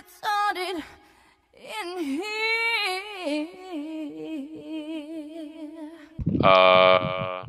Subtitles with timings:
[0.00, 0.82] retarded
[1.54, 3.48] in here.
[6.42, 7.44] Uh,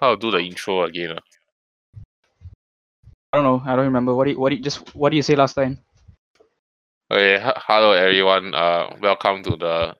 [0.00, 1.18] how to do the intro again?
[1.18, 1.20] ah?
[3.32, 3.62] I don't know.
[3.64, 4.14] I don't remember.
[4.14, 5.78] What do you, what do you, just what did you say last time?
[7.10, 8.54] Okay, hello everyone.
[8.54, 9.94] Uh, welcome to the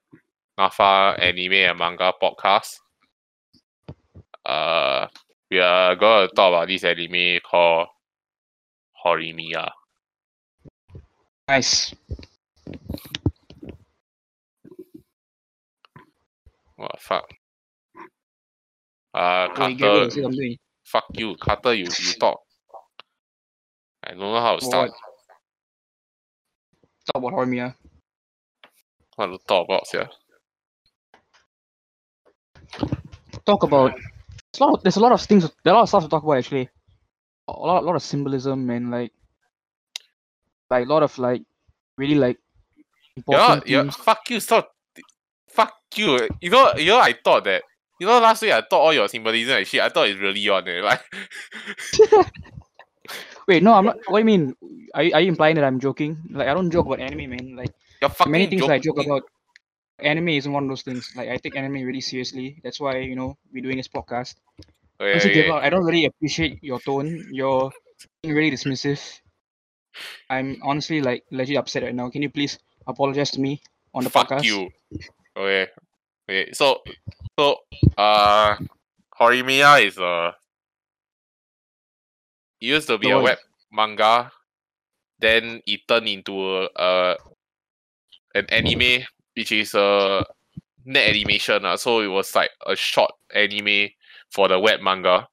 [0.58, 2.78] NAFA Anime and Manga Podcast.
[4.44, 5.06] Uh,
[5.50, 7.88] we are going to talk about this anime called
[9.04, 9.70] Horimiya.
[11.48, 11.94] Nice.
[16.76, 17.24] What the fuck?
[19.14, 21.74] Uh, Wait, Carter, say fuck you, Carter.
[21.74, 22.40] You you talk.
[24.04, 24.70] I don't know how to What?
[24.70, 24.90] start.
[27.12, 27.74] Talk about Horimiya.
[29.16, 30.06] What to talk about, yeah.
[33.44, 33.94] Talk about.
[34.52, 34.74] There's a lot.
[34.74, 35.50] Of, there's a lot of things.
[35.64, 36.68] There are a lot of stuff to talk about actually.
[37.48, 39.12] A lot, a lot of symbolism and like,
[40.72, 41.42] like a lot of like,
[41.98, 42.38] really like.
[43.14, 44.72] Important you fuck you, stop.
[45.48, 46.28] Fuck you.
[46.40, 47.62] You know, you know, I thought that.
[48.00, 49.80] You know, last week I thought all your symbolism and shit.
[49.80, 50.82] I thought it's really on it.
[50.82, 51.04] Like,
[53.46, 53.98] Wait, no, I'm not.
[54.08, 54.56] What do you mean?
[54.94, 56.16] Are you, are you implying that I'm joking?
[56.30, 57.54] Like, I don't joke about anime, man.
[57.54, 57.72] Like,
[58.26, 59.22] many things I joke about.
[59.98, 61.12] Anime isn't one of those things.
[61.14, 62.58] Like, I take anime really seriously.
[62.64, 64.34] That's why you know we're doing this podcast.
[64.98, 65.50] Honestly, okay.
[65.50, 67.28] I don't really appreciate your tone.
[67.30, 67.70] You're
[68.22, 69.21] being really dismissive.
[70.30, 72.10] I'm honestly like legit upset right now.
[72.10, 73.60] Can you please apologize to me
[73.94, 74.44] on the Fuck podcast?
[74.44, 74.70] you.
[75.36, 75.68] Okay.
[76.28, 76.52] Okay.
[76.52, 76.82] So,
[77.38, 77.56] so,
[77.96, 78.56] uh,
[79.18, 80.34] Horimiya is a.
[82.60, 83.38] It used to be a web
[83.72, 84.30] manga,
[85.18, 87.16] then it turned into a, a
[88.34, 89.02] an anime,
[89.34, 90.24] which is a
[90.84, 91.64] net animation.
[91.64, 93.88] Uh, so it was like a short anime
[94.30, 95.28] for the web manga.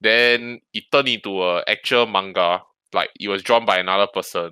[0.00, 4.50] Then it turned into a actual manga, like it was drawn by another person.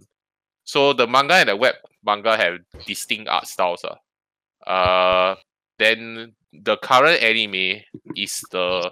[0.64, 3.84] So the manga and the web manga have distinct art styles.
[3.84, 4.68] Uh.
[4.68, 5.36] Uh,
[5.78, 7.80] then the current anime
[8.16, 8.90] is the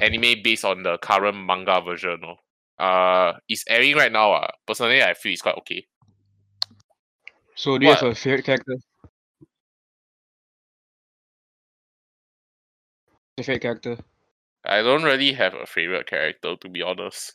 [0.00, 2.18] anime based on the current manga version.
[2.20, 2.36] No?
[2.84, 4.32] Uh, it's airing right now.
[4.32, 4.48] Uh.
[4.66, 5.86] Personally, I feel it's quite okay.
[7.56, 8.76] So, do you have a favorite character?
[13.36, 13.98] Favorite character?
[14.64, 17.34] I don't really have a favorite character to be honest.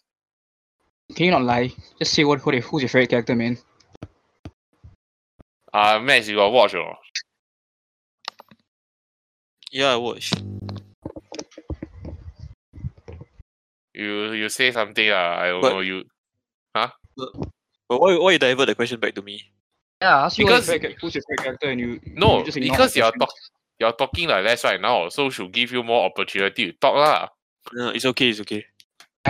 [1.16, 1.72] Can you not lie?
[1.98, 3.58] Just say what, what who's your favorite character, man?
[5.74, 6.96] Uh, Max, you got watch or?
[9.72, 10.34] Yeah, I watched.
[13.94, 15.10] You you say something.
[15.10, 16.04] Uh, I don't But- know you.
[16.76, 16.90] Huh?
[17.18, 19.42] But why why you divert the question back to me?
[20.02, 22.40] Yeah, I asked you Because- what your favorite, who's your favorite character, and you No,
[22.40, 23.20] you just ignored because the you're question.
[23.20, 23.34] talk,
[23.80, 27.28] you're talking like that right now, so should give you more opportunity to talk lah.
[27.74, 28.66] No, it's okay, it's okay.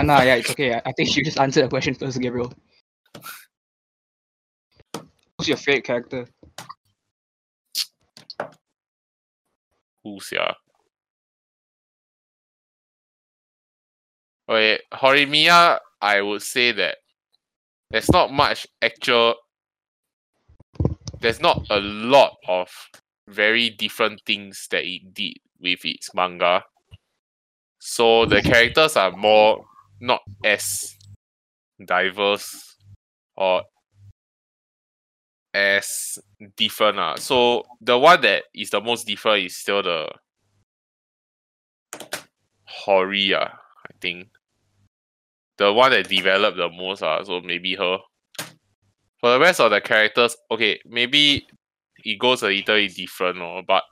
[0.00, 0.80] Yeah, nah, yeah, it's okay.
[0.82, 2.50] I, think you just answered the question first, Gabriel.
[5.36, 6.26] Who's your favorite character?
[10.02, 10.54] Who's ya?
[14.48, 16.96] Okay, Horimiya, I would say that
[17.90, 19.34] there's not much actual.
[21.20, 22.70] There's not a lot of
[23.28, 26.64] very different things that it did with its manga.
[27.80, 29.66] So the characters are more
[30.00, 30.96] not as
[31.84, 32.76] diverse
[33.36, 33.62] or
[35.52, 36.18] as
[36.56, 36.98] different.
[36.98, 37.16] Uh.
[37.16, 40.08] So the one that is the most different is still the
[42.64, 44.28] Hori, uh, I think.
[45.58, 47.98] The one that developed the most, uh, so maybe her.
[49.20, 51.46] For the rest of the characters, okay, maybe
[52.02, 53.82] it goes a little bit different, or but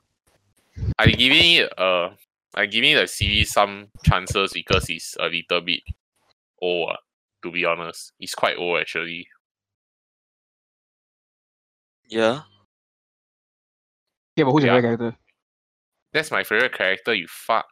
[0.99, 2.11] I'm giving it uh
[2.54, 5.81] I'm giving the series some chances because it's a little bit
[6.60, 6.97] old, uh,
[7.42, 8.12] to be honest.
[8.19, 9.28] It's quite old actually.
[12.09, 12.41] Yeah.
[14.36, 14.81] Yeah, but who's your Yeah.
[14.81, 15.19] favorite character?
[16.12, 17.66] That's my favorite character, you fuck.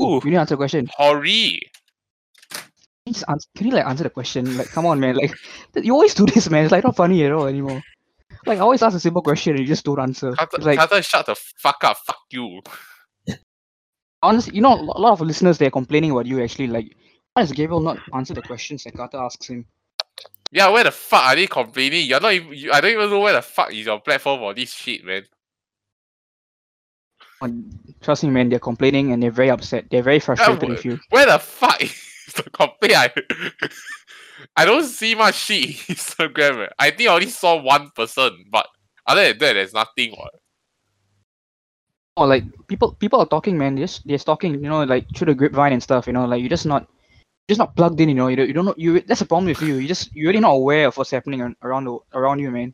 [0.00, 0.14] Ooh, Ooh.
[0.16, 0.88] you didn't answer the question.
[0.94, 1.60] Hori!
[3.04, 3.22] Can you,
[3.56, 4.56] can you like answer the question?
[4.56, 5.16] Like, come on, man.
[5.16, 5.32] Like,
[5.74, 6.64] you always do this, man.
[6.64, 7.82] It's like not funny at all anymore.
[8.46, 10.32] Like, I always ask a simple question and you just don't answer.
[10.32, 12.60] Carter, like, Carter, shut the fuck up, fuck you.
[14.22, 16.66] Honestly, you know, a lot of listeners they're complaining about you actually.
[16.68, 16.94] Like,
[17.34, 19.66] why does Gabriel not answer the questions that Carter asks him?
[20.50, 22.06] Yeah, where the fuck are they complaining?
[22.06, 24.54] You're not even, you, I don't even know where the fuck is your platform for
[24.54, 25.24] this shit, man.
[28.00, 29.86] Trust me, man, they're complaining and they're very upset.
[29.90, 30.98] They're very frustrated but- with you.
[31.10, 31.94] Where the fuck is
[32.36, 32.94] the complaint?
[32.96, 33.10] I,
[34.56, 36.66] I don't see much shit in Instagram.
[36.66, 36.68] eh.
[36.78, 38.66] I think I only saw one person, but
[39.06, 40.12] other than that, there's nothing.
[40.12, 40.34] What?
[42.16, 43.74] Oh, like people, people are talking, man.
[43.74, 46.06] They're just they're talking, you know, like through the grapevine and stuff.
[46.06, 46.86] You know, like you're just not,
[47.48, 48.08] just not plugged in.
[48.10, 48.74] You know, you don't, you don't know.
[48.76, 49.76] You that's a problem with you.
[49.76, 52.72] You just you're really not aware of what's happening ar- around the, around you, man.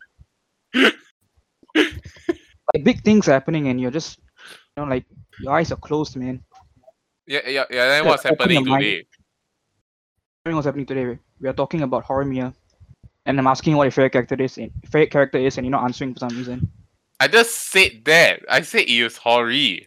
[1.75, 4.19] like big things are happening, and you're just
[4.76, 5.05] you know like
[5.40, 6.43] your eyes are closed, man.
[7.26, 7.88] Yeah, yeah, yeah.
[7.88, 9.05] Then what's happening today?
[10.44, 12.55] What's happening today, we are talking about Horimiya,
[13.26, 15.85] and I'm asking what your favorite character is, and favorite character is, and you're not
[15.85, 16.73] answering for some reason.
[17.20, 18.42] I just said that.
[18.48, 19.86] I said it was Hori.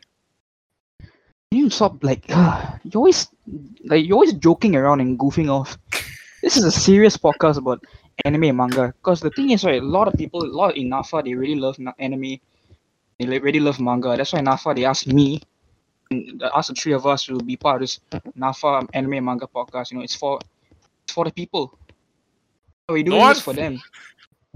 [1.51, 2.27] Can you stop like
[2.83, 3.27] you always
[3.85, 5.77] like you're always joking around and goofing off.
[6.41, 7.83] This is a serious podcast about
[8.25, 8.93] anime and manga.
[8.97, 11.55] Because the thing is, right, a lot of people, a lot in NAFA, they really
[11.55, 12.39] love anime.
[13.19, 14.17] They really love manga.
[14.17, 15.41] That's why NAFA they asked me,
[16.09, 17.99] and asked the three of us to be part of this
[18.37, 19.91] NAFA anime and manga podcast.
[19.91, 20.39] You know, it's for
[21.03, 21.77] it's for the people.
[22.89, 23.81] We're doing one this for them.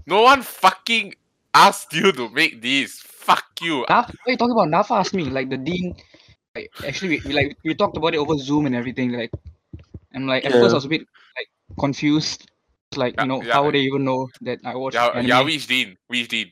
[0.07, 1.15] No one fucking
[1.55, 2.99] asked you to make this.
[2.99, 3.85] Fuck you.
[3.89, 4.67] NAFA, what are you talking about?
[4.69, 5.95] NAFA asked me, like the dean.
[6.53, 9.11] Like, actually, we, we like we talked about it over Zoom and everything.
[9.11, 9.31] Like,
[10.13, 10.61] I'm like at Yeah.
[10.61, 11.01] first I was a bit
[11.35, 11.49] like
[11.79, 12.51] confused.
[12.95, 13.53] Like, you know, yeah.
[13.53, 15.27] how would they even know that I watched Yeah, anime?
[15.27, 15.97] yeah, which dean?
[16.07, 16.51] Which dean?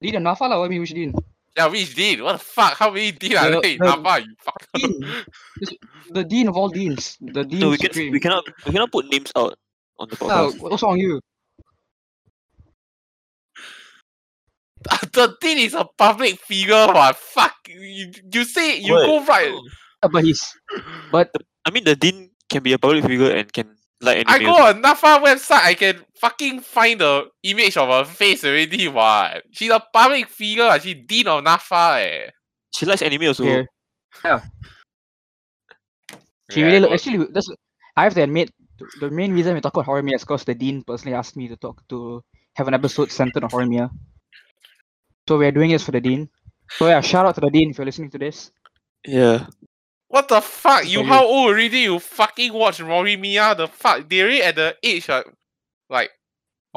[0.00, 0.58] Dean and NAFA lah.
[0.60, 1.14] What do you mean which dean?
[1.56, 2.22] Yeah, which dean?
[2.22, 2.76] What the fuck?
[2.76, 4.60] How many dean are The- there in the you fuck?
[4.74, 5.24] dean.
[6.10, 7.16] The dean of all deans.
[7.20, 9.56] The dean So we can we cannot we cannot put names out
[9.98, 10.60] on the Yeah, podcast.
[10.60, 11.20] what's wrong with you?
[15.12, 17.16] the dean is a public figure, what?
[17.16, 17.54] Fuck.
[17.68, 19.06] You, you say, you What?
[19.06, 19.52] go right.
[20.02, 20.44] Yeah, but he's
[21.10, 21.30] but
[21.64, 24.82] I mean, the dean can be a public figure and can like I go on
[24.82, 29.42] NAFA website, I can fucking find the image of her face already, what?
[29.52, 32.30] She's a public figure, she's dean of NAFA, eh.
[32.74, 33.44] She likes anime also.
[33.44, 33.62] yeah.
[34.24, 34.40] Yeah.
[36.50, 37.48] She Yeah, really I look, actually that's
[37.96, 38.50] I have to admit
[39.00, 41.56] the main reason we talk about Horimiya is because the dean personally asked me to
[41.56, 42.22] talk to
[42.54, 43.90] have an episode centered on Horimiya.
[45.28, 46.28] So we're doing this for the dean.
[46.70, 48.50] So yeah, shout out to the dean if you're listening to this.
[49.06, 49.46] Yeah.
[50.08, 50.84] What the fuck?
[50.84, 51.04] You you.
[51.04, 51.80] how old already?
[51.80, 53.56] You fucking watch Horimiya?
[53.56, 54.08] The fuck?
[54.08, 55.22] They already at the age uh,
[55.90, 56.10] like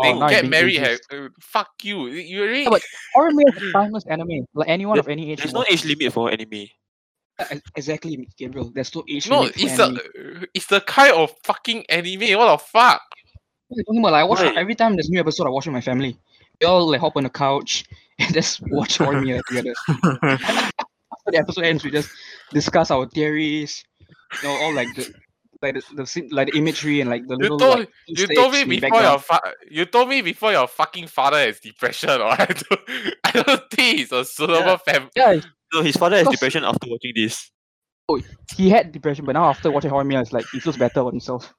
[0.02, 0.78] they Oh, now get being married.
[0.80, 2.08] Have, uh, fuck you.
[2.08, 2.62] You already.
[2.64, 2.82] Yeah, but
[3.16, 4.46] Horimiya is a timeless anime.
[4.54, 5.40] Like anyone There- of any age.
[5.40, 6.68] There's no watch age limit for anime.
[7.40, 7.62] it.
[7.76, 8.72] Exactly, Gabriel.
[8.74, 9.96] There's no age no, limit for it's anime.
[9.96, 12.38] the it's the kind of fucking anime.
[12.38, 13.02] What the fuck?
[13.68, 14.12] What are you talking about?
[14.14, 14.58] Like, I watch Right.
[14.58, 15.48] every time there's a new episode.
[15.48, 16.18] I watch with my family.
[16.60, 17.86] We all like hop on the couch
[18.26, 19.74] and just watch Horimiya together.
[21.12, 22.10] After the episode ends, we just
[22.52, 23.84] discuss our theories.
[24.42, 25.14] You know, all like the
[25.62, 28.54] like the, the like the imagery and like the You little told like, you told
[28.54, 32.10] me before your fa- you told me before your fucking father has depression.
[32.22, 32.82] Or I don't
[33.24, 34.78] I don't think it's a suitable Yeah.
[34.78, 35.10] fam.
[35.16, 35.40] Yeah,
[35.74, 37.52] No, his father has depression after watching this.
[38.08, 38.20] Oh,
[38.56, 41.54] he had depression, but now after watching Horimiya, it's like he feels better about himself.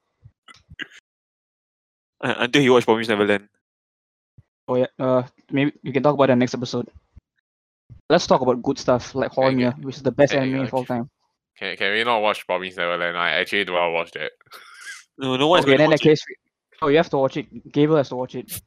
[2.23, 3.47] Uh, until he watched Promise Neverland.
[4.67, 6.87] Oh yeah, uh, maybe we can talk about that next episode.
[8.09, 10.73] Let's talk about good stuff like Okay, Horimiya, which is the best Okay, anime of
[10.73, 11.09] all time.
[11.57, 13.17] Can can we not watch Promise Neverland?
[13.17, 14.31] I actually do not watch that.
[15.17, 16.09] No, no one's Okay, going to then in that watch it.
[16.09, 16.35] case, we-
[16.81, 17.71] oh, you have to watch it.
[17.71, 18.61] Gabriel has to watch it.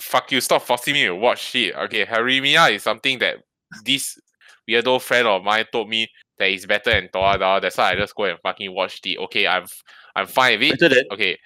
[0.00, 1.74] fuck you, stop forcing me to watch shit.
[1.74, 3.36] Okay, Horimiya is something that
[3.84, 4.18] this
[4.68, 6.06] weirdo friend of mine told me
[6.38, 7.60] that is better than Toradora.
[7.60, 9.18] That's why I just go and fucking watch it.
[9.18, 9.82] Okay, I'm f-
[10.14, 10.80] I'm fine with it.
[10.80, 11.38] Better than Okay.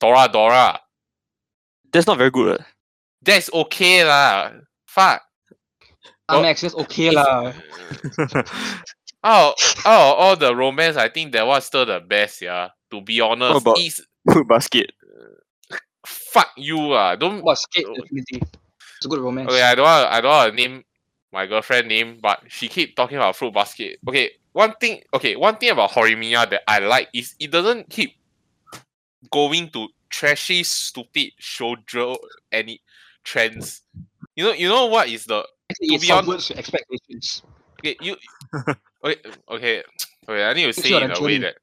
[0.00, 0.78] Toradora.
[1.92, 2.60] that's not very good.
[2.60, 2.64] uh.
[3.22, 4.52] That's okay lah.
[4.86, 5.22] Fuck.
[6.28, 7.52] Oh, Max, just okay lah.
[9.24, 9.54] Oh,
[9.86, 12.70] oh, all the romance, I think that was still the best, yeah.
[12.90, 14.90] To be honest, about- is Fruit basket.
[16.06, 17.14] fuck you ah.
[17.16, 17.86] Don't basket.
[17.86, 18.42] definitely.
[18.96, 19.50] It's a good romance.
[19.50, 20.84] Okay, I don't want I don't want to name
[21.32, 23.98] my girlfriend name, but she keep talking about fruit basket.
[24.06, 28.14] Okay, one thing okay, one thing about Horimiya that I like is it doesn't keep
[29.30, 32.16] going to trashy, stupid shoujo
[32.50, 32.80] any
[33.24, 33.82] trends.
[34.36, 37.42] You know, you know what is the Actually, to be hon- subverts expectations.
[37.80, 38.16] okay, you
[39.04, 39.82] okay, okay,
[40.28, 41.54] okay, I need to say you it on in a way that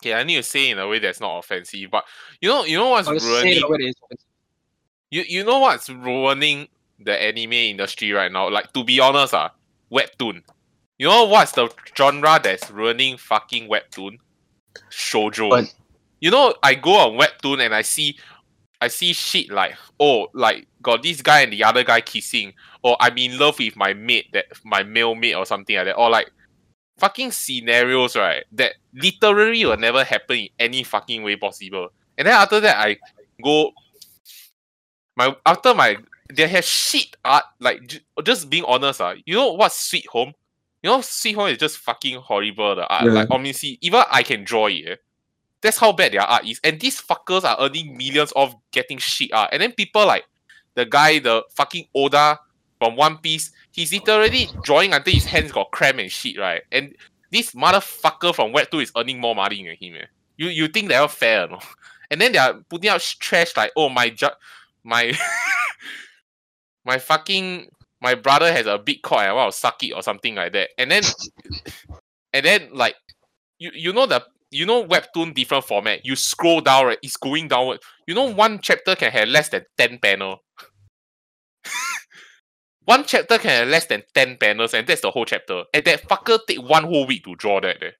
[0.00, 1.90] okay, I need to say in a way that's not offensive.
[1.90, 2.04] But
[2.40, 3.94] you know, you know what's I'll just say ruining it the way it is.
[5.10, 6.68] you you know what's ruining
[6.98, 8.50] the anime industry right now?
[8.50, 9.52] Like to be honest, ah,
[9.92, 10.42] webtoon.
[10.98, 14.18] You know what's the genre that's ruining fucking webtoon?
[14.90, 15.48] Shoujo.
[15.48, 15.74] What?
[16.20, 18.18] You know, I go on webtoon and I see
[18.82, 22.96] I see shit like, oh, like got this guy and the other guy kissing, or
[23.00, 26.10] I'm in love with my mate, that my male mate or something like that, or
[26.10, 26.30] like
[26.98, 28.44] fucking scenarios, right?
[28.52, 31.88] That literally will never happen in any fucking way possible.
[32.18, 32.98] And then after that, I
[33.42, 33.72] go
[35.16, 35.96] my after my
[36.32, 40.32] they have shit art like j- just being honest ah you know what sweet home
[40.82, 43.12] you know sweet home is just fucking horrible the art Yeah.
[43.12, 44.94] like honestly even i can draw it eh.
[45.60, 49.32] that's how bad their art is and these fuckers are earning millions of getting shit
[49.32, 50.24] art and then people like
[50.74, 52.38] the guy the fucking oda
[52.78, 56.94] from one piece he's literally drawing until his hands got cramp and shit right and
[57.30, 60.06] this motherfucker from webtoon is earning more money than him eh.
[60.36, 61.58] You you think they're fair, no?
[62.12, 64.34] And then they are putting out sh- trash like, oh my ju-
[64.82, 65.16] my
[66.84, 67.68] my fucking
[68.00, 70.70] my brother has a and I want to suck it or something like that.
[70.76, 71.02] And then
[72.32, 72.96] and then like
[73.60, 76.04] you you know the you know webtoon different format.
[76.04, 77.78] You scroll down right, it's going downward.
[78.08, 80.42] You know one chapter can have less than ten panel.
[82.84, 85.64] One chapter can have less than ten panels, and that's the whole chapter.
[85.72, 87.82] And that fucker take one whole week to draw that.
[87.82, 87.90] eh.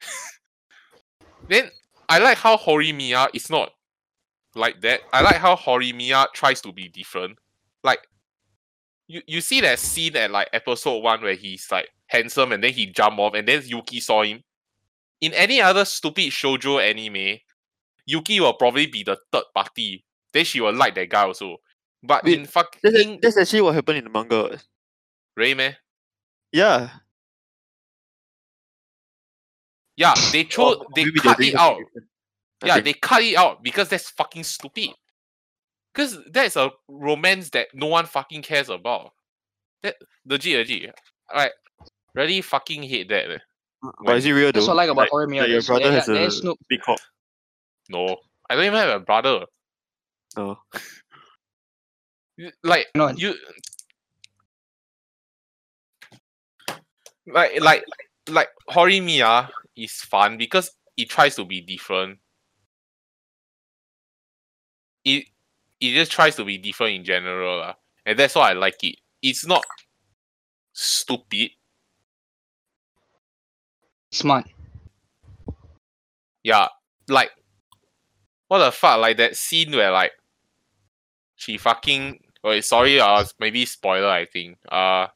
[1.48, 1.70] then
[2.08, 3.70] I like how Horimiya is not
[4.54, 5.00] like that.
[5.12, 7.38] I like how Horimiya tries to be different.
[7.84, 8.00] Like
[9.06, 12.72] you, you see that scene at like episode one where he's like handsome and then
[12.72, 14.42] he jump off and then Yuki saw him.
[15.20, 17.38] In any other stupid shoujo anime,
[18.06, 20.04] Yuki will probably be the third party.
[20.32, 21.58] Then she will like that guy also.
[22.02, 24.42] But Wait, in fucking That's, that's actually what happened in the manga.
[24.42, 24.64] what.
[25.36, 25.76] Ray man,
[26.52, 26.90] Yeah.
[29.96, 31.78] yeah, they chose Or they cut it out.
[31.78, 32.06] different.
[32.64, 32.84] Yeah, think.
[32.84, 34.90] they cut it out because that's fucking stupid.
[35.94, 39.12] Because that's a romance that no one fucking cares about.
[39.82, 40.94] That legit, legit.
[41.34, 41.52] Like,
[42.14, 43.30] really fucking hate that.
[43.30, 43.38] eh.
[44.04, 44.60] But is it real though?
[44.60, 45.40] That's what I like about Horimiya.
[45.40, 47.00] like your brother there- has there a is no- big cock.
[47.88, 48.16] No,
[48.48, 49.46] I don't even have a brother.
[50.36, 50.58] Oh.
[52.62, 53.08] Like No.
[53.10, 53.34] you,
[57.26, 57.84] like like
[58.28, 62.18] like Horimiya is fun because it tries to be different.
[65.04, 65.26] It
[65.80, 67.74] it just tries to be different in general, lah.
[68.04, 68.96] and that's why I like it.
[69.22, 69.64] It's not
[70.72, 71.50] stupid.
[74.10, 74.46] smart.
[76.42, 76.68] Yeah,
[77.08, 77.30] like
[78.48, 80.12] what the fuck, like that scene where like
[81.36, 84.58] she fucking wait, sorry, uh maybe spoiler I think.
[84.70, 85.08] Uh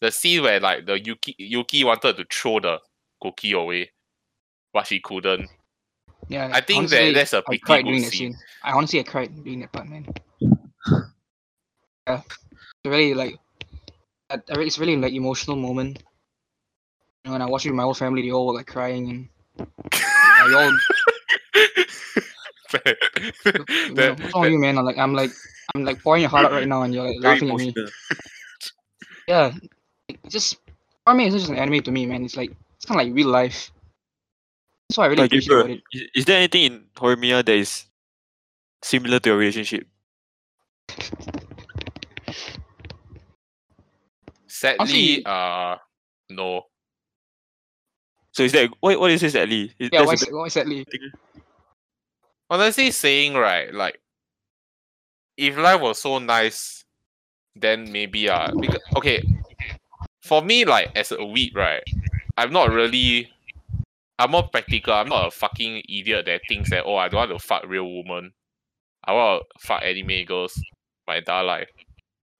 [0.00, 2.78] the scene where like the Yuki Yuki wanted to throw the
[3.20, 3.90] cookie away,
[4.72, 5.48] but she couldn't.
[6.28, 8.32] Yeah, I think honestly, that that's a I pretty cried good that scene.
[8.32, 8.36] scene.
[8.62, 10.06] I honestly I cried during that part, man.
[12.06, 13.34] Yeah, it's really like,
[14.30, 16.02] I, I re- it's really like emotional moment.
[17.24, 19.28] You know, when I watched it with my whole family, they all were like crying
[19.58, 19.68] and
[20.52, 20.70] they all,
[22.84, 22.92] you
[23.54, 24.76] know, That- what's wrong with you, man?
[24.78, 25.30] I'm like, I'm like,
[25.74, 27.74] I'm like pouring your heart out right now, and you're like laughing at me.
[29.26, 29.52] Yeah,
[30.08, 30.58] like, it's just,
[31.06, 32.24] I mean, it's not just an anime to me, man.
[32.26, 33.70] It's like, it's kind of like real life.
[34.88, 35.82] That's what I really Like, appreciate bro, about it.
[35.94, 37.86] is, is there anything in Horimiya that is
[38.82, 39.86] similar to your relationship?
[44.46, 45.76] Sadly, Honestly- uh
[46.30, 46.62] no.
[48.32, 49.74] So is that what what is this at least?
[49.78, 50.84] Is, Yeah, that's why, a why is that Lee?
[52.50, 53.98] honestly saying right like
[55.36, 56.84] if life was so nice
[57.56, 59.22] then maybe uh because okay.
[60.22, 61.82] For me like as a weeb right
[62.36, 63.30] i'm not really
[64.18, 64.94] i'm more practical.
[64.94, 67.90] I'm not a fucking idiot that thinks that oh i don't want to fuck real
[67.90, 68.32] woman
[69.04, 70.60] i want to fuck anime girls
[71.06, 71.68] my entire life.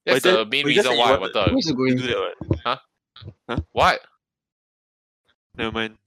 [0.06, 1.76] That's the that- main but you just reason why i wanted- wanted Where's it You
[1.76, 1.96] going?
[1.96, 2.34] do
[2.64, 4.00] that what?
[5.56, 5.98] Never mind.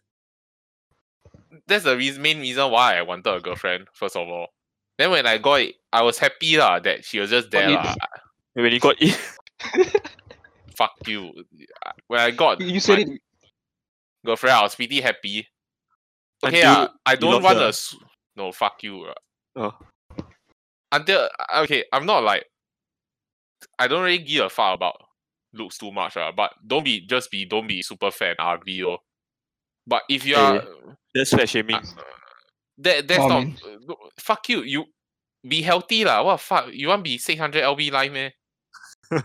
[1.67, 4.47] that's the reason, main reason why i wanted a girlfriend first of all
[4.97, 7.75] then when i got it i was happy lah that she was just there you-
[7.75, 7.95] lah.
[8.53, 9.13] When you got it,
[10.75, 11.31] fuck you.
[12.07, 13.21] When I got You you said it.
[14.25, 15.47] girlfriend, I was pretty happy.
[16.43, 17.65] Okay, Until uh, I don't want her.
[17.65, 17.95] a s-
[18.35, 18.51] no.
[18.51, 19.03] Fuck you.
[19.05, 19.13] uh.
[19.57, 19.73] oh,
[20.91, 22.45] Until uh, okay, I'm not like
[23.77, 25.01] I don't really give a fuck about
[25.53, 26.17] looks too much.
[26.17, 28.81] Uh, but don't be just be don't be super fat and ugly.
[28.81, 28.97] Oh.
[29.85, 30.65] But if you are
[31.13, 31.75] that's fat shaming.
[31.75, 31.81] uh,
[32.79, 33.47] that that's Oh, not
[33.87, 34.61] no, fuck you.
[34.63, 34.85] You
[35.47, 36.23] be healthy lah.
[36.23, 36.73] What fuck?
[36.73, 38.31] You want be 600 lb life man?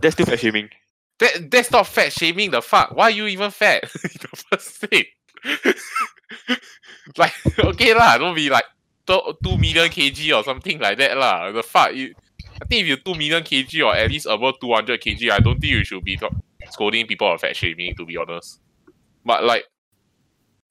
[0.00, 0.70] That's still fat shaming.
[1.18, 2.94] That that's not fat shaming the fuck.
[2.94, 5.06] Why are you even fat the first place?
[7.16, 8.64] like okay lah, don't be like
[9.06, 11.50] two, two million kg or something like that lah.
[11.50, 12.14] The fuck you.
[12.60, 15.40] I think if you're two million kg or at least above two hundred kg, I
[15.40, 16.18] don't think you should be
[16.70, 17.96] scolding people or fat shaming.
[17.96, 18.60] To be honest,
[19.24, 19.64] but like.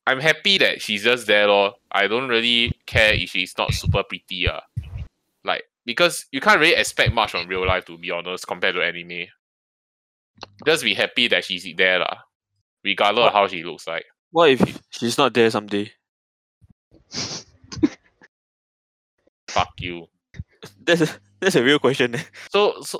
[0.07, 1.75] I'm happy that she's just there lor.
[1.91, 4.61] I don't really care if she's not super pretty ah.
[5.43, 8.81] Like because you can't really expect much from real life to be honest compared to
[8.81, 9.27] anime
[10.65, 12.17] just be happy that she's there lah.
[12.83, 14.05] Regardless of how she looks like.
[14.31, 15.91] What if she's not there someday?
[19.49, 20.07] Fuck you.
[20.83, 21.09] That's a,
[21.39, 22.15] that's a real question.
[22.15, 22.23] eh.
[22.51, 22.99] So so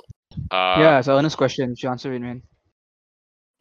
[0.50, 1.70] uh yeah, it's an honest question.
[1.70, 2.42] You should answer it, man.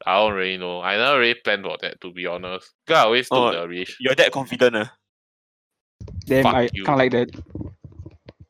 [0.05, 0.81] I don't really know.
[0.81, 2.71] I never really planned for that to be honest.
[2.85, 4.85] Because I always took Oh, the relation You're that confident, uh.
[6.25, 6.83] Damn, Fuck I you.
[6.85, 7.41] kind of like that.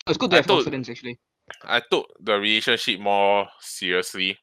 [0.08, 1.20] It's good to I have told- confidence, actually.
[1.64, 4.38] I took the relationship more seriously.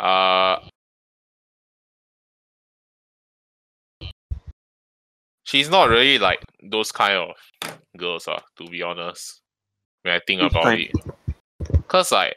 [0.00, 0.58] Uh
[5.44, 9.40] she's not really like those kind of girls, uh, to be honest.
[10.02, 10.80] When I think Which about kind?
[10.80, 10.92] it.
[11.88, 12.34] Cause like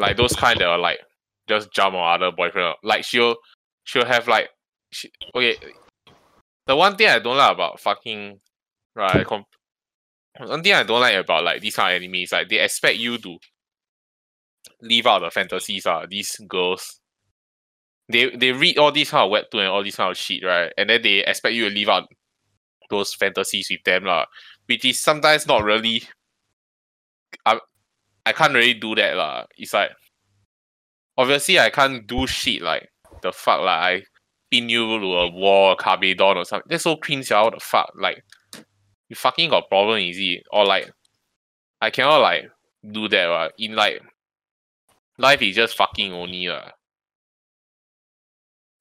[0.00, 0.98] like those kind that are like
[1.48, 2.76] just jump on other boyfriend.
[2.82, 3.36] Like she'll
[3.84, 4.48] she'll have like
[4.90, 5.56] she, okay.
[6.66, 8.38] The one thing I don't like about fucking
[8.94, 9.44] right, com-
[10.38, 13.18] one thing I don't like about like these kind of enemies like they expect you
[13.18, 13.38] to
[14.82, 15.86] leave out the fantasies.
[15.86, 17.00] Uh, these girls,
[18.08, 20.72] they they read all these kind of webtoon and all these kind of shit, right?
[20.76, 22.08] And then they expect you to leave out
[22.88, 24.26] those fantasies with them, lah.
[24.66, 26.02] Which is sometimes not really.
[27.46, 27.58] I
[28.26, 29.46] I can't really do that, lah.
[29.56, 29.90] It's like
[31.16, 32.88] obviously I can't do shit like
[33.22, 34.02] the fuck like I
[34.50, 36.68] pin you to a wall, Kabedon or something.
[36.68, 37.30] That's so cringe.
[37.30, 37.92] What the fuck?
[37.96, 38.24] Like
[39.08, 40.44] you fucking got problem, is it?
[40.52, 40.90] Or like
[41.80, 42.50] I cannot like
[42.90, 43.52] do that, right?
[43.58, 44.02] In like
[45.18, 46.70] life is just fucking only, lah.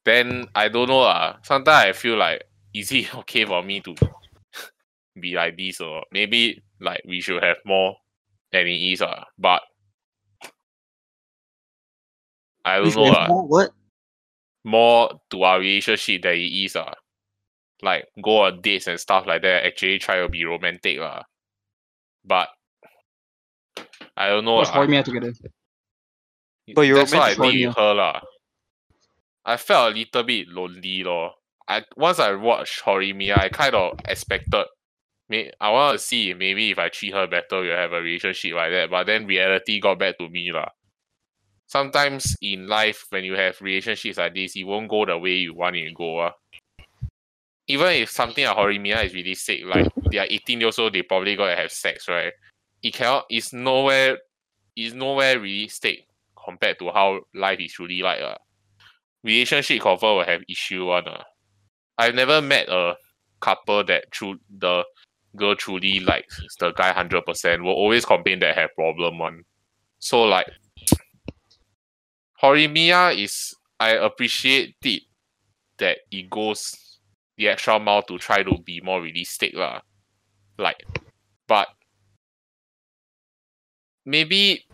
[0.05, 1.38] Then I don't know, lah.
[1.43, 2.43] Sometimes I feel like
[2.74, 3.96] is it okay for me to
[5.19, 7.96] be like this or maybe like we should have more
[8.51, 9.61] than it is, uh, but
[12.65, 13.71] I don't Which know, have lah more what?
[14.65, 16.93] more to our relationship than it is uh.
[17.81, 19.65] Like go on dates and stuff like that.
[19.65, 21.23] Actually try to be romantic lah.
[22.25, 22.49] But
[24.17, 24.83] I don't know Watch lah.
[24.83, 25.31] Horimiya together.
[26.75, 28.21] But you're That's what I romantic did with her lah.
[29.45, 31.31] I felt a little bit lonely lor.
[31.69, 34.65] I once I watched Horimiya, I kind of expected.
[35.29, 38.55] May I want to see maybe if I treat her better, we'll have a relationship
[38.55, 38.89] like that.
[38.89, 40.69] But then reality got back to me lah.
[41.67, 45.53] Sometimes in life, when you have relationships like this, it won't go the way you
[45.53, 46.19] want it to go.
[46.21, 46.31] ah.
[47.67, 51.03] Even if something like Horimiya is really sick, like they are 18 years old, they
[51.03, 52.33] probably gotta have sex, right?
[52.81, 53.25] It cannot.
[53.29, 54.17] It's nowhere.
[54.75, 56.07] It's nowhere really realistic
[56.43, 58.19] compared to how life is truly like.
[58.19, 58.38] Uh.
[59.24, 61.07] Relationship confirm will have issue one.
[61.07, 61.21] Uh.
[62.00, 62.95] I've never met a
[63.39, 64.83] couple that true the
[65.36, 67.63] girl truly likes the guy hundred percent.
[67.63, 69.43] Will always complain that have problem one.
[69.99, 70.47] So like
[72.41, 75.03] Horimiya is I appreciate it
[75.77, 76.99] that it goes
[77.38, 79.82] the extra mile to try to be more realistic lah.
[80.58, 80.84] Like
[81.47, 81.67] but
[84.06, 84.65] maybe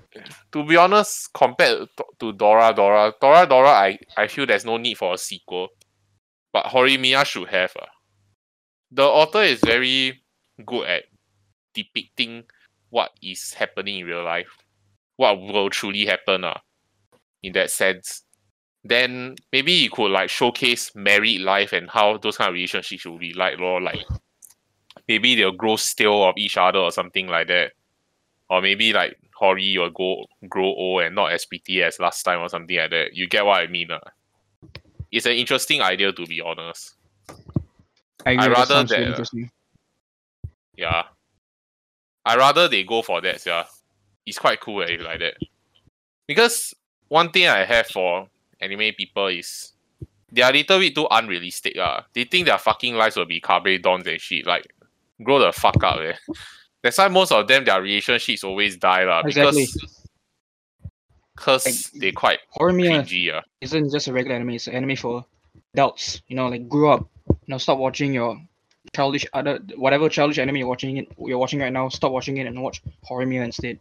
[0.51, 1.87] to be honest, compared
[2.19, 5.69] to, Toradora, Dora Dora, I, I feel there's no need for a sequel.
[6.53, 7.73] But Horimiya should have.
[7.79, 7.85] Uh.
[8.91, 10.21] The author is very
[10.63, 11.03] good at
[11.73, 12.43] depicting
[12.89, 14.47] what is happening in real life.
[15.17, 16.59] What will truly happen uh,
[17.43, 18.23] in that sense.
[18.83, 23.17] Then maybe you could like showcase married life and how those kind of relationships will
[23.17, 24.05] be like, lor, like
[25.07, 27.71] maybe they'll grow stale of each other or something like that.
[28.49, 32.39] Or maybe like Hori will go grow old and not as pretty as last time
[32.39, 33.13] or something like that.
[33.13, 33.99] You get what I mean, uh?
[35.11, 36.95] It's an interesting idea to be honest.
[38.25, 38.35] I.
[38.35, 39.51] I rather really that, uh, interesting.
[40.77, 41.03] Yeah.
[42.25, 43.65] I rather they go for that, yeah.
[44.25, 45.35] It's quite cool eh, like that.
[46.27, 46.73] Because
[47.07, 48.27] one thing I have for
[48.59, 49.73] anime people is
[50.31, 51.77] they are a little bit too unrealistic.
[51.77, 52.01] Uh.
[52.13, 54.45] They think their fucking lives will be Kabe Dons and shit.
[54.45, 54.67] Like,
[55.23, 56.13] grow the fuck up, eh.
[56.83, 59.21] That's why most of them, their relationships always die, lah.
[59.25, 59.67] Exactly.
[61.35, 65.25] Because, cause they quite Horimiya cringy, isn't just a regular anime; it's an anime for
[65.73, 66.21] adults.
[66.27, 67.09] You know, like grow up.
[67.27, 68.37] You know, stop watching your
[68.95, 71.89] childish other whatever childish anime you're watching it you're watching right now.
[71.89, 73.79] Stop watching it and watch Horimiya instead.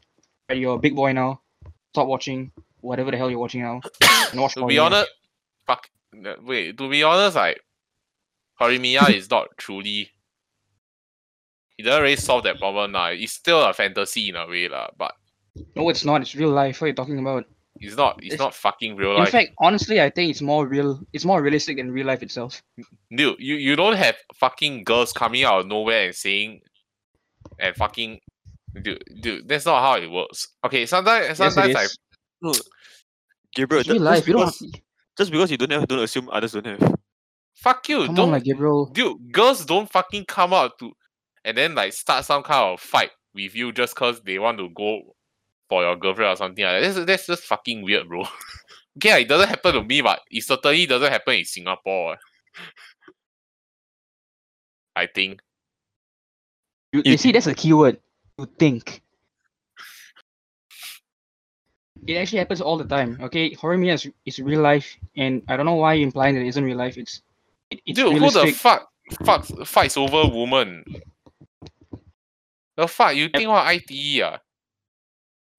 [0.49, 1.41] Right, you're a big boy now.
[1.93, 2.51] Stop watching
[2.81, 3.81] whatever the hell you're watching now
[4.31, 5.11] and watch to be honest,
[5.67, 5.89] fuck.
[6.43, 7.61] Wait, to be honest, like
[8.61, 10.11] Horimiya is not truly.
[11.77, 13.07] It doesn't really solve that problem now.
[13.07, 14.91] It's still a fantasy in a way, lah.
[14.97, 15.15] But
[15.75, 16.23] No, it's not.
[16.23, 16.81] It's real life.
[16.81, 17.47] What are you talking about?
[17.81, 18.17] It's not.
[18.19, 19.31] It's, It's- not fucking real In life.
[19.31, 21.01] fact, honestly, I think it's more real.
[21.13, 22.63] It's more realistic than real life itself.
[23.15, 26.61] Dude, you, you don't have fucking girls coming out of nowhere and saying,
[27.59, 28.21] and fucking,
[28.83, 30.49] dude, dude, that's not how it works.
[30.65, 31.87] Okay, sometimes Yes, sometimes it I.
[32.43, 32.53] No.
[33.55, 34.27] Gabriel, It's that- real just life.
[34.29, 34.81] You don't have to.
[35.19, 36.95] just because you don't have, don't assume others don't have.
[37.55, 38.07] fuck you.
[38.07, 38.87] Come don't on, like Gabriel.
[38.87, 40.93] dude, girls don't fucking come out to
[41.45, 44.69] and then like start some kind of fight with you just cause they want to
[44.71, 45.14] go
[45.69, 46.95] for your girlfriend or something like that.
[46.95, 48.21] That's, that's just fucking weird, bro.
[48.99, 52.17] okay, it doesn't happen to me, but it certainly doesn't happen in Singapore.
[54.97, 55.41] I think.
[56.93, 57.99] You, You you see, that's a keyword.
[58.39, 59.03] You think.
[62.07, 63.19] It actually happens all the time.
[63.21, 66.43] Okay, horror Horimiya is, is real life, and I don't know why you're implying that
[66.43, 66.99] it isn't real life.
[66.99, 67.23] It's
[67.71, 68.91] it, it's Dude, who the fuck
[69.25, 70.85] fuck fights over woman?
[72.77, 74.39] The fuck, you think what ITE ah?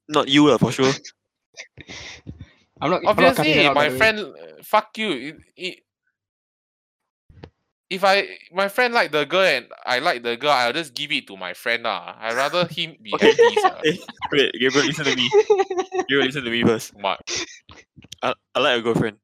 [0.07, 0.93] Not you lah, for sure.
[2.81, 3.01] I'm not.
[3.07, 3.97] I'm not Obviously, that out, by my the way.
[3.97, 5.11] friend, uh, fuck you.
[5.11, 5.75] It, it,
[7.89, 11.11] if I my friend like the girl and I like the girl, I'll just give
[11.11, 12.15] it to my friend lah.
[12.19, 13.31] I rather him be Okay.
[13.31, 13.55] happy.
[13.57, 13.77] sia.
[13.83, 13.97] Hey,
[14.31, 15.29] wait, Gabriel, listen to me.
[16.09, 16.93] Gabriel, listen to me first.
[16.99, 17.21] But
[18.21, 19.17] I, I like a girlfriend.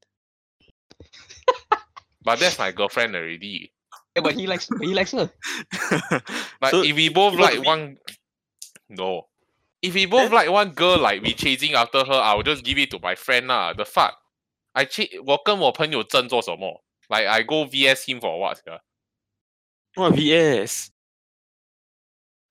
[2.24, 3.74] but that's my girlfriend already.
[4.16, 5.30] Yeah, but he likes he likes her.
[6.62, 7.98] Like So, if we both like to be- one,
[8.90, 9.28] no.
[9.83, 12.65] If we both Then- like one girl, like we chasing after her, I will just
[12.65, 13.73] give it to my friend lah.
[13.75, 14.15] The fuck,
[14.75, 16.83] I ch 我跟我朋友争做什么？
[17.09, 18.59] Like I go VS him for what?
[18.65, 18.81] sia?
[19.95, 20.91] what VS?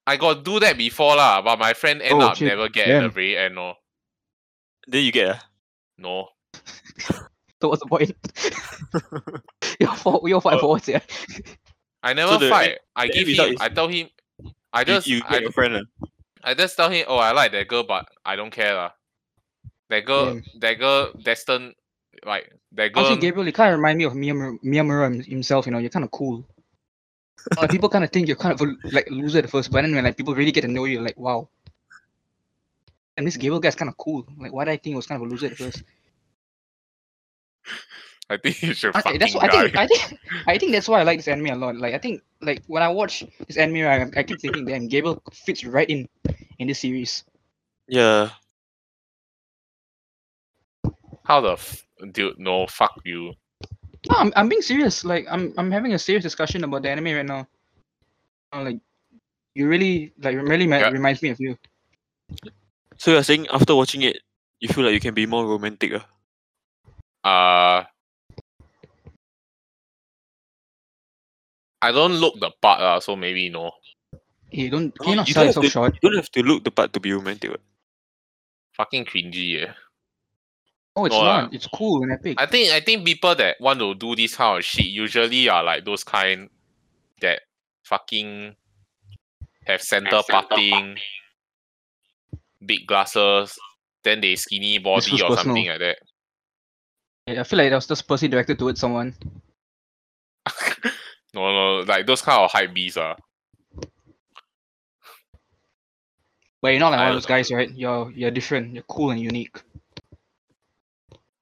[0.06, 2.46] I got do that before lah, but my friend end Oh, up shit.
[2.48, 3.10] never get at the Damn.
[3.10, 3.54] very end.
[3.56, 3.74] No,
[4.86, 5.42] Then you get ah?
[5.98, 6.28] no.
[7.60, 8.12] So what's the point?
[9.80, 10.60] you're for you're fight Oh.
[10.60, 10.86] for what?
[10.88, 11.00] Yeah.
[12.02, 12.78] I never the fight.
[12.94, 13.54] I the give end result him.
[13.56, 14.08] is I tell him.
[14.72, 15.06] I You, just.
[15.06, 16.06] you I, get your friend ah?
[16.43, 17.05] I just tell him.
[17.07, 18.91] Oh, I like that girl, but I don't care lah.
[19.89, 20.25] That girl.
[20.33, 20.43] Damn.
[20.59, 21.11] That girl.
[21.21, 21.75] Destined.
[22.25, 23.05] Like that girl.
[23.05, 25.65] Honestly, Gabriel, you kind of remind me of Miyamura, Miyamura him- himself.
[25.65, 26.45] You know, you're kind of cool.
[27.57, 29.95] Uh, people kind of think you're kind of a, like loser at first, but then
[29.95, 31.49] when like people really get to know you, like wow.
[33.17, 34.25] And this Gabriel guy's kind of cool.
[34.37, 35.83] Like, why did I think he was kind of a loser at first?
[38.31, 39.75] I think you should Okay, fucking that's what I think.
[39.75, 40.01] I think
[40.47, 41.75] I think that's why I like this anime a lot.
[41.75, 45.21] Like I think like when I watch this anime, I, I keep thinking, damn, Gable
[45.35, 46.07] fits right in
[46.59, 47.27] in this series.
[47.91, 48.31] Yeah.
[51.27, 52.39] How the f- dude?
[52.39, 53.35] No, fuck you.
[54.09, 55.03] No, I'm I'm being serious.
[55.03, 57.47] Like I'm I'm having a serious discussion about the anime right now.
[58.55, 58.79] Uh, like
[59.55, 60.89] you really like really ma- Yeah.
[60.89, 61.57] reminds me of you.
[62.95, 64.23] So you're saying after watching it,
[64.63, 66.07] you feel like you can be more romantic ah?
[67.27, 67.90] Uh,
[71.81, 73.71] I don't look the part uh, so maybe no.
[74.49, 75.99] Hey, don't No, can you not you sell don't have yourself short?
[76.01, 77.51] You don't have to look the part to be romantic.
[77.51, 77.61] what.
[78.73, 79.59] Fucking cringy.
[79.59, 79.73] Yeah.
[80.95, 81.41] Oh, it's No lah.
[81.43, 81.53] not.
[81.53, 82.35] It's cool and epic.
[82.39, 85.63] I think I think people that want to do this kind of shit usually are
[85.63, 86.49] like those kind
[87.21, 87.41] that
[87.83, 88.55] fucking
[89.65, 90.97] have center parting,
[92.65, 93.57] big glasses,
[94.03, 95.37] then they skinny body or personal.
[95.37, 95.97] something like that.
[97.27, 99.15] Yeah, I feel like that was just purposely directed towards someone.
[101.33, 103.17] No, no, like those kind of hype beasts are.
[106.61, 107.71] But you're not like I one of those guys, right?
[107.73, 108.73] You're you're different.
[108.73, 109.57] You're cool and unique.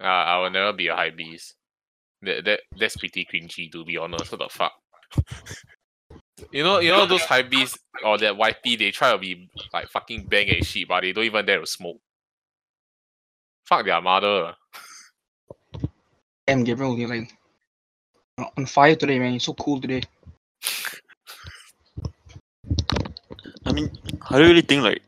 [0.02, 1.56] Uh, I will never be a hype beast.
[2.22, 4.32] That, that that's pretty cringy to be honest.
[4.32, 4.74] What the fuck?
[6.52, 9.90] you know, you know those hype beasts or that YP, they try to be like
[9.90, 12.00] fucking bang and shit, but they don't even dare to smoke.
[13.66, 14.56] Fuck their mother.
[16.48, 17.32] Damn, Gabriel, you're like
[18.58, 19.34] on fire today, man.
[19.34, 20.04] You're so cool today.
[23.66, 23.92] I mean,
[24.30, 25.02] I don't really think like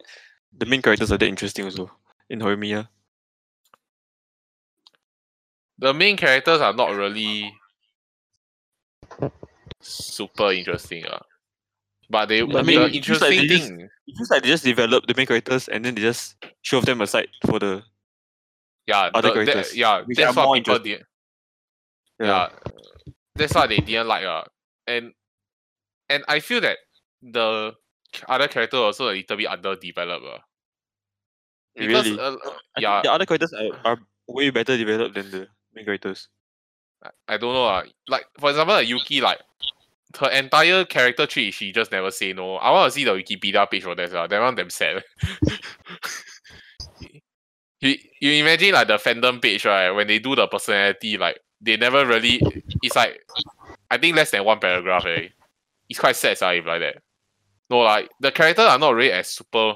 [0.57, 1.91] the main characters are that interesting also
[2.29, 2.87] in Horimiya.
[5.79, 7.51] The main characters are not really
[9.79, 11.05] super interesting.
[11.05, 11.19] Uh.
[12.09, 13.89] But they But I mean, it feels like interesting they just- thing.
[14.07, 17.01] It feels like they just develop the main characters and then they just shove them
[17.01, 17.83] aside for the
[18.85, 21.05] Yeah, other the- that- characters, yeah, which that's are what more people interesting.
[22.19, 22.27] did.
[22.27, 22.49] yeah
[23.35, 24.43] that's why they didn't like uh
[24.87, 25.13] and
[26.09, 26.77] and i feel that
[27.21, 27.73] the
[28.27, 30.37] other character also a little bit underdeveloped uh.
[31.75, 32.19] because Really?
[32.19, 32.35] uh,
[32.79, 36.27] yeah the other characters are, are way better developed than the main characters.
[37.03, 39.39] I- i don't know uh, like for example like yuki like
[40.19, 43.69] her entire character tree she just never say no i want to see the wikipedia
[43.69, 44.27] page for that uh.
[44.27, 45.03] that one damn sad
[47.79, 51.77] you, you imagine like the fandom page right when they do the personality like they
[51.77, 52.41] never really
[52.81, 53.21] it's like
[53.89, 55.27] I think less than one paragraph eh.
[55.89, 56.97] It's quite sad ah, if like that.
[57.69, 59.75] No like the characters are not really as super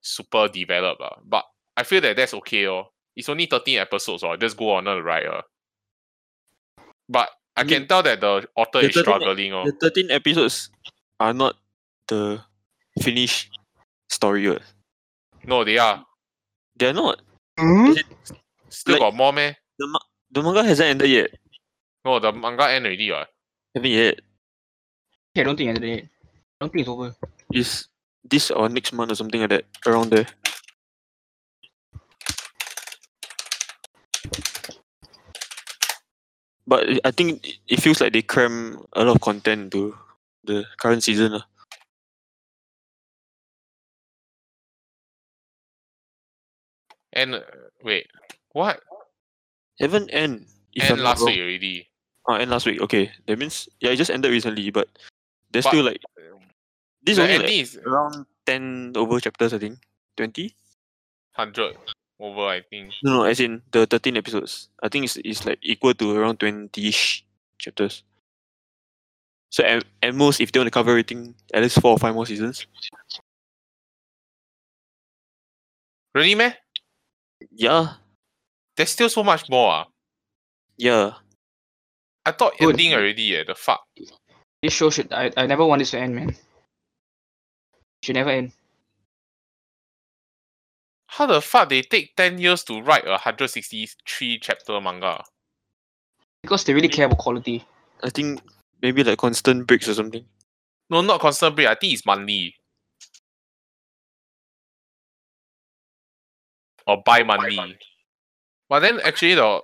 [0.00, 1.44] super developed uh, but
[1.76, 2.88] I feel that that's okay oh.
[3.14, 5.42] It's only 13 episodes or just go on the ride uh.
[7.08, 9.64] But I I mean, can tell that the author the is 13 struggling oh.
[9.66, 10.70] The 13 episodes
[11.20, 11.56] are not
[12.08, 12.40] the
[13.00, 13.50] finished
[14.08, 14.48] story.
[14.48, 14.62] what.
[15.44, 16.04] No, they are.
[16.76, 17.20] They're not.
[17.58, 17.92] Hmm?
[18.68, 19.56] Still Like- got more man.
[19.78, 19.98] The, ma-
[20.32, 21.30] the manga hasn't ended yet.
[22.04, 23.24] No, the manga end already uh.
[23.74, 24.20] Haven't yet.
[25.34, 26.04] Yeah, I don't think I did it.
[26.04, 27.14] I don't think it's over.
[27.52, 27.88] Is
[28.24, 30.26] this or next month or something like that around there.
[36.66, 39.98] But I- I think it- it feels like they cram a lot of content into
[40.44, 41.32] the current season.
[41.32, 41.44] lah.
[47.12, 47.40] And uh,
[47.84, 48.06] wait,
[48.52, 48.80] what?
[49.80, 50.46] Haven't end.
[50.76, 51.30] End last wrong.
[51.30, 51.88] week already.
[52.28, 52.80] Ah, end last week.
[52.80, 54.70] Okay, that means yeah, it just ended recently.
[54.70, 54.88] But
[55.50, 56.00] there's But- still like
[57.02, 59.52] this is only like is around ten over chapters.
[59.52, 59.78] I think
[60.16, 60.54] twenty.
[61.32, 61.76] hundred
[62.20, 62.92] over, I think.
[63.02, 64.68] No, no, as in the thirteen episodes.
[64.82, 67.24] I think it's, it's like equal to around twenty-ish
[67.58, 68.04] chapters.
[69.50, 72.14] So at, at most, if they want to cover everything, at least four or five
[72.14, 72.66] more seasons.
[76.14, 76.54] Really, man?
[77.50, 77.94] Yeah,
[78.76, 79.70] There's still so much more.
[79.70, 79.86] Ah.
[80.76, 81.12] yeah.
[82.24, 82.70] I thought Good.
[82.70, 83.36] ending already.
[83.36, 83.82] Eh, the fuck.
[84.62, 85.12] This show should.
[85.12, 86.36] I, I never want this to end, man.
[88.02, 88.52] Should never end.
[91.08, 95.22] How the fuck they take 10 years to write a 163 chapter manga?
[96.42, 97.64] Because they really care about quality.
[98.02, 98.40] I think
[98.80, 100.24] maybe like constant breaks or something.
[100.90, 101.68] No, not constant break.
[101.68, 102.54] I think it's monthly.
[106.86, 107.78] Or bi-monthly.
[108.72, 109.60] But then actually the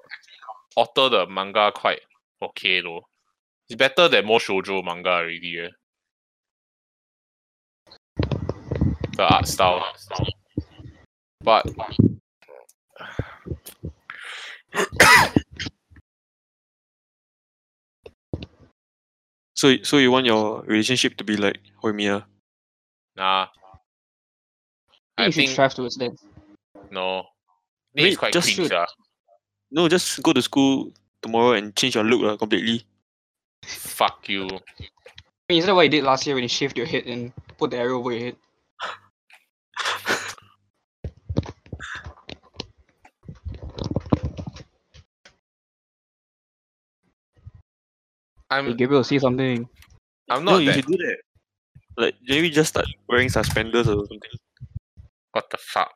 [0.77, 2.01] author the manga quite
[2.43, 3.09] okay though.
[3.67, 5.61] It's better than more shoujo manga already.
[5.61, 5.71] Eh.
[9.17, 9.83] The art style.
[11.41, 11.65] But
[19.55, 22.27] So so you want your relationship to be like Horimiya?
[23.17, 23.47] nah.
[25.17, 26.15] I think I you should think strive towards that.
[26.91, 27.25] no.
[27.99, 28.71] I think Wait, it's quite just cringe.
[28.71, 28.79] should.
[28.79, 28.87] ah.
[29.73, 32.87] No, just go to school tomorrow and change your look lah completely.
[33.67, 34.47] Fuck you.
[34.47, 37.33] I mean, is that what you did last year when you shaved your head and
[37.59, 38.37] put the arrow over your head?
[48.49, 49.69] I'm Gabriel, see something.
[50.31, 50.53] I'm not.
[50.53, 51.17] no, not you that should do that.
[51.97, 54.31] Like maybe just start wearing suspenders or something.
[55.33, 55.91] What the fuck?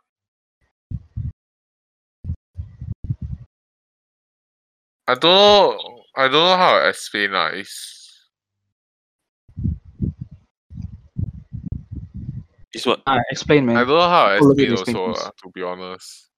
[5.09, 6.03] I don't know.
[6.17, 7.49] I don't know how to explain lah.
[7.57, 8.01] It's
[12.75, 13.03] Is what?
[13.07, 13.77] Ah, explain, man.
[13.77, 15.07] I don't know how to People look at explain these also.
[15.13, 15.19] things.
[15.25, 16.29] lah, to be honest,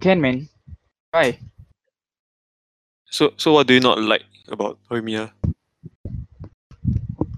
[0.00, 0.48] Can, man.
[1.12, 1.38] Why?
[3.10, 5.30] So so what do you not like about Horimiya?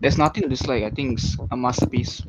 [0.00, 0.84] There's nothing to dislike.
[0.84, 2.22] I think it's a masterpiece.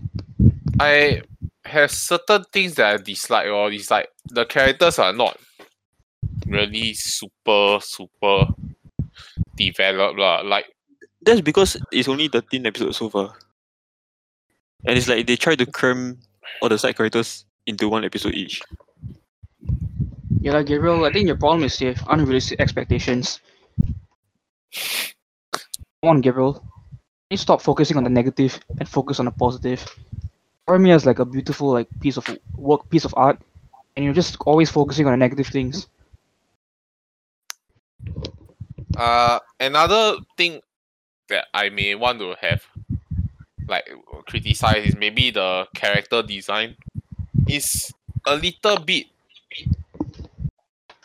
[0.79, 1.21] I
[1.65, 3.47] have certain things that I dislike.
[3.47, 5.38] Or it's like the characters are not
[6.54, 8.48] really super super
[9.58, 10.42] developed lah.
[10.46, 10.70] Like
[11.24, 13.34] That's because it's only 13 episodes so far.
[14.86, 16.20] And it's like they try to cram
[16.62, 18.62] all the side characters into one episode each.
[20.42, 23.39] Yeah, like Gabriel, I think your problem is you have unrealistic expectations.
[26.04, 26.62] Come on, Gabriel.
[27.30, 29.88] You stop focusing on the negative and focus on the positive.
[30.68, 33.39] Horimiya is like a beautiful like piece of work, piece of art,
[33.96, 35.88] and you're just always focusing on the negative things.
[38.97, 40.62] Uh, another thing
[41.29, 42.63] that I may want to have,
[43.67, 43.89] like,
[44.27, 46.75] criticize is maybe the character design
[47.47, 47.91] is
[48.25, 49.08] a little bit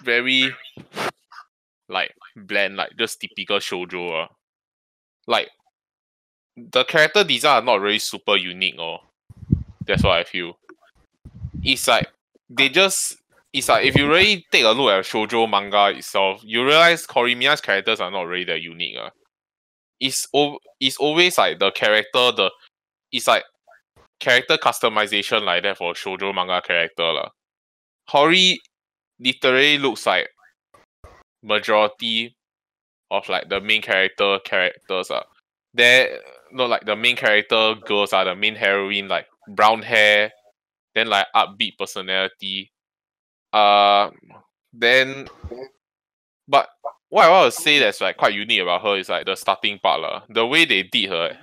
[0.03, 0.55] very,
[1.89, 4.25] like, bland, like just typical shoujo.
[4.25, 4.29] Uh.
[5.27, 5.51] Like,
[6.57, 9.01] the character design are not really super unique, or
[9.87, 10.59] that's what I feel.
[11.63, 12.09] It's like
[12.51, 13.18] they just
[13.53, 17.61] it's like if you really take a look at shoujo manga itself, you realize Horimiya's
[17.61, 18.97] characters are not really that unique.
[18.97, 19.11] Uh.
[20.01, 22.51] It's o- it's always like the character, the
[23.11, 23.45] it's like
[24.21, 27.13] character customization like that for shoujo manga character.
[27.13, 27.31] lah.
[28.09, 28.59] Hori
[29.19, 30.29] literally looks like
[31.43, 32.35] majority
[33.11, 35.11] of like the main character characters.
[35.11, 35.23] Uh.
[35.75, 36.19] There
[36.53, 40.33] not like the main character girls are the main heroine, like brown hair,
[40.95, 42.71] then like upbeat personality,
[43.53, 44.11] uh,
[44.73, 45.29] then,
[46.47, 46.69] but
[47.09, 49.79] what I want to say that's like quite unique about her is like the starting
[49.79, 50.23] part lah.
[50.29, 51.39] The way they did her,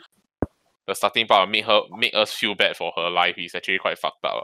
[0.88, 3.98] the starting part made her make us feel bad for her life is actually quite
[3.98, 4.36] fucked up.
[4.36, 4.44] lah.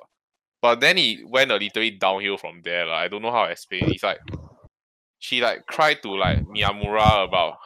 [0.62, 2.86] But then it went a little bit downhill from there.
[2.86, 2.97] lah.
[2.97, 3.91] I don't know how to explain.
[3.91, 4.19] It's like
[5.19, 7.58] she like cried to like Miyamura about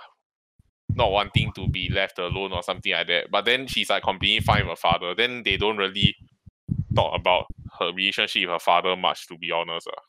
[0.90, 3.32] not wanting to be left alone or something like that.
[3.32, 5.16] But then she's like completely fine with her father.
[5.16, 6.16] Then they don't really
[6.96, 7.46] talk about
[7.80, 9.88] her relationship with her father much, to be honest.
[9.92, 10.02] ah.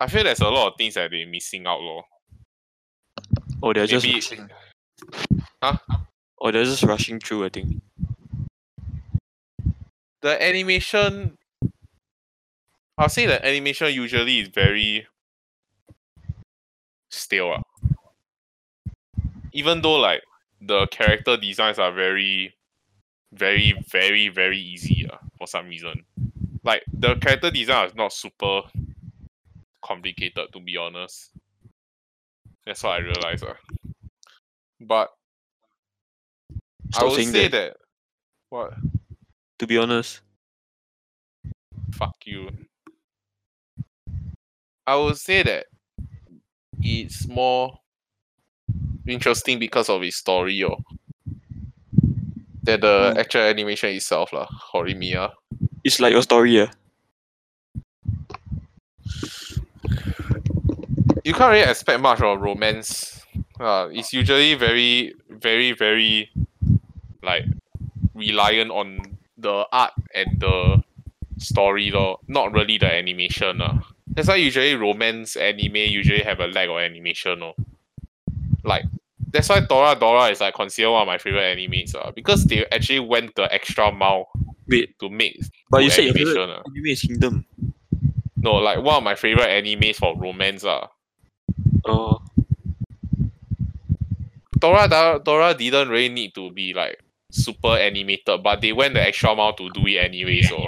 [0.00, 2.04] I feel there's a lot of things that they're missing out, lor.
[3.62, 4.50] Or they're just Maybe- rushing.
[5.62, 5.78] Huh?
[6.38, 7.80] Or they're just rushing through, I think.
[10.22, 11.36] The animation,
[12.98, 15.06] I'll say the animation usually is very
[17.10, 17.56] stale.
[17.56, 17.62] ah.
[19.52, 20.22] Even though like
[20.60, 22.54] the character designs are very,
[23.32, 26.04] very, very, very easy ah, for some reason.
[26.62, 28.62] Like the character design is not super
[29.84, 31.32] complicated to be honest.
[32.64, 33.44] That's what I realized.
[33.44, 33.56] ah.
[34.80, 35.10] But
[36.94, 37.50] I Stop would say that.
[37.50, 37.76] that
[38.50, 38.74] what
[39.58, 40.20] To be honest.
[41.92, 42.48] fuck you.
[44.86, 45.66] I would say that
[46.80, 47.80] it's more
[49.08, 50.62] interesting because of its story.
[50.62, 50.76] Or
[52.62, 53.18] than the Mm.
[53.18, 54.46] actual animation itself, lah.
[54.72, 55.32] Horimiya.
[55.84, 56.70] It's like your story, yeah.
[61.24, 63.24] You can't really expect much of romance.
[63.60, 66.30] Uh, it's usually very, very, very
[67.22, 67.44] like
[68.14, 68.98] reliant on
[69.38, 70.82] the art and the
[71.38, 72.18] story, though.
[72.26, 73.60] Not really the animation.
[73.60, 73.80] Uh.
[74.06, 77.42] That's why usually romance anime usually have a lack of animation.
[77.42, 77.54] Oh.
[78.64, 78.84] Like
[79.32, 81.94] that's why Toradora is like considered one of my favorite animes.
[81.94, 84.28] Uh, because they actually went the extra mile
[84.68, 85.40] Wait, to make
[85.70, 86.34] but you said your animation.
[86.34, 86.62] favorite Uh.
[86.66, 87.46] anime is Kingdom.
[88.36, 90.64] No, like one of my favorite animes for romance.
[90.64, 90.86] Uh.
[91.84, 92.20] Oh,
[94.58, 96.98] Toradora, Dora didn't really need to be like
[97.30, 100.42] super animated, but they went the extra mile to do it anyway.
[100.42, 100.66] So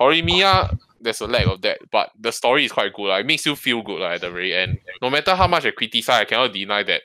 [0.00, 3.08] Horimiya, there's a lack of that, but the story is quite good.
[3.08, 4.78] Like, it makes you feel good like, at the very end.
[5.02, 7.02] No matter how much I criticize, I cannot deny that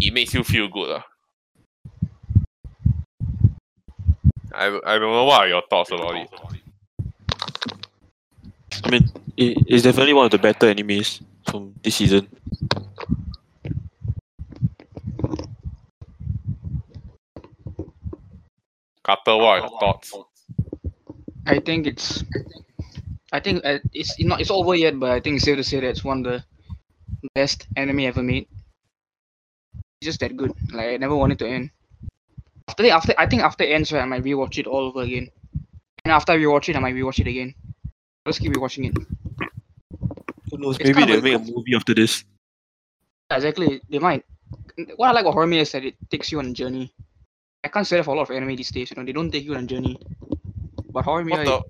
[0.00, 0.90] it makes you feel good.
[0.90, 1.04] lah.
[4.54, 6.30] I, I don't know what are your thoughts about it.
[8.84, 12.28] I mean, it, it's definitely one of the better animes from this season.
[19.02, 20.14] Carter, what are your thoughts?
[21.46, 22.24] I think it's.
[23.32, 25.80] I think uh, it's not it's over yet, but I think it's safe to say
[25.80, 26.44] that it's one of the
[27.34, 28.48] best anime ever made.
[30.06, 30.52] It's just that good.
[30.72, 31.70] Like I never wanted to end.
[32.68, 35.28] After the, after I think after ends, right, I might rewatch it all over again.
[36.04, 37.54] And after I rewatch it, I might rewatch it again.
[38.24, 38.96] Just keep rewatching it.
[40.50, 40.76] Who knows?
[40.78, 42.22] It's Maybe kind of they'll like- make a movie after this.
[43.30, 44.24] Exactly, they might.
[44.94, 46.92] What I like about horror is that it takes you on a journey.
[47.64, 48.92] I can't say that for a lot of anime these days.
[48.92, 49.98] You know, they don't take you on a journey.
[50.92, 51.56] But horror What the?
[51.56, 51.62] it-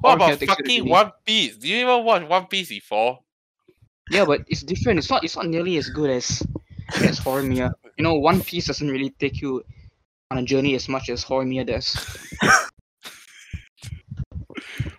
[0.00, 0.88] What about takes you to fucking.
[0.90, 1.56] One Piece?
[1.56, 3.20] Do you even watch One Piece before?
[4.10, 4.98] Yeah, but it's different.
[4.98, 5.24] It's not.
[5.24, 6.42] It's not nearly as good as
[7.02, 7.72] as Horimiya.
[7.96, 9.64] You know, One Piece doesn't really take you
[10.30, 11.96] on a journey as much as Horimiya does.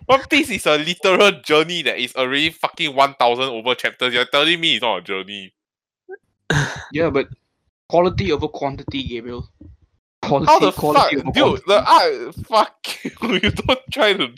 [0.06, 4.12] One Piece is a literal journey that is already fucking 1000 over chapters.
[4.12, 5.52] You're telling me it's not a journey.
[6.92, 7.28] Yeah, but
[7.88, 9.48] quality over quantity, Gabriel.
[10.22, 10.80] Quality, How the fuck?
[10.80, 11.62] quality over Dude, quantity.
[11.66, 12.34] the art.
[12.46, 13.10] Fuck you.
[13.42, 14.28] You don't try to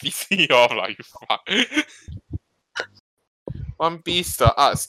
[0.00, 1.46] piss me off like fuck.
[3.76, 4.88] One Piece, the arts.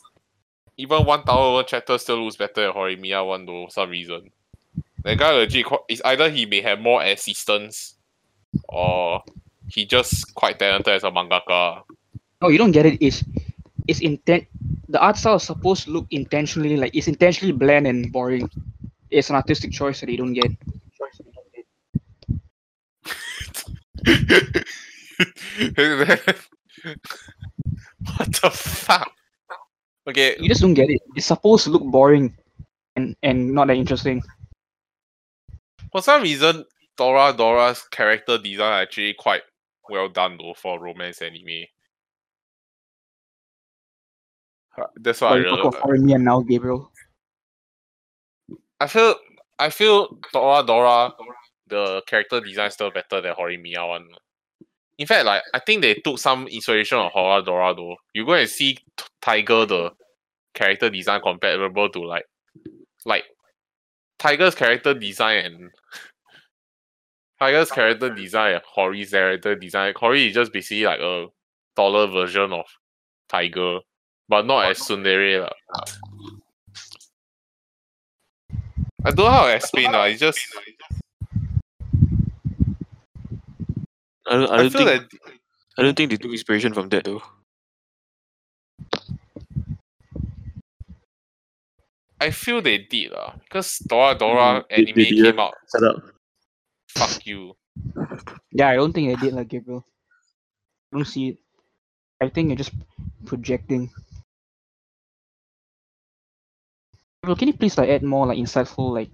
[0.78, 4.30] Even 1000 over chapters still looks better than Horimiya one though, for some reason.
[5.04, 7.96] That guy legit, it's either he may have more assistants
[8.68, 9.24] or
[9.68, 11.84] he just quite talented as a mangaka.
[12.42, 12.98] No, you don't get it.
[13.02, 13.24] It's
[13.88, 14.48] it's intent.
[14.90, 18.50] The art style is supposed to look intentionally like it's intentionally bland and boring.
[19.10, 20.52] It's an artistic choice that you don't get.
[28.18, 29.12] what the fuck?
[30.08, 31.02] Okay, You just don't get it.
[31.16, 32.36] It's supposed to look boring
[32.96, 34.22] and and not that interesting.
[35.92, 36.66] for some reason,
[36.98, 39.42] Toradora's character design actually quite
[39.90, 41.66] well done though for romance anime.
[44.78, 46.92] Uh, That's what I really talk of Horimiya now, Gabriel.
[48.80, 49.16] I feel
[49.58, 51.14] I feel Toradora
[51.68, 54.08] the character design still better than Horimiya one.
[54.98, 57.96] In fact, like I think they took some inspiration of Toradora though.
[58.14, 58.78] You go and see
[59.26, 59.92] Taiga the
[60.54, 62.26] character design comparable to like
[63.06, 63.24] like
[64.20, 65.72] Taiga's character design and
[67.42, 69.94] Taiga's character design and Hori's character design.
[69.98, 71.26] Hori is just basically like a
[71.76, 72.66] taller version of
[73.28, 73.80] Taiga,
[74.30, 75.50] but not as tsundere lah.
[79.04, 80.04] I don't know how to explain lah.
[80.04, 80.40] It's just
[84.28, 85.20] I don't, I I, don't feel think that
[85.80, 87.24] I don't think they took inspiration from that though.
[92.22, 95.40] I feel they did lah because Toradora Mm, they- anime they came didn't.
[95.40, 95.54] out.
[95.72, 95.98] Shut up.
[96.96, 97.54] Fuck you.
[98.52, 99.84] Yeah, I don't think they did like Gabriel.
[100.94, 101.38] I don't see it.
[102.22, 102.72] I think you're just
[103.26, 103.92] projecting.
[107.24, 109.10] Gabriel, can you please like add more like insightful like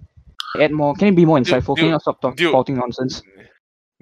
[0.60, 0.94] add more?
[0.94, 1.74] Can you be more Dude, insightful?
[1.76, 2.52] can you dude, not stop talk, dude.
[2.52, 3.22] talking nonsense?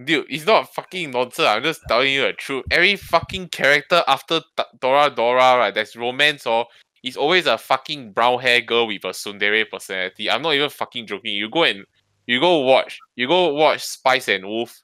[0.02, 1.46] Dude, it's not fucking nonsense.
[1.46, 2.64] I'm just telling you the truth.
[2.70, 6.66] Every fucking character after T- Toradora, right, there's romance or
[7.02, 10.30] is always a fucking brown hair girl with a tsundere personality.
[10.30, 11.34] I'm not even fucking joking.
[11.34, 11.84] You go and
[12.26, 12.98] you go watch.
[13.16, 14.80] You go watch Spice and Wolf.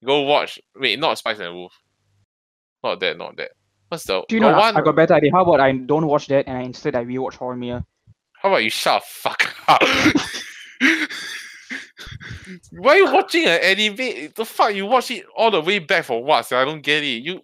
[0.00, 0.58] You go watch.
[0.76, 1.72] Wait, not Spice and Wolf.
[2.84, 3.16] Not that.
[3.16, 3.50] Not that.
[3.88, 4.54] What's the, Do you the know?
[4.56, 4.76] I, one?
[4.76, 5.32] I got a better idea.
[5.32, 7.84] How about I don't watch that and I, instead I rewatch Horimiya?
[8.34, 9.82] How about you shut the fuck up?
[12.70, 14.32] Why are you watching an anime?
[14.34, 16.46] The fuck you watch it all the way back for what?
[16.46, 16.58] sia?
[16.58, 17.22] I don't get it.
[17.22, 17.40] You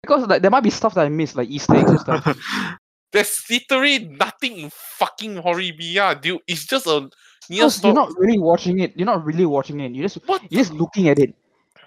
[0.00, 2.78] Because like, there might be stuff that I missed, like Easter eggs and stuff.
[3.14, 6.40] there's literally nothing in fucking Horimiya, dude.
[6.46, 7.08] It's just a
[7.48, 8.92] 你要 Because you're not really watching it.
[8.96, 9.92] You're not really watching it.
[9.92, 11.34] You're just what you're just looking at it.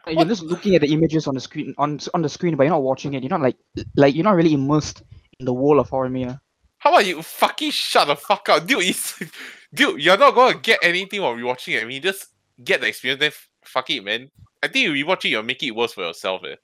[0.05, 0.15] Like?
[0.15, 2.71] You're just looking at the images on the screen on on the screen, but you're
[2.71, 3.23] not watching it.
[3.23, 3.57] You're not like
[3.95, 5.03] like you're not really immersed
[5.39, 6.39] in the world of Horimiya.
[6.78, 8.84] How about you fucking shut the fuck up, dude?
[8.84, 9.19] It's,
[9.73, 11.84] dude, you're not gonna get anything while rewatching it.
[11.84, 12.28] I mean, just
[12.63, 13.19] get the experience.
[13.19, 14.30] Then f- fuck it, man.
[14.63, 16.43] I think you rewatch it, you'll make it worse for yourself.
[16.45, 16.55] Eh.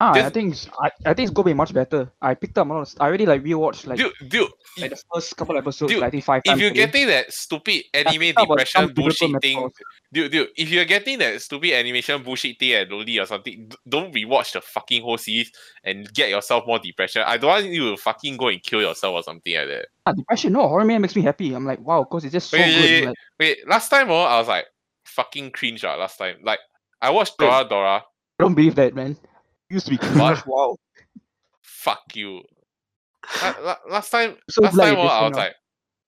[0.00, 2.08] Ah, I think it's, I, I think it's gonna be much better.
[2.22, 4.48] I picked up a lot of, I already like rewatched like, Dude, dude,
[4.80, 6.60] like the first couple episodes, dude, like, I think five if times.
[6.60, 6.86] you're today.
[6.86, 9.72] getting that stupid anime picked up on depression bullshit thing, metaphors.
[10.12, 14.14] dude, dude, if you're getting that stupid animation bullshit thing at Loli or something, don't
[14.14, 15.50] rewatch the fucking whole series
[15.82, 17.24] and get yourself more depression.
[17.26, 19.86] I don't want you to fucking go and kill yourself or something like that.
[20.06, 21.52] Ah, depression, no, Horimiya makes me happy.
[21.54, 22.82] I'm like, wow, cause it's just so Wait, good.
[22.84, 24.66] wait, Like, Wait, last time oh, I was like
[25.06, 26.36] fucking cringe ah, last time.
[26.44, 26.60] Like
[27.02, 28.02] I watched Toradora.
[28.02, 29.16] I don't believe that, man.
[29.70, 30.44] Used to be cringe.
[30.46, 30.76] wow.
[31.62, 32.42] Fuck you.
[33.42, 35.54] La- la- last time So last time oh, I was like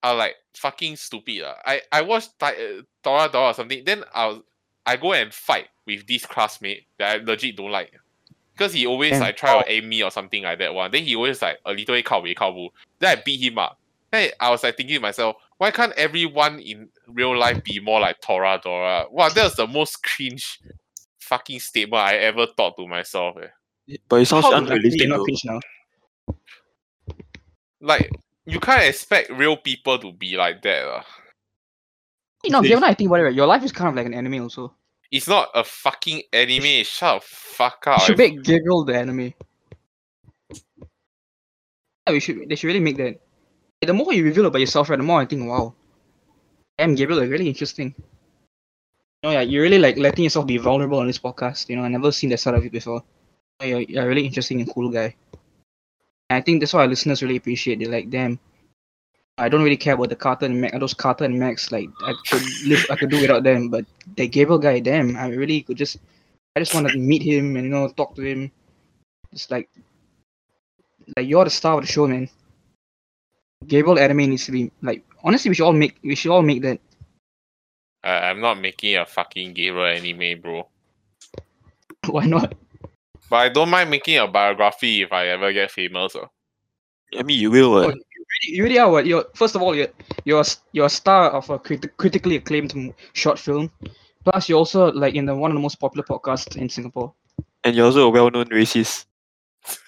[0.03, 1.43] I was like fucking stupid.
[1.45, 1.57] ah.
[1.67, 2.53] I, I watched uh,
[3.05, 3.85] Toradora or something.
[3.85, 4.41] Then I was
[4.87, 7.93] I go and fight with this classmate that I legit don't like.
[8.53, 9.21] Because he always Damn.
[9.21, 10.91] like try to aim me or something like that one.
[10.91, 12.69] Then he always like a little bit kao wei kao.
[12.99, 13.79] Then I beat him up.
[14.11, 18.01] Then I was like thinking to myself, why can't everyone in real life be more
[18.01, 19.11] like Toradora?
[19.11, 20.61] Wow, that was the most cringe
[21.31, 23.37] fucking statement I ever thought to myself.
[23.39, 23.97] Eh.
[24.09, 25.61] But it sounds How- unrealistic not cringe now.
[27.81, 28.11] Like
[28.45, 30.87] you can't expect real people to be like that.
[30.87, 31.05] lah.
[32.45, 34.07] You know, If- given I think about it, right, your life is kind of like
[34.07, 34.75] an anime also.
[35.11, 36.85] It's not a fucking anime.
[36.85, 38.03] Shut the fuck You up.
[38.03, 39.35] should make Gabriel the anime.
[42.07, 42.49] Yeah, we should.
[42.49, 43.21] They should really make that.
[43.83, 45.75] The more you reveal about yourself, right, the more I think, wow,
[46.77, 47.95] damn, Gabriel, like, really interesting.
[49.23, 51.69] Know, yeah, you're really like letting yourself be vulnerable on this podcast.
[51.69, 53.03] You know, I never seen that side of you before.
[53.63, 55.15] You're, you're a really interesting and cool guy.
[56.31, 57.79] And I think that's why our listeners really appreciate.
[57.79, 58.39] They're like, damn,
[59.37, 61.71] I don't really care about the Carter and Mac, those Carter and Max.
[61.71, 63.69] Like, I could live, I could do without them.
[63.69, 63.85] But
[64.17, 65.99] the Gabriel guy, damn, I really could just,
[66.57, 68.51] I just want to meet him and you know talk to him.
[69.33, 69.69] It's like,
[71.17, 72.29] like you're the star of the show, man.
[73.67, 76.63] Gabriel anime needs to be like honestly, we should all make, we should all make
[76.63, 76.81] that.
[78.03, 80.69] I- I'm not making a fucking gamer anime, bro.
[82.07, 82.55] Why not?
[83.29, 86.17] But I don't mind making a biography if I ever get famous.
[86.17, 86.27] Uh.
[87.19, 87.75] I mean, you will.
[87.75, 89.07] Oh, Uh, you, really, you really are what?
[89.07, 89.89] You're first of all, you're
[90.25, 93.71] you're you're a star of a criti- critically acclaimed short film.
[94.25, 97.13] Plus, you're also like in the one of the most popular podcasts in Singapore.
[97.65, 99.07] and you're also a well-known racist.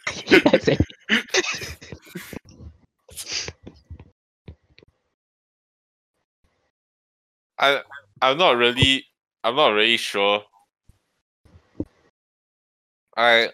[7.59, 7.83] I
[8.23, 9.05] I'm not really
[9.45, 10.43] I'm not really sure.
[13.17, 13.51] I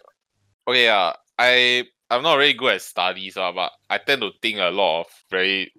[0.69, 4.59] okay yeah I I'm not really good at studies uh, but I tend to think
[4.59, 5.73] a lot of very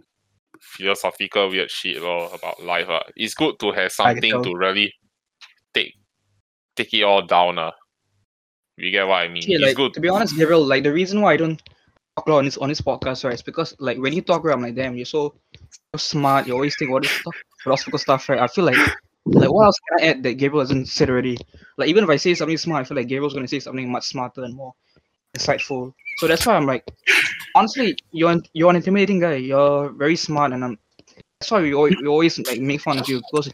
[0.60, 2.90] philosophical weird shit lor, about life.
[2.90, 3.00] Uh.
[3.16, 4.94] It's good to have something to really
[5.74, 5.94] take
[6.76, 7.58] take it all down.
[7.58, 7.72] Uh.
[8.78, 9.44] You get what I mean?
[9.46, 9.94] Yeah, it's like good.
[9.94, 11.62] to be honest, Gabriel, like the reason why I don't
[12.16, 14.44] talk a lot on this on this podcast, right, is because like when you talk,
[14.44, 15.36] right, I'm like, damn, you're so,
[15.94, 16.48] so smart.
[16.48, 18.40] You always think about this stuff, philosophical stuff, right?
[18.40, 18.78] I feel like,
[19.26, 21.38] like what else can I add that Gabriel hasn't said already?
[21.78, 24.08] Like even if I say something smart, I feel like Gabriel's gonna say something much
[24.08, 24.74] smarter and more
[25.38, 25.94] insightful.
[26.18, 26.86] So that's why I'm like,
[27.56, 29.36] honestly, you're you're an intimidating guy.
[29.36, 30.80] You're very smart, and I'm.
[31.40, 33.50] That's why we always, we always like make fun of you because,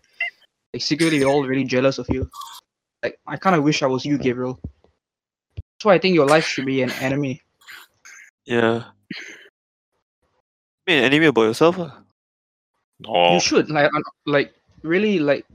[0.74, 2.30] like, secretly we're all really jealous of you.
[3.04, 4.60] Like I kind of wish I was you, Gabriel.
[5.56, 7.38] That's why I think your life should be an anime.
[8.46, 8.86] Yeah.
[10.88, 11.78] Make an anime about yourself.
[11.78, 11.92] Uh.
[13.00, 13.34] No.
[13.34, 13.92] You should like
[14.26, 15.46] like really like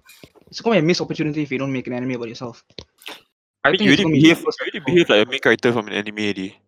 [0.48, 2.64] it's gonna be a missed opportunity if you don't make an anime about yourself.
[3.64, 5.94] I I think you already behave, you already behave like a main character from an
[5.94, 6.58] anime already.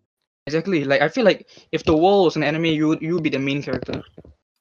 [0.46, 0.84] exactly.
[0.84, 3.30] Like I feel like if the world was an anime, you would you would be
[3.30, 4.02] the main character.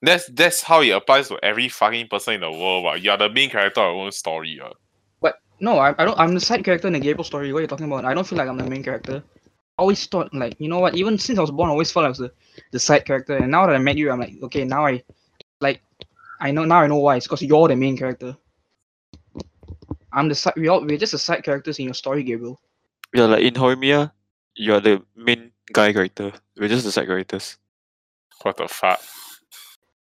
[0.02, 2.84] That's that's how it applies to every fucking person in the world.
[2.84, 4.60] But you are the main character of your own story.
[4.64, 4.70] Uh.
[5.20, 6.20] But no, I, I don't.
[6.20, 7.54] I'm the side character in the Gabriel story.
[7.54, 8.06] What are you talking about?
[8.06, 9.24] I don't feel like I'm the main character.
[9.78, 10.96] I always thought like you know what?
[10.96, 12.32] Even since I was born, I always felt I was the,
[12.72, 13.38] the side character.
[13.38, 15.04] And now that I met you, I'm like okay, now I
[15.60, 15.82] like
[16.42, 17.16] I know now I know why.
[17.16, 18.36] It's because you're the main character.
[20.12, 20.54] I'm the side.
[20.58, 22.60] We all we're just the side characters in your story, Gabriel.
[23.14, 24.12] Yeah, like in Horimiya,
[24.56, 26.34] you're the main guy character.
[26.58, 27.58] We're just the side characters.
[28.42, 29.00] What the fuck?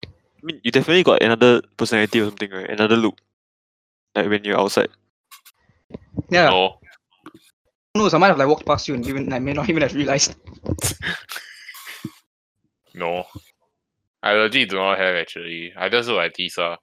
[0.04, 2.70] I mean, you definitely got another personality or something, right?
[2.70, 3.18] Another look.
[4.14, 4.88] Like when you're outside.
[6.30, 6.48] Yeah.
[6.48, 6.78] No.
[7.94, 8.14] Who knows?
[8.14, 10.34] I might have like walked past you and even I may not even have realized.
[12.92, 13.24] No.
[14.22, 15.72] I legit do not have actually.
[15.76, 16.76] I just look like Tisa.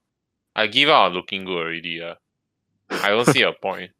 [0.55, 2.01] I give up on looking good already.
[2.01, 2.15] Uh.
[2.91, 3.91] I don't see a point.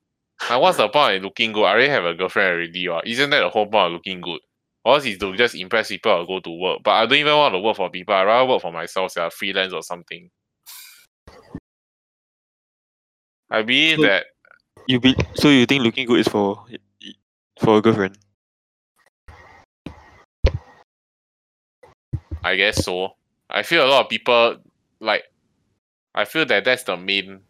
[0.50, 1.64] Like, what's the point of looking good?
[1.66, 2.90] I already have a girlfriend already.
[2.90, 3.02] Uh.
[3.06, 4.42] Isn't that the whole point of looking good?
[4.86, 6.80] Or else is to just impress people or go to work.
[6.84, 8.16] But I don't even want to work for people.
[8.16, 10.30] I rather work for myself, so freelance or something.
[13.50, 14.26] I believe So- that
[14.88, 16.66] You be so you think looking good is for
[17.60, 18.18] for a girlfriend?
[22.44, 23.16] I guess so.
[23.50, 24.58] I feel a lot of people
[25.00, 25.24] like.
[26.16, 27.42] I feel that that's the main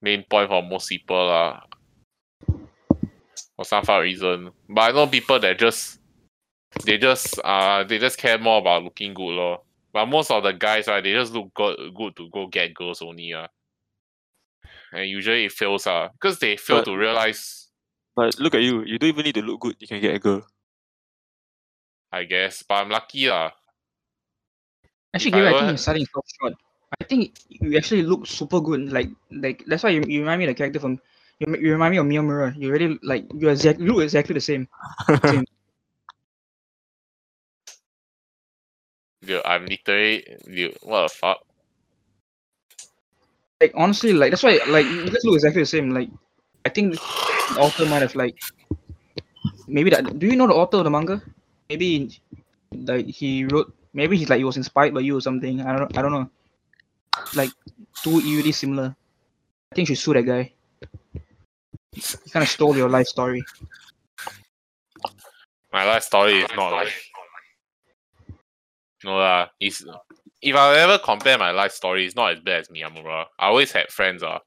[0.00, 1.60] main point for most people lah.
[3.56, 5.98] For some fun reason, but I know people that just
[6.84, 9.62] they just uh they just care more about looking good lor.
[9.92, 13.00] But most of the guys right, they just look good good to go get girls
[13.02, 13.48] only ah.
[14.92, 17.68] And usually it fails ah, because they fail But- to realize.
[18.14, 18.82] But look at you.
[18.84, 19.76] You don't even need to look good.
[19.78, 20.46] You can get a girl.
[22.12, 23.50] I guess, but I'm lucky lah.
[25.16, 26.54] Actually, If I I think you're starting so short.
[27.00, 28.92] I think you actually look super good.
[28.92, 31.00] Like, like that's why you, you remind me of the character from.
[31.40, 32.54] You, you remind me of Miyamura.
[32.56, 34.68] You really like you exact you look exactly the same.
[35.24, 35.44] same.
[39.24, 41.38] Dude, I'm literally dude, what the fuck?
[43.60, 45.90] Like honestly, like that's why like you guys look exactly the same.
[45.90, 46.10] Like,
[46.64, 48.36] I think the author might have like
[49.68, 50.18] maybe that.
[50.18, 51.22] Do you know the author of the manga?
[51.68, 52.20] Maybe
[52.72, 53.72] like he wrote.
[53.96, 55.62] Maybe he's like he was inspired by you or something.
[55.62, 55.96] I don't.
[55.96, 56.28] I don't know.
[57.34, 57.50] Like
[58.04, 58.94] too eerily similar.
[59.72, 60.52] I think you should sue that guy.
[61.92, 63.42] He kind of stole your life story.
[65.72, 66.92] My life story is not like
[69.02, 69.48] no lah.
[69.58, 69.82] It's
[70.42, 73.24] if I ever compare my life story, it's not as bad as Miyamura.
[73.38, 74.40] I always had friends ah.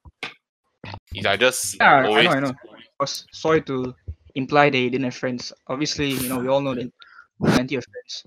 [1.15, 2.53] Is I just Yeah, always I know, I know.
[2.69, 3.95] I was sorry to
[4.35, 5.51] imply you didn't have friends.
[5.65, 6.93] Obviously, you know, we all know that
[7.41, 8.25] plenty of friends.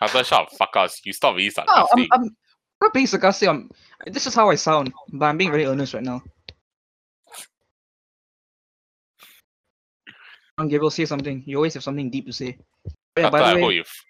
[0.00, 1.00] After shut up, fuck us.
[1.04, 2.06] You stop being oh, No, I'm.
[2.12, 2.36] I'm
[2.82, 3.48] not being sarcastic.
[3.48, 3.70] I'm,
[4.06, 6.22] this is how I sound, but I'm being very earnest right now.
[10.56, 11.42] Come on, Gabriel, say something.
[11.46, 12.58] You always have something deep to say.
[12.86, 13.80] Oh, yeah, by the way, you.
[13.80, 14.04] f-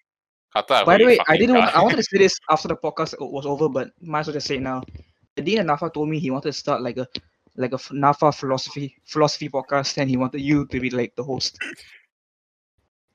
[0.57, 1.57] I by the way, I didn't.
[1.57, 1.76] Want.
[1.76, 4.47] I wanted to say this after the podcast was over, but might as well just
[4.47, 4.82] say it now.
[5.36, 7.09] The dean at NAFA told me he wanted to start like a
[7.57, 11.59] like a NAFA philosophy philosophy podcast, and he wanted you to be like the host.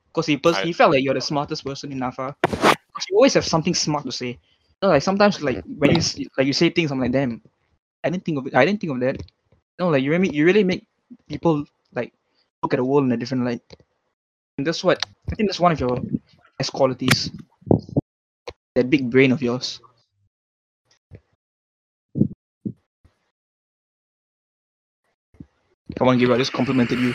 [0.08, 2.34] Because he pers- I- he felt like you're the smartest person in NAFA.
[3.10, 4.38] You always have something smart to say.
[4.82, 6.00] Know, like sometimes like when you
[6.38, 7.42] like you say things, I'm like, damn,
[8.04, 8.54] I didn't think of it.
[8.54, 9.22] I didn't think of that.
[9.78, 10.86] No, like you really you really make
[11.28, 11.64] people
[11.94, 12.12] like
[12.62, 13.62] look at the world in a different light.
[14.58, 14.98] And that's what
[15.30, 15.98] I think that's one of your
[16.58, 17.30] best qualities.
[18.74, 19.80] That big brain of yours.
[26.00, 27.12] Come on, Gabriel, I just complimented you.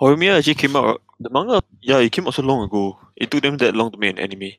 [0.00, 1.02] Horimiya actually came out.
[1.20, 2.96] The manga, yeah, it came out so long ago.
[3.16, 4.56] It took them that long to make an anime.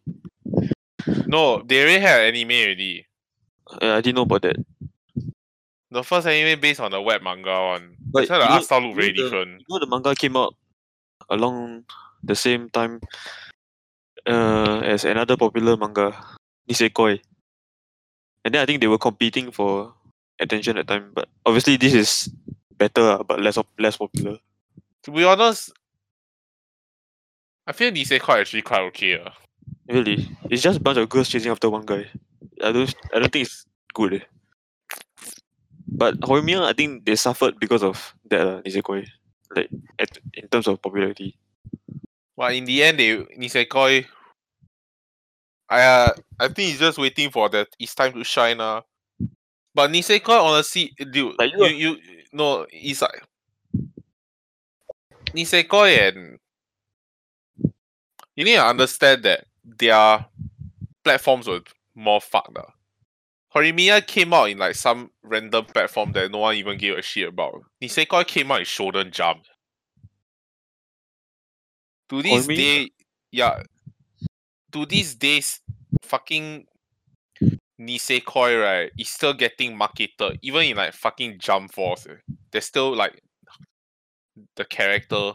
[1.25, 3.07] No, they already had anime already.
[3.81, 4.57] Uh, I didn't know about that.
[5.89, 7.95] The first anime based on the web manga one.
[8.13, 9.51] But That's why the you art know- style look very know the- different.
[9.61, 10.53] You know the manga came out
[11.29, 11.85] along
[12.21, 13.01] the same time
[14.27, 16.13] uh, as another popular manga,
[16.69, 17.19] Nisekoi.
[18.45, 19.93] And then I think they were competing for
[20.39, 21.11] attention at time.
[21.13, 22.29] But obviously this is
[22.77, 24.37] better, but less op- less popular.
[25.03, 25.71] To be honest,
[27.67, 29.21] I feel Nisekoi actually quite okay.
[29.23, 29.33] ah.
[29.87, 32.05] Really, it's just a bunch of girls chasing after one guy.
[32.63, 34.13] I don't, I don't think it's good.
[34.13, 34.19] eh.
[35.87, 38.41] But Horimiya, I think they suffered because of that.
[38.47, 39.07] Uh, Nisekoi,
[39.55, 41.37] like at, in terms of popularity.
[42.37, 44.05] But in the end, they Nisekoi.
[45.69, 47.67] I uh, I think he's just waiting for that.
[47.79, 48.59] It's time to shine.
[48.61, 48.81] Uh.
[49.79, 51.97] But Nisekoi, honestly, dude, Like you, you you
[52.33, 53.23] no, it's like
[55.27, 56.37] Nisekoi and
[58.35, 60.25] you need to understand that their
[61.01, 61.61] platforms were
[61.95, 62.57] more fucked.
[62.57, 62.63] Uh.
[63.55, 67.29] Horimiya came out in like some random platform that no one even gave a shit
[67.29, 67.63] about.
[67.81, 69.45] Nisekoi came out in Shonen Jump.
[72.09, 72.89] To this Horimiya- day,
[73.31, 73.63] yeah.
[74.73, 75.61] To these days,
[76.01, 76.65] fucking
[77.79, 82.07] Nisekoi right is still getting marketed, even in like fucking Jump Force.
[82.07, 82.15] eh.
[82.51, 83.21] There's still like
[84.55, 85.33] the character,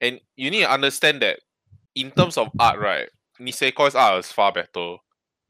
[0.00, 1.40] and you need to understand that
[1.94, 3.08] in terms of art, right,
[3.40, 4.96] Nisekoi's art is far better,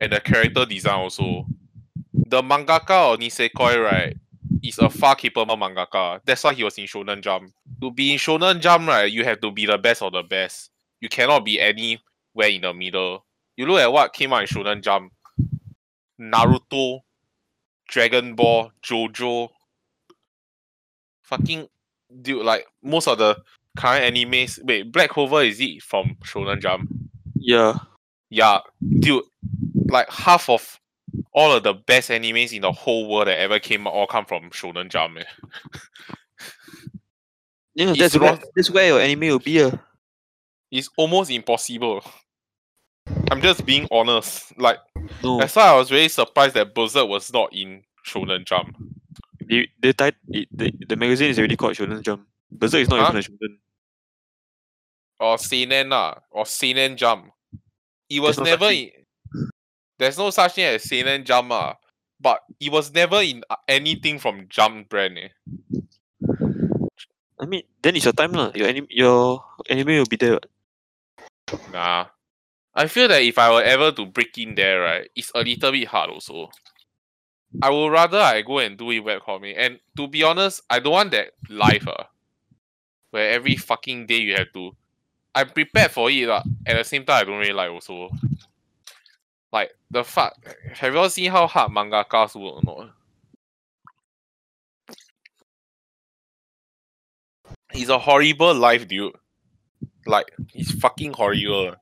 [0.01, 1.47] and the character design also.
[2.13, 4.17] The mangaka of Nisekoi, right,
[4.63, 6.21] is a far capable mangaka.
[6.25, 7.53] That's why he was in Shonen Jump.
[7.81, 10.71] To be in Shonen Jump, right, you have to be the best of the best.
[11.01, 13.25] You cannot be anywhere in the middle.
[13.57, 15.13] You look at what came out in Shonen Jump.
[16.21, 17.01] Naruto,
[17.89, 19.49] Dragon Ball, JoJo.
[21.23, 21.69] Fucking
[22.23, 23.37] dude, like most of the
[23.77, 24.59] current animes.
[24.65, 26.91] Wait, Black Clover is it from Shonen Jump?
[27.35, 27.79] Yeah,
[28.31, 28.61] Yeah,
[28.99, 29.25] dude,
[29.87, 30.81] like half of
[31.33, 34.25] all of the best animes in the whole world that ever came out all come
[34.25, 35.19] from Shonen Jump.
[35.19, 35.25] eh.
[37.85, 39.63] know that's where that's where your anime will be.
[39.63, 39.71] Uh.
[40.71, 42.03] It's almost impossible.
[43.31, 44.53] I'm just being honest.
[44.59, 44.79] Like
[45.23, 48.77] No, that's why I was very surprised that Berserk was not in Shonen Jump.
[49.41, 50.17] the the, tit-
[50.53, 52.27] the the magazine is already called Shonen Jump.
[52.51, 53.07] Berserk is not Huh?
[53.09, 53.55] even a shonen.
[55.21, 57.33] or Seinen lah, or Seinen Jump.
[58.09, 58.91] It was never in.
[59.99, 61.77] There's no such thing as Seinen Jump ah,
[62.21, 65.19] but it was never in uh, anything from Jump brand.
[65.19, 65.29] Eh.
[67.41, 68.51] I mean, then it's your time lah.
[68.55, 70.41] Your anime, your anime will be there.
[71.73, 72.07] Nah,
[72.79, 75.73] I feel that if I were ever to break in there, right, it's a little
[75.73, 76.49] bit hard also.
[77.61, 80.93] I would rather I go and do it webcomic, and to be honest, I don't
[80.93, 82.09] want that life ah,
[83.11, 84.77] where every fucking day you have to.
[85.35, 86.45] I'm prepared for it lah.
[86.65, 88.11] At the same time, I don't really like also.
[89.53, 90.37] Like the fuck,
[90.75, 92.91] have you all seen how hard mangakas work or not?
[97.75, 99.17] It's a horrible life, dude.
[100.07, 101.75] Like it's fucking horrible.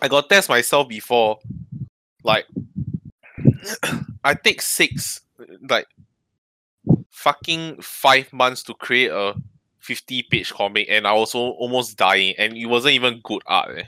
[0.00, 1.38] I got test myself before.
[2.24, 2.46] Like
[4.24, 5.20] I take six
[5.68, 5.86] like
[7.10, 9.34] fucking five months to create a
[9.80, 13.78] 50 page comic and I was almost dying and it wasn't even good art.
[13.78, 13.84] eh.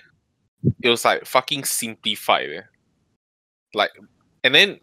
[0.82, 2.50] It was like fucking simplified.
[2.50, 2.62] eh.
[3.74, 3.90] Like
[4.42, 4.80] and then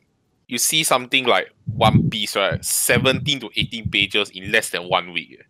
[0.47, 2.63] you see something like One Piece, right?
[2.63, 5.37] 17 to 18 pages in less than one week.
[5.39, 5.43] eh.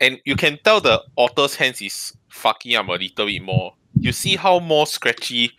[0.00, 3.74] And you can tell the author's hands is fucking up a little bit more.
[3.98, 5.52] You see how more scratchy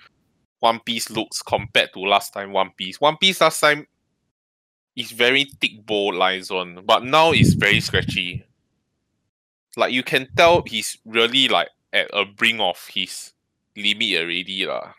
[0.60, 3.00] One Piece looks compared to last time One Piece.
[3.00, 3.88] One Piece last time
[4.96, 8.46] is very thick bold lines on, but now it's very scratchy.
[9.78, 13.34] Like you can tell he's really like at a brink of his
[13.76, 14.94] limit already lah.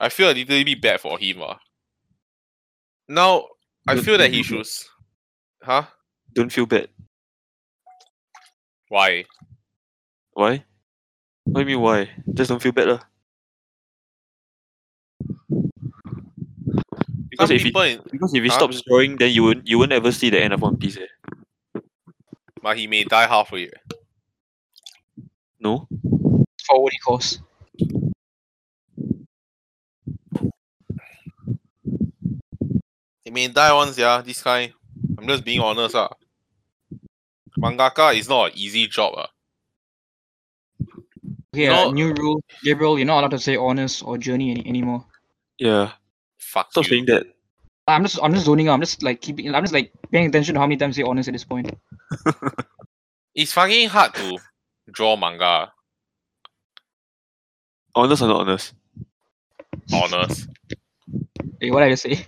[0.00, 1.58] I feel a little bit bad for him lah.
[3.08, 3.48] Now
[3.86, 4.66] I Don't feel that he should,
[5.62, 5.84] huh?
[6.32, 6.88] Don't feel bad.
[8.88, 9.24] Why?
[10.32, 10.64] Why?
[11.44, 12.10] What do you mean why?
[12.32, 13.00] Just don't feel bad lah.
[17.30, 18.54] Because Some if he, people, in, because if he Huh?
[18.56, 20.96] stops drawing, then you won't you won't ever see the end of One Piece.
[20.96, 21.06] Eh?
[22.62, 23.70] but he may die halfway.
[25.60, 25.86] No,
[26.66, 27.40] For what he calls.
[33.24, 34.20] He may die once, yeah.
[34.22, 34.72] This guy.
[35.18, 36.10] I'm just being honest, ah.
[37.58, 39.28] Mangaka is not an easy job, ah.
[41.54, 41.88] Okay, No.
[41.88, 45.06] uh, new rule, Gabriel, you're not allowed to say honest or journey any, anymore.
[45.58, 45.92] yeah.
[46.38, 46.90] Fuck Stop you.
[46.90, 47.26] saying that.
[47.86, 48.74] I'm just, I'm just zoning out.
[48.74, 51.08] I'm just like keeping, I'm just like paying attention to how many times you say
[51.08, 51.70] honest at this point.
[53.34, 54.38] It's fucking hard to
[54.92, 55.72] draw manga.
[57.96, 58.74] Honest or not honest?
[59.92, 60.48] Honest.
[61.60, 62.24] Hey, what did I just say?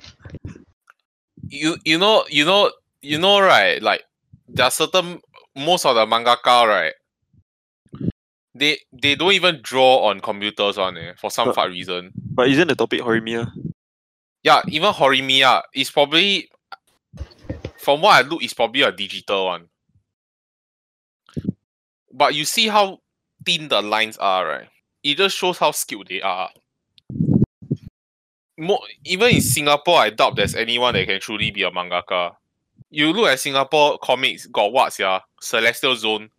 [1.49, 2.73] you you know you know
[3.03, 4.03] you know right like
[4.49, 5.21] there are certain
[5.55, 6.93] most of the mangaka right
[8.59, 12.49] they they don't even draw on computers on eh, for some But- fuck reason But
[12.49, 13.51] isn't the topic Horimiya?
[14.43, 16.49] yeah even horimiya is probably
[17.79, 19.69] from what i look is probably a digital one
[22.13, 22.99] but you see how
[23.45, 24.69] thin the lines are right
[25.03, 26.51] it just shows how skilled they are
[28.59, 32.33] Mo even in Singapore, I doubt there's anyone that can truly be a mangaka.
[32.89, 35.21] You look at Singapore comics, got what, yeah?
[35.43, 36.31] Celestial Zone.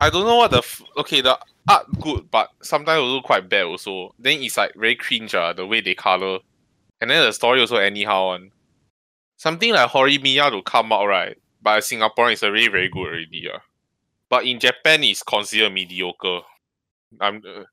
[0.00, 1.38] I don't know what the f- okay the
[1.68, 4.14] art good, but sometimes also quite bad also.
[4.18, 6.38] Then it's like very cringe ah, the way they color,
[7.00, 8.52] and then the story also anyhow one.
[9.38, 13.60] Something like Horimiya to come out right, but Singapore is already very good already ah.
[14.28, 16.40] But in Japan, it's considered mediocre.
[17.20, 17.42] I'm.
[17.46, 17.64] Uh,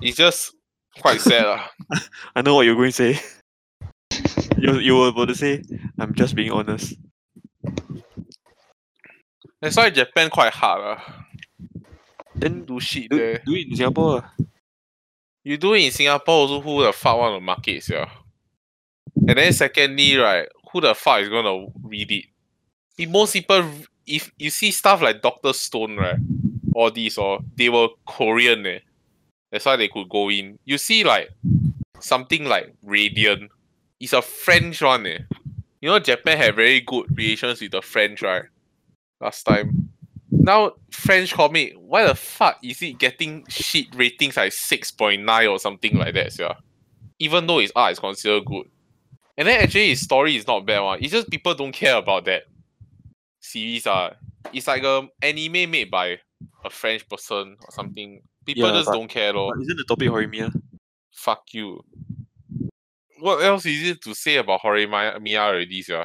[0.00, 0.54] it's just
[1.00, 1.70] quite sad ah.
[2.36, 3.20] I know what you're going to say.
[4.58, 5.62] you you were about to say,
[5.98, 6.94] I'm just being honest.
[9.64, 11.24] That's why Japan quite hard ah.
[12.36, 13.40] Then Do shit do, there.
[13.46, 14.20] do it in Singapore.
[14.20, 14.28] lah.
[15.42, 18.10] You do it in Singapore also who the fuck want to market yeah?
[19.26, 22.26] And then secondly, right, who the fuck is gonna read it?
[22.98, 23.64] If most people
[24.06, 26.18] if you see stuff like Doctor Stone, right?
[26.74, 28.80] All these or they were Korean eh.
[29.50, 30.58] That's why they could go in.
[30.66, 31.30] You see like
[32.00, 33.50] something like Radiant.
[33.98, 35.20] It's a French one eh.
[35.80, 38.44] You know Japan had very good relations with the French, right?
[39.24, 39.88] Last time.
[40.30, 45.48] Now French comic, why the fuck is it getting shit ratings like six point nine
[45.48, 46.52] or something like that, yeah?
[47.18, 48.66] Even though its art is considered good.
[49.38, 50.98] And then actually his story is not bad one.
[51.02, 52.42] It's just people don't care about that
[53.40, 54.10] series ah.
[54.52, 56.18] It's like a anime made by
[56.62, 58.20] a French person or something.
[58.44, 59.58] People Yeah, just but- don't care lor.
[59.58, 60.52] Isn't the topic Horimiya?
[61.14, 61.80] Fuck you.
[63.20, 66.04] What else is it to say about Horimiya already, yeah?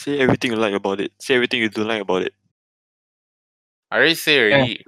[0.00, 1.12] Say everything you like about it.
[1.18, 2.32] Say everything you don't like about it.
[3.90, 4.82] I already say already.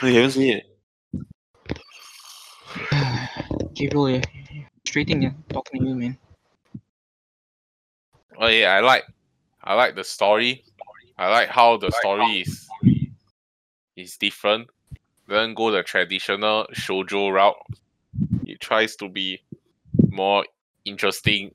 [0.00, 0.66] No, you haven't seen it.
[3.74, 4.22] Gabriel, yeah.
[4.86, 5.32] Straight in, yeah.
[5.48, 6.16] Talking to you, man.
[8.38, 9.02] Oh yeah, I like
[9.64, 10.62] I like the story.
[11.18, 12.68] I like how the story is
[13.96, 14.68] is different.
[15.28, 17.56] Doesn't go the traditional shoujo route.
[18.46, 19.42] It tries to be
[20.10, 20.46] more
[20.84, 21.50] interesting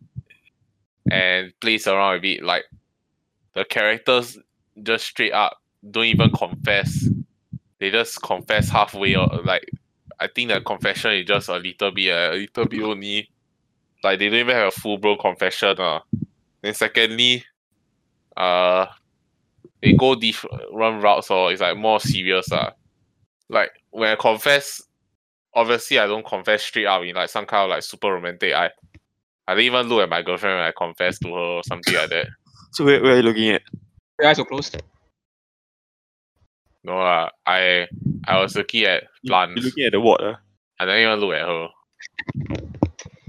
[1.09, 2.43] and plays around a bit.
[2.43, 2.65] Like
[3.59, 4.37] the characters
[4.83, 5.57] just straight up
[5.91, 7.09] don't even confess.
[7.79, 9.69] They just confess halfway or like
[10.17, 13.29] I think the confession is just a little bit a little bit only.
[14.01, 15.77] Like they don't even have a full blown confession.
[15.77, 15.99] Uh.
[16.61, 17.43] Then secondly,
[18.37, 18.85] uh
[19.81, 22.49] they go different routes or it's like more serious.
[22.53, 22.71] Uh.
[23.49, 24.81] Like when I confess,
[25.53, 28.53] obviously I don't confess straight up in like some kind of like super romantic.
[28.53, 28.69] I
[29.49, 32.09] I didn't even look at my girlfriend when I confess to her or something like
[32.11, 32.27] that.
[32.71, 33.61] So where, where are you looking at?
[34.19, 34.81] Your eyes are closed.
[36.83, 37.87] No uh, I
[38.27, 39.55] I was looking at You- plants.
[39.57, 40.23] You're looking at the what?
[40.23, 40.35] Uh?
[40.79, 41.67] I didn't even look at her.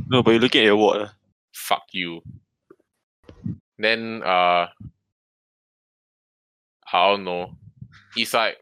[0.08, 1.00] No, but you're looking at your what?
[1.00, 1.08] Uh?
[1.54, 2.20] Fuck you.
[3.78, 4.66] Then uh
[6.92, 7.56] I don't know.
[8.16, 8.58] It's like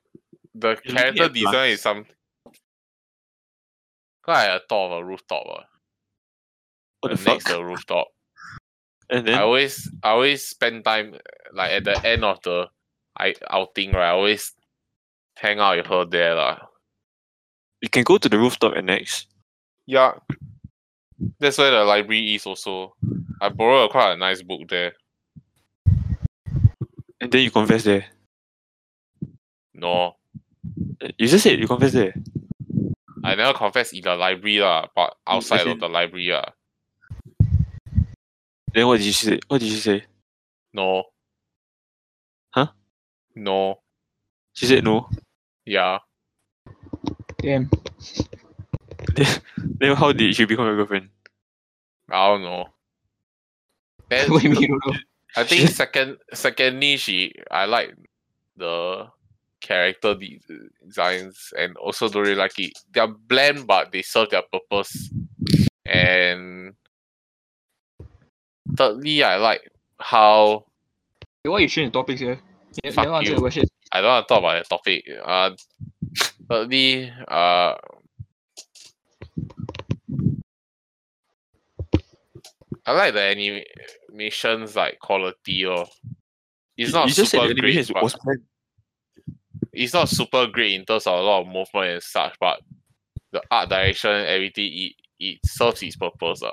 [0.55, 1.74] the You're character design plants.
[1.74, 2.05] is some
[4.24, 5.45] Cause I had thought of a rooftop.
[5.49, 5.62] Uh,
[7.01, 7.53] What the next fuck?
[7.53, 8.09] to the rooftop.
[9.11, 11.16] And I always I always spend time
[11.52, 12.68] like at the end of the
[13.16, 14.09] I outing right.
[14.09, 14.52] I always
[15.36, 16.68] hang out with her there lah.
[17.80, 19.26] you can go to the rooftop and next.
[19.86, 20.14] Yeah.
[21.38, 22.94] That's where the library is also.
[23.40, 24.92] I borrowed quite a nice book there.
[27.20, 28.06] And then you confess there.
[29.74, 30.16] No.
[31.16, 32.14] You just said you confess there.
[33.24, 36.50] I never confess in the library lah, but mm, outside of the library lah.
[38.75, 39.41] Then what did you say?
[39.49, 40.05] What did you say?
[40.73, 41.05] No.
[42.51, 42.69] Huh?
[43.35, 43.81] No.
[44.53, 45.09] She said no.
[45.64, 45.99] Yeah.
[47.39, 47.71] Damn.
[49.57, 51.09] Then how did she become your girlfriend?
[52.11, 52.66] I don't know.
[54.09, 54.99] Then what you mean don't know?
[55.37, 57.95] I think second secondly she I like
[58.57, 59.07] the
[59.61, 60.41] character de-
[60.85, 62.73] designs and also don't really like it.
[62.93, 65.11] They're bland but they serve their purpose.
[65.85, 66.75] And
[68.77, 70.64] thirdly I like how
[71.45, 72.41] Okay, why you change the topics here?
[72.83, 73.66] You Fuck never answer you.
[73.93, 75.05] I don't want to talk about the topic.
[75.25, 75.51] Uh
[76.49, 77.75] thirdly, uh
[82.87, 83.66] I like the
[84.09, 85.87] animations like quality or
[86.77, 88.16] it's not you just super the great, animation but was
[89.73, 92.61] it's not super great in terms of a lot of movement and such, but
[93.31, 96.43] the art direction, everything, it, it serves its purpose.
[96.43, 96.51] Uh.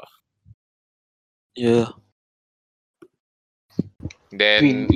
[1.56, 1.88] Yeah.
[4.38, 4.90] Then.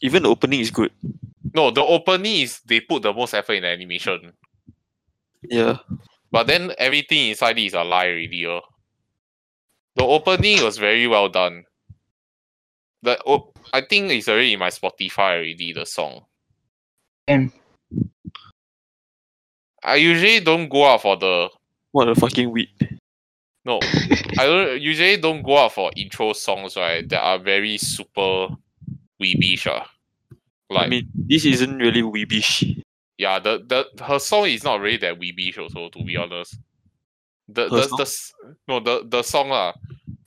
[0.00, 0.90] Even the opening is good.
[1.54, 4.32] no, the opening is they put the most effort in the animation,
[5.42, 5.78] Yeah.
[6.30, 8.46] but then everything inside it is a lie already.
[8.46, 8.60] Uh.
[9.94, 11.64] The opening was very well done.
[13.02, 15.72] The op- I think it's already in my Spotify already.
[15.72, 16.24] The song.
[17.26, 17.52] Damn.
[19.84, 21.48] I usually don't go out for the
[21.90, 22.98] What a fucking weeb.
[23.64, 23.78] No,
[24.38, 27.08] I don't usually don't go out for intro songs, right?
[27.08, 28.48] That are very super
[29.22, 29.66] weebish.
[29.70, 29.88] ah.
[30.68, 32.82] Like I mean, this isn't really weebish.
[33.18, 36.56] yeah, the, the her song is not really that weebish also, to be honest.
[37.48, 37.98] The Her the, song?
[37.98, 39.74] the no the the song lah.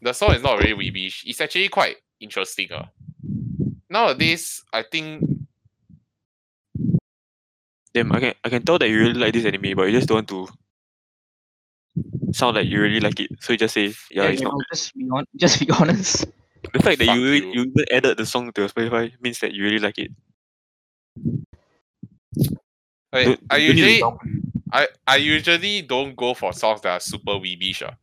[0.01, 1.23] The song is not really weebish.
[1.25, 2.71] It's actually quite interesting.
[2.71, 2.85] Uh.
[3.89, 5.23] Nowadays, I think
[7.93, 10.07] Damn, I can I can tell that you really like this anime, but you just
[10.07, 10.47] don't want to
[12.31, 13.31] sound like you really like it.
[13.39, 14.53] So you just say, yeah, Yeah, it's you not.
[14.53, 16.25] know, just be on, just be honest.
[16.73, 17.51] The fact that you, you.
[17.53, 20.11] you even added the song to your Spotify means that you really like it.
[23.13, 24.41] I, Don't- I you don't need to usually.
[24.73, 27.81] I, I usually don't go for songs that are super weebish.
[27.87, 27.95] ah.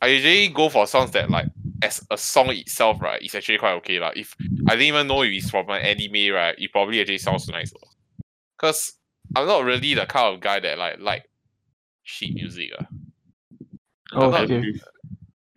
[0.00, 1.46] I usually go for songs that like
[1.82, 3.98] as a song itself, right, it's actually quite okay.
[3.98, 4.34] Like if
[4.66, 7.72] I didn't even know if it's from an anime, right, it probably actually sounds nice.
[8.56, 8.94] Cause
[9.36, 11.24] I'm not really the kind of guy that like like
[12.04, 12.70] shit music.
[12.78, 12.86] ah.
[14.12, 14.72] Oh, not- okay.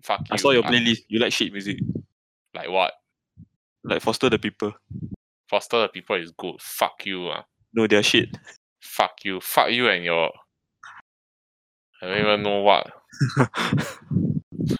[0.03, 0.25] Fuck you.
[0.31, 1.01] I saw your I- playlist.
[1.09, 1.77] You like shit music,
[2.55, 2.93] like what?
[3.83, 4.73] like Foster the People.
[5.49, 6.55] Foster the people is good.
[6.59, 7.27] Fuck you.
[7.29, 7.45] ah.
[7.73, 8.35] No, they're shit.
[8.81, 9.39] Fuck you.
[9.39, 10.31] Fuck you and your
[12.01, 12.91] I don't even know what.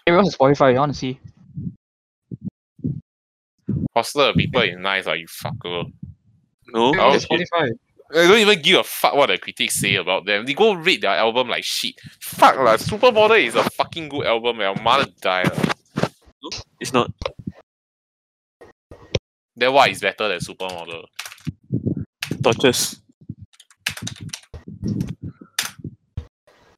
[0.06, 0.72] Hey, what's Spotify?
[0.72, 1.18] You want to see?
[3.94, 5.90] Foster the people is nice, ah, you fucker.
[6.68, 7.28] no, Oh, Hey, shit.
[7.30, 7.68] Spotify.
[8.10, 10.46] I don't even give a fuck what the critics say about them.
[10.46, 11.94] They go rate their album like shit.
[12.20, 14.60] Fuck lah, Supermodel is a fucking good album.
[14.60, 16.08] Your mother die lah.
[16.80, 17.12] it's not.
[19.56, 21.04] Then what is better than supermodel?
[22.42, 23.00] Torches.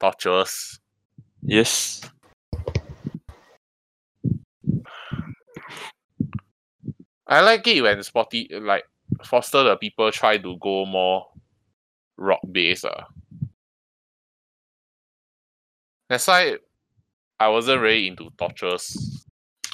[0.00, 0.80] Tortures.
[1.42, 2.00] Yes.
[7.26, 8.84] I like it when Spotty like
[9.24, 11.26] Foster the people try to go more
[12.16, 12.84] rock based.
[12.84, 13.04] Uh.
[16.08, 16.56] That's why
[17.38, 19.26] I wasn't really into tortures.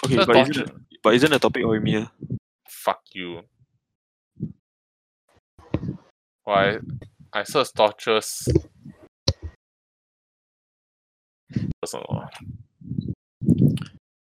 [0.05, 0.51] Okay, but torture.
[0.51, 0.71] isn't,
[1.03, 1.97] but isn't the topic of me?
[1.97, 2.11] ah?
[2.69, 3.43] Fuck you.
[6.45, 6.79] Why
[7.33, 8.49] I search tortures.
[11.81, 12.29] Personal.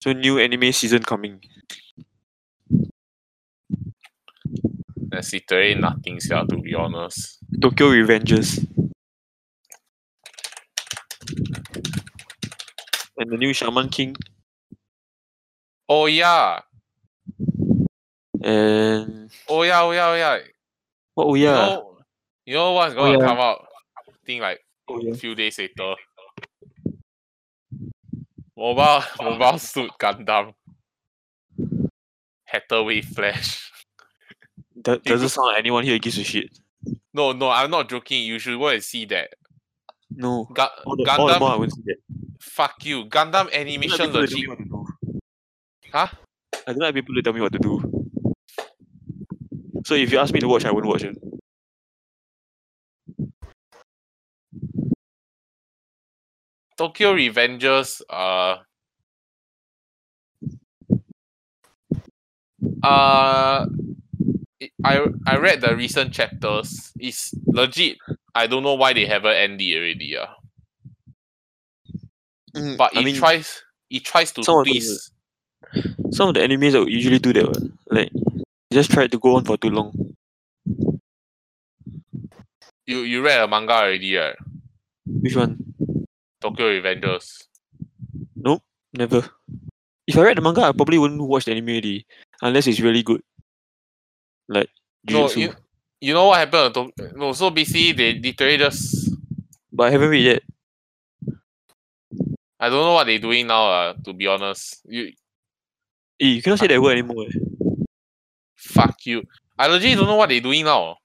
[0.02, 1.40] So new anime season coming.
[5.14, 7.38] There's literally nothing here to be honest.
[7.62, 8.58] Tokyo Revengers.
[13.16, 14.16] And the new Shaman King.
[15.88, 16.60] Oh yeah.
[18.42, 20.38] And Oh yeah, oh yeah, oh yeah.
[21.14, 21.54] what oh, oh You yeah.
[21.54, 21.98] know,
[22.44, 23.26] you know what's gonna oh, yeah.
[23.26, 23.66] come out?
[23.96, 25.94] I think like Oh a few days later.
[28.56, 30.54] Mobile Mobile Suit Gundam.
[32.44, 33.70] Hathaway Flash.
[34.84, 36.58] That doesn't sound like anyone here gives a shit.
[37.12, 38.22] No, no, I'm not joking.
[38.22, 39.30] You should go and see that.
[40.14, 40.28] No.
[40.30, 41.96] All the, all the Gundam, more I won't see that.
[42.40, 43.04] fuck you.
[43.06, 44.48] Gundam I don't like animation people to tell me legit.
[44.48, 44.86] what to do.
[45.92, 46.08] Huh?
[46.66, 48.10] I don't like people to tell me what to do.
[49.86, 51.16] So if you ask me to watch, I won't watch it.
[56.76, 58.02] Tokyo Revengers.
[58.10, 58.56] Uh.
[62.82, 63.66] Uh.
[64.64, 66.92] It- I I read the recent chapters.
[66.98, 67.98] It's legit.
[68.34, 70.16] I don't know why they haven't ended already.
[70.16, 70.26] Uh.
[72.78, 75.12] But I mean, tries it tries to some of the- twist.
[76.10, 77.50] some of the animes that usually do that,
[77.90, 78.10] like
[78.72, 79.90] just try to go on for too long.
[82.86, 84.36] You you read a manga already, right?
[85.06, 85.58] Which one?
[86.40, 87.44] Tokyo Revengers.
[88.36, 88.62] Nope,
[88.92, 89.24] never.
[90.06, 92.06] If I read the manga, I probably wouldn't watch the anime already,
[92.42, 93.22] unless it's really good.
[94.48, 94.68] Like
[95.08, 95.54] No, you,
[96.00, 96.74] you know what happened?
[96.74, 99.10] To, no, so basically they literally just
[99.72, 100.42] But I haven't read yet.
[102.60, 103.70] I don't know what they're doing now.
[103.70, 105.12] Uh, to be honest, you
[106.20, 107.26] Eh, you cannot say that word anymore.
[107.26, 107.38] eh.
[108.54, 109.22] fuck you.
[109.58, 110.96] I legit don't know what they're doing now.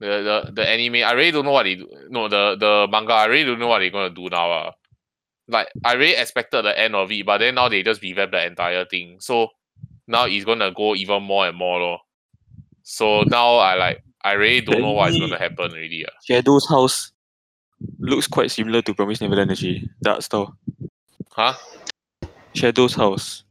[0.00, 0.06] The
[0.46, 1.88] the the anime, I really don't know what they do.
[2.10, 4.50] No, the the manga, I really don't know what they're gonna do now.
[4.50, 4.72] Uh.
[5.48, 8.46] Like I really expected the end of it, but then now they just revamped the
[8.46, 9.16] entire thing.
[9.20, 9.48] So
[10.06, 11.80] now it's gonna go even more and more.
[11.80, 11.98] Lor.
[12.90, 16.06] So now I like I really don't know what is gonna happen already.
[16.06, 16.10] Uh.
[16.24, 17.12] Shadow's house
[17.98, 19.90] looks quite similar to Promise Neverland actually.
[20.00, 20.56] The art style.
[21.30, 21.52] Huh?
[22.54, 23.44] Shadow's house.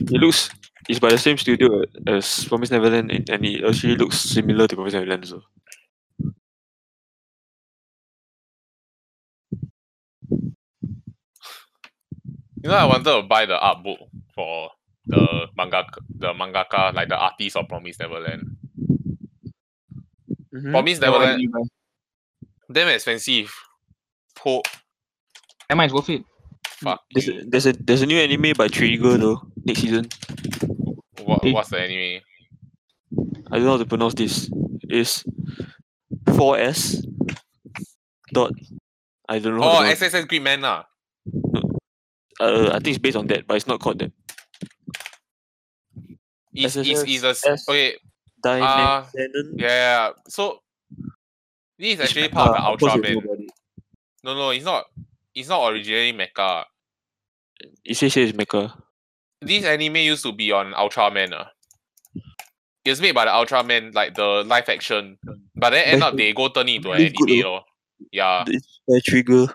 [0.00, 0.50] It looks
[0.88, 4.74] it's by the same studio as Promise Neverland and, and it actually looks similar to
[4.74, 5.42] Promise Neverland so.
[12.64, 14.00] You know, I wanted to buy the art book
[14.34, 14.70] for
[15.06, 15.84] the manga,
[16.18, 18.56] the mangaka, like the artist of Promise Neverland.
[20.54, 20.70] Mhm.
[20.70, 21.66] Promise Then Neverland, do you
[22.72, 23.52] damn expensive.
[24.34, 24.62] Po,
[25.70, 26.24] Am I worth it?
[26.64, 30.08] fuck There's a, there's a there's a new anime by Trigger though next season.
[31.22, 31.52] What, Eh.
[31.52, 32.22] what's the anime?
[33.50, 34.50] I don't know how to pronounce this.
[34.88, 35.24] It's
[36.26, 37.04] 4S
[38.32, 38.52] dot
[39.28, 39.62] I don't know.
[39.62, 40.84] how to Oh, pronounce- SSS Gridman lah.
[42.40, 44.12] uh, I think it's based on that, but it's not called that.
[46.54, 47.96] It's, it's, it's a, okay,
[48.44, 49.04] Uh,
[49.54, 50.10] yeah.
[50.28, 50.60] So,
[51.78, 53.24] this is actually part of the of course you know Ultraman.
[53.24, 53.50] about it.
[54.24, 54.84] No, no, it's not.
[55.34, 56.64] It's not originally mecha.
[57.84, 58.72] It says it's Mecha.
[59.40, 61.32] This anime used to be on Ultraman.
[61.32, 61.44] Uh.
[62.84, 65.16] It was made by the Ultraman, like the live action.
[65.54, 67.42] But then end up they go turn it into an really good anime.
[67.42, 67.60] though.
[68.10, 68.44] Yeah.
[68.46, 69.54] It's by Trigger.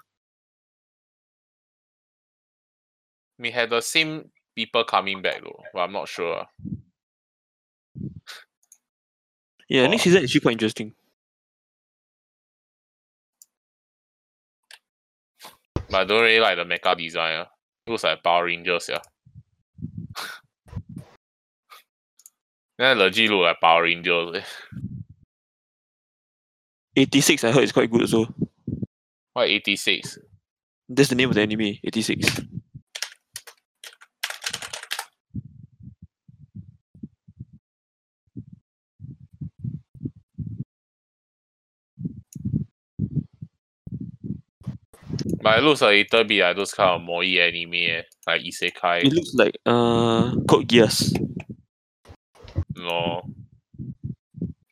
[3.39, 6.45] We had the same people coming back though, but I'm not sure.
[9.69, 10.93] Yeah, next season is actually quite interesting.
[15.89, 17.39] But I don't really like the mecha design.
[17.45, 17.49] ah.
[17.87, 18.99] Looks like Power Rangers, yeah.
[22.77, 24.35] Then legit look like Power Rangers.
[24.35, 24.43] eh.
[26.95, 28.25] 86 I heard is quite good also.
[29.33, 30.17] What 86?
[30.89, 32.41] That's the name of the anime, 86.
[45.47, 49.05] But it looks a little bit like those kind of moe anime, eh, like isekai.
[49.05, 51.15] It looks like uh Code Geass.
[52.75, 53.21] No.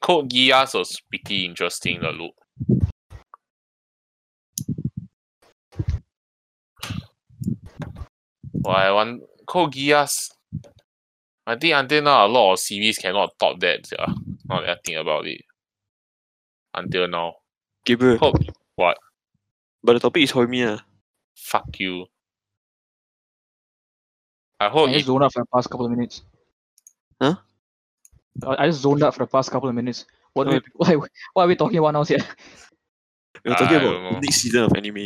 [0.02, 2.34] Code Geass was pretty interesting the look.
[8.52, 10.30] Well, I want Code Geass.
[11.48, 13.90] I think until now a lot of series cannot top that.
[13.94, 14.14] Yeah.
[14.50, 15.40] Now that I think about it.
[16.74, 17.36] Until now.
[17.86, 18.18] Gabriel.
[18.18, 18.98] Code what?
[19.86, 20.82] But the topic is Horimiya.
[21.38, 22.08] Fuck you.
[24.60, 26.24] I hope I just zoned out for the past couple of minutes.
[27.22, 27.36] Huh?
[28.42, 30.06] I I just zoned out for the past couple of minutes.
[30.34, 30.96] What, are we, why,
[31.34, 32.18] what are we talking about now here?
[33.46, 35.06] We We're talking I about the next season of anime.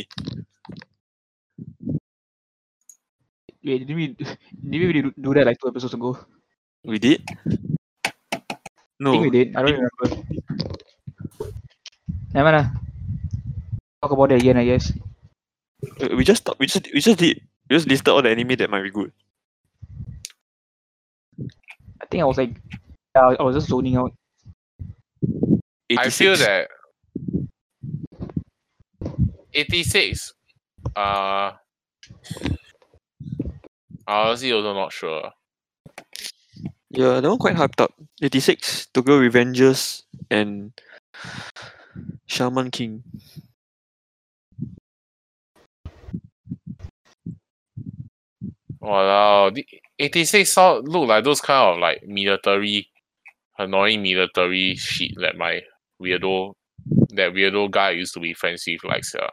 [3.62, 6.16] Wait, did we, did we really do- that like two episodes ago?
[6.84, 7.20] We did?
[8.32, 8.40] I
[8.98, 9.12] No.
[9.12, 9.56] think we did.
[9.56, 10.24] I don't remember.
[12.32, 12.70] Never mind.
[14.02, 14.92] Talk about it again, I guess.
[16.00, 18.56] uh, We just talk- we just we just did we just listed all the anime
[18.56, 19.12] that might be good.
[22.00, 22.56] I think I was like,
[23.14, 24.12] yeah, I was just zoning out.
[25.98, 26.68] I feel that
[29.52, 30.32] 86
[30.96, 31.56] uh I
[34.06, 35.30] honestly also not sure.
[36.90, 37.92] Yeah, that one quite hyped up.
[38.22, 40.72] 86, Tokyo Revengers and
[42.26, 43.04] Shaman King.
[48.80, 49.66] Wow, the
[49.98, 52.88] 86 sound look like those kind of like military
[53.58, 55.60] annoying military shit that my
[56.00, 56.54] weirdo
[57.10, 59.28] that weirdo guy I used to be friends with likes uh.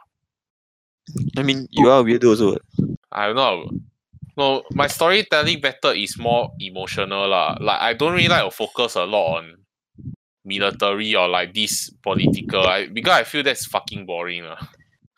[1.38, 2.52] I mean, you are weirdo also.
[2.52, 2.62] what?
[3.10, 3.70] I don't know.
[4.36, 7.56] No, my storytelling better is more emotional lah.
[7.60, 9.56] Like I don't really like to focus a lot on
[10.44, 12.66] military or like this political.
[12.66, 14.60] I, because I feel that's fucking boring lah.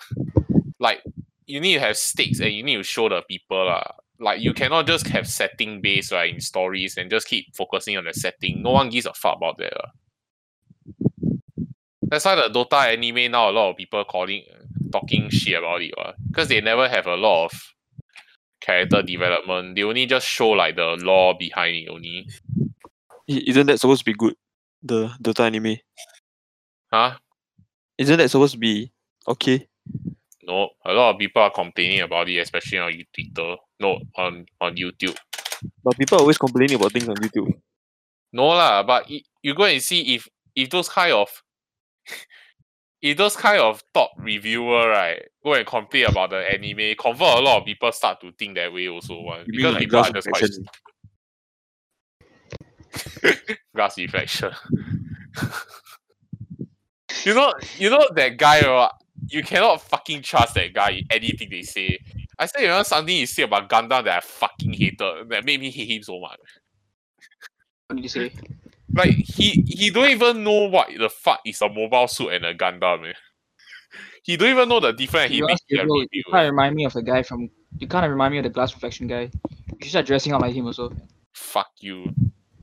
[0.80, 1.02] like
[1.46, 3.82] you need to have stakes and you need to show the people lah.
[4.20, 4.58] Like you mm-hmm.
[4.58, 8.62] cannot just have setting based right in stories and just keep focusing on the setting.
[8.62, 9.72] No one gives a fuck about that.
[9.72, 9.90] lah.
[12.02, 14.42] That's why the Dota anime now a lot of people calling
[14.92, 17.52] talking shit about it uh, because they never have a lot of
[18.60, 19.76] character development.
[19.76, 22.28] They only just show like the law behind it only.
[23.26, 24.34] Isn't that supposed to be good?
[24.82, 25.76] The Dota anime.
[26.92, 27.16] Huh?
[27.96, 28.90] Isn't that supposed to be
[29.28, 29.68] okay?
[30.50, 30.70] No.
[30.84, 33.56] A lot of people are complaining about it, especially on Twitter.
[33.78, 35.16] No, on on YouTube.
[35.84, 37.54] But people are always complaining about things on YouTube.
[38.32, 41.28] No lah, but you go and see if if those kind of
[43.02, 47.40] if those kind of top reviewer right go and complain about the anime, convert a
[47.40, 50.28] lot of people start to think that way also one because like people are just
[50.28, 50.50] quite
[53.72, 54.50] glass reflection.
[57.24, 58.90] you know, you know that guy, right?
[59.30, 61.98] You cannot fucking trust that guy in anything they say.
[62.38, 65.60] I said, you know something he said about Gundam that I fucking hated that made
[65.60, 66.38] me hate him so much.
[67.86, 68.32] What did you say?
[68.92, 72.54] Like he he don't even know what the fuck is a mobile suit and a
[72.54, 73.08] Gundam.
[73.08, 73.12] Eh.
[74.22, 75.24] He don't even know the difference.
[75.26, 77.22] and He You makes asked it a you kind of remind me of the guy
[77.22, 77.50] from.
[77.78, 79.30] You kind of remind me of the glass reflection guy.
[79.50, 80.92] You should start dressing up like him also.
[81.32, 82.12] Fuck you.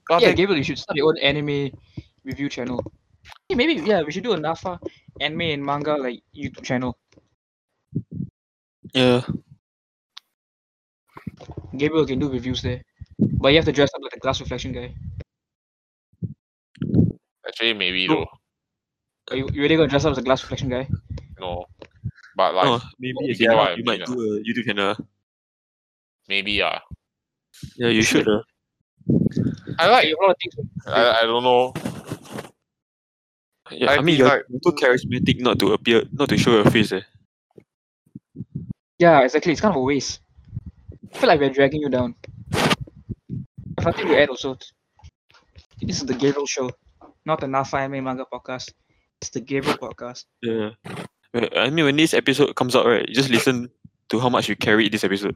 [0.07, 1.72] God, yeah, Gabriel, you should start your own anime
[2.24, 2.84] review channel.
[3.49, 4.77] Hey, maybe yeah, we should do a NAFA
[5.21, 6.97] anime and manga like YouTube channel.
[8.93, 9.21] Yeah.
[11.77, 12.81] Gabriel can do reviews there,
[13.19, 14.93] but you have to dress up like the glass reflection guy.
[17.47, 18.15] actually maybe No.
[18.15, 18.27] though.
[19.31, 20.87] Are you, you really gonna dress up as a glass reflection guy?
[21.39, 21.65] No.
[22.35, 24.65] But like oh, maybe you as get in I you might mean, do a YouTube
[24.65, 24.95] channel.
[26.27, 26.79] maybe uh
[27.77, 28.27] Yeah, you should.
[28.27, 28.41] Uh.
[29.79, 30.67] I like Hey, a lot of things.
[30.85, 31.73] I, I don't know.
[33.72, 36.70] Yeah, I I, mean, you're, like- too charismatic not to appear, not to show your
[36.72, 36.91] face.
[36.91, 37.01] Eh.
[38.99, 39.51] Yeah, exactly.
[39.51, 40.20] It's kind of a waste.
[41.13, 42.15] I feel like we're dragging you down.
[42.51, 44.57] If I think we add also,
[45.82, 46.70] this is the Gabriel show,
[47.26, 48.72] not the NAFA anime manga podcast.
[49.22, 50.26] It's the Gabriel podcast.
[50.41, 50.72] Yeah.
[51.55, 53.70] I mean, when this episode comes out, right, just listen
[54.09, 55.36] to how much you carried this episode.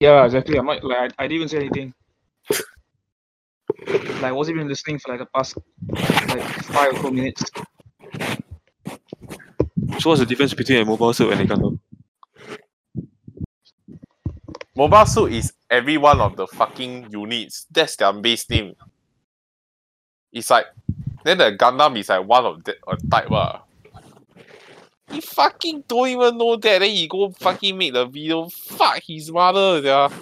[0.00, 0.58] Yeah, exactly.
[0.58, 1.94] I might like I, I didn't even say anything.
[3.86, 5.56] Like I wasn't even listening for like the past
[5.90, 7.44] like five or four minutes.
[10.00, 11.78] So what's the difference between a mobile suit and a Gundam?
[14.76, 17.66] Mobile suit is every one of the fucking units.
[17.70, 18.74] That's their base name.
[20.32, 20.66] It's like
[21.24, 23.62] then the Gundam is like one of the a type ah.
[25.10, 26.80] He fucking don't even know that.
[26.80, 28.48] Then he go fucking make the video.
[28.48, 30.08] Fuck his mother, yeah.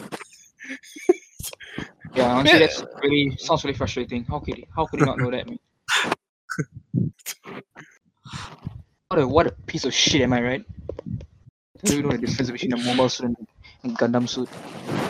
[2.15, 4.25] Yeah, honestly, that's really sounds really frustrating.
[4.25, 5.47] How could he, how could he not know that?
[5.47, 5.59] Man?
[9.09, 10.65] What a what a piece of shit, am I right?
[11.09, 13.37] I don't know the difference between a mobile suit and,
[13.85, 14.49] and Gundam suit.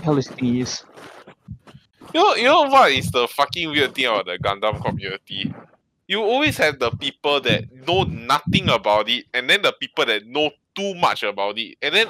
[0.03, 0.85] hell is thing is?
[2.13, 5.55] You know, you know what is the fucking weird thing about the Gundam community?
[6.07, 10.27] You always have the people that know nothing about it, and then the people that
[10.27, 12.09] know too much about it, and then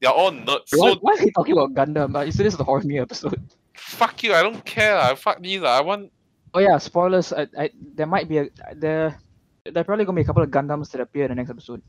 [0.00, 0.70] they're all nerds.
[0.76, 2.14] why, So why are we talking about Gundam?
[2.14, 3.42] Uh, is this the Horimiya episode?
[3.74, 4.94] Fuck you, I don't care.
[4.94, 5.14] lah.
[5.14, 5.62] Fuck these.
[5.62, 6.10] I want
[6.54, 7.32] Oh yeah, spoilers.
[7.34, 9.18] I, I there might be a there
[9.66, 11.82] there probably gonna be a couple of Gundams that appear in the next episode.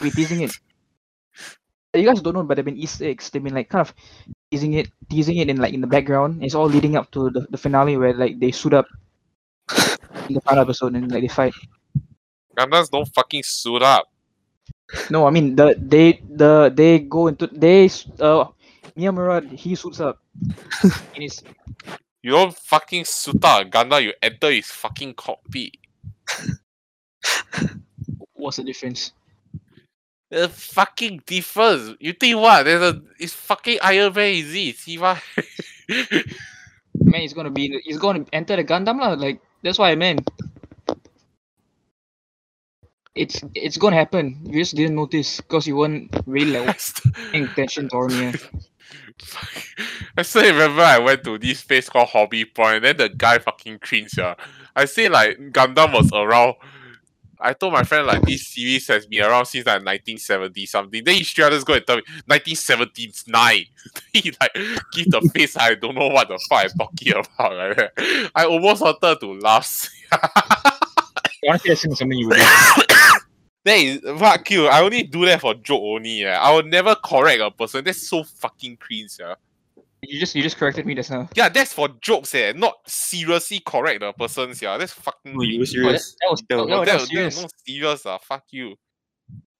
[0.00, 0.54] We're teasing it.
[1.92, 3.30] You guys don't know, but they've been Easter eggs.
[3.30, 3.92] They've been like kind of
[4.48, 6.38] teasing it, teasing it in like in the background.
[6.38, 8.86] It's all leading up to the, the finale where like they suit up
[10.30, 11.52] in the final episode and like they fight.
[12.56, 14.06] Gundams don't fucking suit up.
[15.10, 17.86] No, I mean the they the they go into they
[18.20, 18.46] uh
[18.94, 20.19] Miyamura he suits up.
[21.14, 21.42] His
[22.22, 25.76] You don't fucking suit up a Gundam, you enter his fucking cockpit.
[28.32, 29.12] what's the difference?
[30.30, 31.96] The fucking difference.
[31.98, 32.62] You think what?
[32.64, 34.76] There's a it's fucking Iron Man, is it?
[34.76, 35.20] See what?
[36.94, 39.14] Man, he's gonna be he's gonna enter the Gundam lah.
[39.14, 40.28] Like that's what I meant.
[43.14, 44.38] It's it's gonna happen.
[44.44, 46.80] You just didn't notice because you weren't really like
[47.32, 48.38] paying attention to Horimiya.
[50.16, 53.78] I still remember I went to this place called Hobby and then the guy fucking
[53.78, 54.16] cringe.
[54.16, 54.34] Yeah.
[54.74, 56.54] I say like Gundam was around.
[57.42, 61.04] I told my friend like this series has been around since like 1970 something.
[61.04, 63.64] Then he straight just go and tell me 1979.
[64.12, 64.54] he like
[64.92, 67.56] give the face I don't know what the fuck I'm talking about.
[67.56, 68.30] Like.
[68.34, 69.88] I almost wanted to laugh.
[71.48, 72.86] Honestly, I think something you would.
[73.64, 74.66] That is fuck you.
[74.68, 76.22] I only do that for joke only.
[76.22, 76.40] Yeah.
[76.40, 77.84] I will never correct a person.
[77.84, 79.16] That's so fucking cringe.
[79.20, 79.34] Yeah.
[80.02, 81.28] You just you just corrected me just now.
[81.34, 82.52] Yeah, that's for jokes, eh.
[82.56, 84.78] Not seriously correct the persons, yeah.
[84.78, 85.34] That's fucking.
[85.36, 85.76] No, you were ridiculous.
[85.76, 86.16] Oh, that, serious.
[86.22, 87.42] that was That no, was- no, that that, was that, serious.
[87.42, 88.18] no serious, ah.
[88.18, 88.68] Fuck you.
[88.68, 88.76] You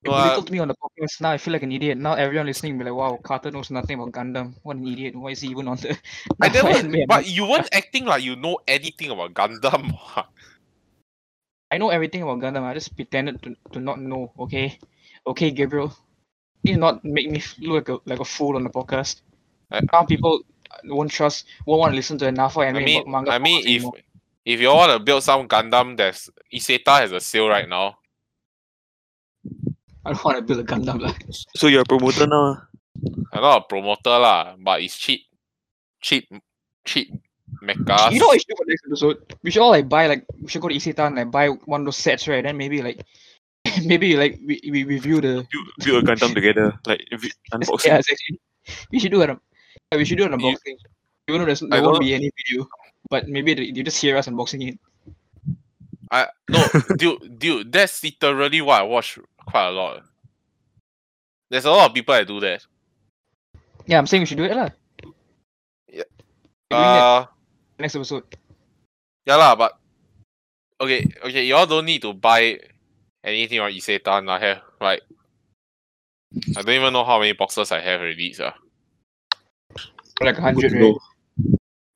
[0.07, 1.20] No, uh, belittled me on the podcast.
[1.20, 1.98] Now I feel like an idiot.
[1.98, 4.55] Now everyone listening will be like, "Wow, Carter knows nothing about Gundam.
[4.62, 5.14] What an idiot!
[5.14, 5.90] Why is he even on the?"
[6.40, 7.07] I Now never.
[7.07, 9.92] but you weren't acting like you know anything about Gundam.
[11.70, 11.76] what.
[11.76, 12.62] I know everything about Gundam.
[12.62, 14.32] I just pretended to, to not know.
[14.38, 14.78] Okay,
[15.26, 15.92] okay, Gabriel.
[16.62, 19.22] You not make me look like a like a fool on the podcast.
[19.70, 20.42] I- now people
[20.84, 23.30] won't trust, won't want to listen to the Nafa I anime mean, about manga.
[23.32, 23.92] I mean, if anymore.
[24.44, 27.98] if you want to build some Gundam, there's Isetan has a sale right now.
[30.04, 31.00] I don't want to build a Gundam.
[31.00, 31.24] Like.
[31.56, 32.56] So you're a promoter now.
[32.56, 32.66] ah?
[33.32, 35.22] I'm not a promoter lah, but it's cheap,
[36.02, 36.28] cheap,
[36.84, 37.12] cheap
[37.62, 38.12] mechas.
[38.12, 39.36] You know what we should do for next episode?
[39.42, 41.82] We should all like buy like we should go to Isetan and like buy one
[41.82, 42.42] of those sets, right?
[42.42, 43.00] Then maybe like
[43.84, 47.86] maybe like we, we review the Build, build a Gundam together, like if it- unboxing.
[47.86, 48.40] yeah, it's actually
[48.90, 49.38] we should do an
[49.92, 50.76] yeah, we should do an You- unboxing.
[51.28, 52.66] Even though there's, I there won't don't- be any video,
[53.08, 54.78] but maybe they, you just hear us unboxing it.
[56.11, 60.02] I no, dude, dude, that's literally what I watch quite a lot.
[61.50, 62.64] There's a lot of people that do that.
[63.86, 64.70] Yeah, I'm saying we should do it lah.
[65.88, 66.02] Yeah.
[66.70, 67.26] We're doing that Uh,
[67.80, 68.24] next episode.
[69.26, 69.78] yeah lah, but
[70.80, 72.58] okay, okay, y'all don't need to buy
[73.24, 74.28] anything on Isetan.
[74.28, 75.02] I have like
[76.56, 78.32] I don't even know how many boxes I have already.
[78.32, 78.50] So.
[80.20, 80.94] Like a hundred, right?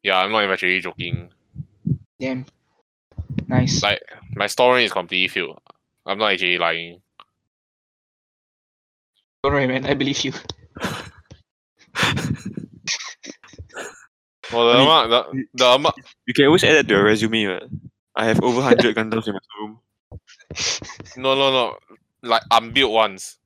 [0.03, 1.31] Yeah, I'm not even actually joking.
[2.19, 2.47] Damn.
[3.49, 3.83] Nice.
[3.83, 4.03] Like
[4.35, 5.61] my story is completely filled.
[6.07, 7.01] I'm not actually lying.
[9.43, 9.87] Don't worry, man.
[9.87, 10.33] I believe you.
[14.53, 15.95] Well, the I mean, amount, the, the amount,
[16.27, 17.45] You can always add that to your resume.
[17.47, 17.63] right?
[18.17, 19.81] I have over 100 Gundams in my room.
[21.17, 21.77] no, no, no,
[22.23, 23.39] like unbuilt ones.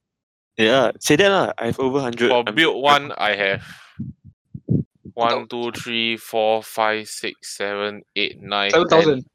[0.57, 1.53] Yeah, say that lah.
[1.57, 2.29] I have over 100.
[2.29, 3.63] For I'm- built one, I have
[5.15, 9.27] one, two, three, four, five, six, seven, eight, nine, Seven 10, thousand.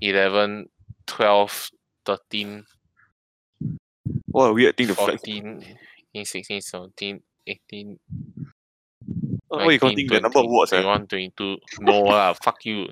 [0.00, 0.68] 11,
[1.06, 1.70] 12,
[2.06, 2.64] 13,
[4.26, 5.20] What a weird thing to flex.
[5.22, 5.60] 14,
[6.14, 7.98] 15, 16, 17, 18,
[9.48, 10.72] What are you 19, counting the number of 20, watts?
[10.72, 10.82] eh?
[10.82, 11.56] 21, 22.
[11.80, 12.86] No lah, fuck you.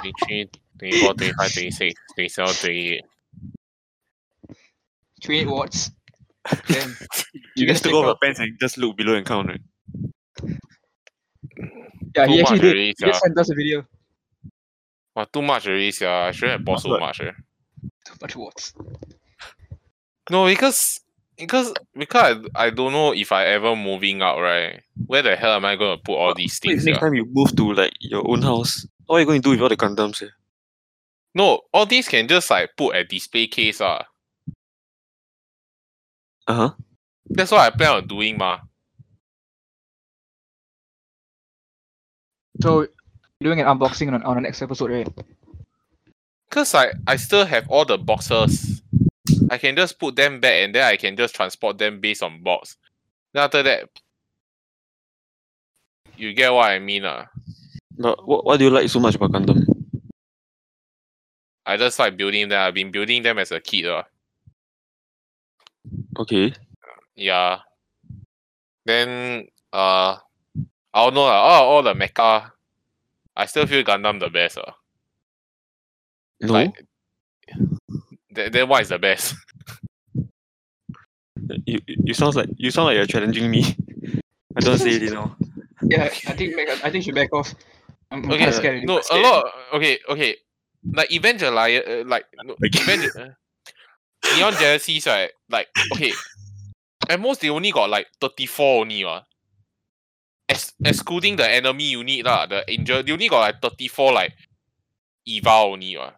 [0.00, 3.02] 23, 24, 25, 26, 27, 28.
[5.24, 5.90] Twenty watts.
[6.68, 6.94] Damn.
[7.56, 9.60] You guys just took take off your pants and just look below and count, right?
[12.16, 12.64] Yeah, Too he actually did.
[12.66, 13.84] already, He just sent us a video.
[15.16, 16.08] Wow, too much already, sia.
[16.10, 17.20] I shouldn't have bought so much.
[17.20, 17.32] Eh.
[18.06, 18.72] Too much watts.
[20.30, 21.00] No, because
[21.38, 24.82] because because I, I don't know if I ever moving out, right?
[25.06, 26.84] Where the hell am I gonna put all these Wait, things?
[26.84, 27.00] next sia?
[27.00, 29.60] time you move to like your own house, what are you going to do with
[29.62, 30.22] all the condoms?
[30.22, 30.28] Eh?
[31.34, 33.80] No, all these can just like put a display case.
[33.80, 34.04] Ah.
[36.46, 36.70] Uh huh.
[37.30, 38.58] That's what I plan on doing, ma.
[42.60, 42.88] So
[43.40, 45.08] doing an unboxing on, on the next episode, right?
[46.50, 48.82] Cause I, I still have all the boxes.
[49.50, 52.42] I can just put them back and then I can just transport them based on
[52.42, 52.76] box.
[53.32, 53.88] Then after that,
[56.16, 57.26] you get what I mean, ah.
[57.96, 59.64] But what, what do you like so much about Gundam?
[61.66, 62.60] I just like building them.
[62.60, 64.04] I've been building them as a kid, ah.
[66.18, 66.52] Okay.
[67.14, 67.58] Yeah.
[68.84, 70.16] Then uh
[70.94, 72.50] I don't know lah, all, all the mecha
[73.36, 74.58] I still feel Gundam the best.
[74.58, 74.72] Uh.
[76.40, 76.52] No.
[76.52, 76.86] Like
[78.38, 79.34] then, then what is the best?
[81.66, 83.64] you, you you sounds like you sound like you're challenging me.
[84.56, 85.34] I don't say it, you know.
[85.82, 87.54] Yeah, I think back, I think she back off.
[88.10, 88.84] I'm, I'm Okay, kinda scared.
[88.84, 89.44] no, a lot
[89.74, 90.36] okay, okay.
[90.92, 95.30] Like Evangelion uh, like no, Like- Evangel- uh, Neon Genesis, right?
[95.50, 96.12] Like okay.
[97.08, 99.20] At most they only got like 34 only uh.
[100.48, 104.32] Ex- excluding the enemy unit lah, the angel, they only got like 34 like
[105.26, 106.10] Eva only uh.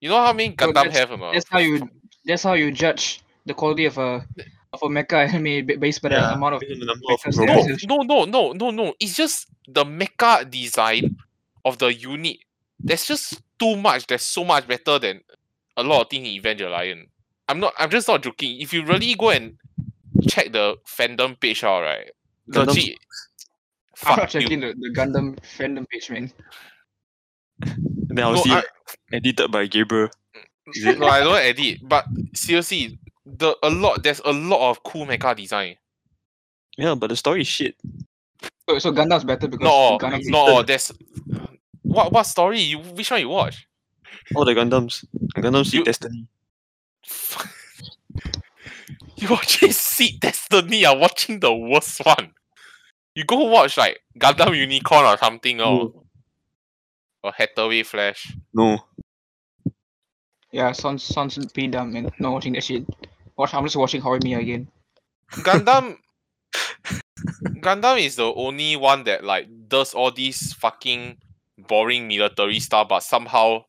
[0.00, 1.32] You know how many No, Gundam that's- have or not?
[1.34, 1.88] That's how you.
[2.24, 4.24] That's how you judge the quality of a
[4.72, 6.60] of a mecha anime ba- based by the amount of.
[6.60, 8.94] based on the number of because No, no, no, no, no, no.
[9.00, 11.16] It's just the mecha design
[11.64, 12.38] of the unit.
[12.78, 14.06] There's just too much.
[14.06, 15.20] There's so much better than
[15.76, 17.06] a lot of things in Evangelion.
[17.48, 17.74] I'm not.
[17.78, 18.60] I'm just not joking.
[18.60, 19.56] If you really go and
[20.28, 22.10] check the fandom page out, right?
[22.50, 22.98] Gundam Legit.
[24.04, 24.40] I'm not Fuck you.
[24.40, 26.32] checking the, the Gundam fandom page, man.
[28.10, 28.64] Then I'll No, see I-
[29.12, 30.08] edited by Gabriel.
[30.74, 30.98] Is it?
[30.98, 31.78] No, I don't edit.
[31.82, 32.04] But
[32.34, 34.02] seriously, the a lot.
[34.02, 35.76] There's a lot of cool mecha design.
[36.76, 37.76] Yeah, but the story is shit.
[38.68, 40.64] So, so Gundam's better because No, all, Gundam not all.
[40.64, 40.92] There's
[41.82, 42.60] what what story?
[42.60, 43.66] You which one you watch?
[44.34, 45.04] All the Gundams.
[45.36, 46.26] Gundam Seed You- Destiny.
[49.16, 52.32] you watching Seed Destiny are watching the worst one.
[53.14, 55.64] You go watch like Gundam Unicorn or something oh.
[55.64, 55.92] or
[57.22, 58.32] or Hathaway Flash.
[58.54, 58.78] No.
[60.52, 62.10] Yeah, sounds sounds pretty dumb, man.
[62.18, 62.84] Not watching that shit.
[63.36, 64.68] Watch, I'm just watching Horimiya again.
[65.30, 65.96] Gundam
[67.60, 71.16] Gundam is the only one that like does all these fucking
[71.68, 73.62] boring military stuff but somehow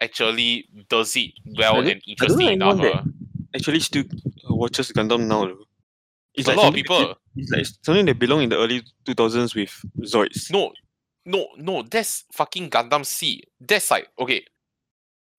[0.00, 2.78] actually does it well I don't- and I don't know interesting enough.
[2.80, 3.14] anyone.
[3.54, 4.04] Actually still
[4.48, 5.44] watches Gundam now.
[5.46, 5.64] though.
[6.34, 6.98] It's A lot of people.
[6.98, 10.50] that- It's like something that belonged in the early 2000s with Zoids.
[10.50, 10.72] No,
[11.24, 13.46] no, no, that's fucking Gundam Seed.
[13.60, 14.44] That's like okay.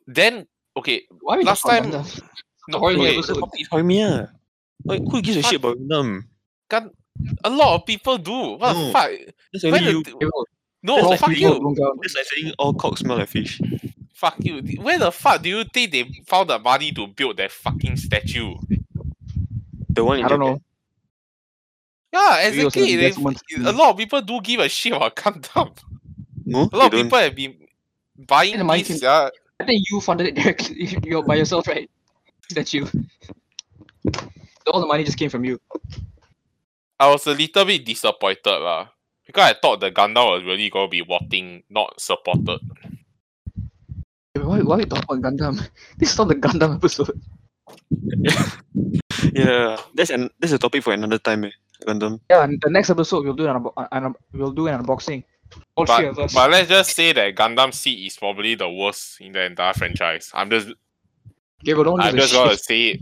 [0.08, 0.48] Then
[0.78, 2.22] okay, Why we Last talk about time- Gundam?
[2.70, 3.22] no, Horimiya okay.
[3.34, 4.32] The topic is Horimiya.
[4.86, 6.24] Like, who gives a shit about Gundam?
[6.70, 6.92] Gun,
[7.44, 8.32] a lot of people do.
[8.58, 8.86] What No.
[8.88, 9.12] the fuck?
[9.54, 10.04] That's only you.
[10.04, 10.44] the,
[10.84, 11.50] no, That's like fuck you.
[11.50, 13.62] don't It's like saying all cocks smell like fish.
[14.14, 14.62] Fuck you.
[14.82, 18.56] Where the fuck do you think they found the money to build that fucking statue?
[19.90, 20.54] The one in I don't Japan.
[20.56, 20.62] know.
[22.14, 23.64] Yeah, Maybe it was an exactly.
[23.64, 25.76] They, a lot of people do give a shit about Gundam.
[26.46, 27.06] No, A lot of they don't.
[27.08, 27.56] people have been
[28.28, 29.00] buying the money these.
[29.02, 29.30] came- Yeah,
[29.60, 31.90] I think you funded it directly you're by yourself, right?
[32.54, 32.86] That you.
[34.68, 35.60] All the money just came from you.
[37.00, 38.88] I was a little bit disappointed lah.
[39.26, 42.60] Because I thought the Gundam was really gonna be watching, not supported.
[44.36, 45.58] Why, why we talk about Gundam?
[45.98, 47.16] This is not the Gundam episode.
[49.34, 51.46] Yeah, that's an that's a topic for another time.
[51.46, 51.52] Eh.
[51.86, 52.20] Gundam.
[52.30, 55.24] Yeah, and the next episode we'll do an, unbo- un- uh, we'll do an unboxing.
[55.76, 56.34] All three of But, us.
[56.34, 60.32] but let's just say that Gundam Seed is probably the worst in the entire franchise.
[60.34, 60.70] I'm just
[61.64, 62.60] Gabriel, don't I'm just gonna shit.
[62.60, 63.00] say it.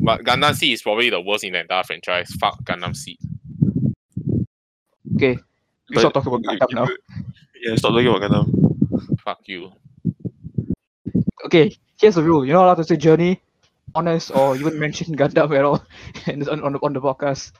[0.00, 2.30] But Gundam Seed is probably the worst in the entire franchise.
[2.40, 3.18] Fuck Gundam Seed.
[5.16, 5.36] Okay,
[5.88, 6.88] we But- stop talking about Gundam now.
[7.62, 9.18] Yeah, stop talking about Gundam.
[9.20, 9.70] Fuck you.
[11.44, 12.44] Okay, here's the rule.
[12.46, 13.40] You're not allowed to say journey,
[13.94, 15.84] honest, or even mention Gundam at all
[16.26, 17.52] on, on, on the podcast.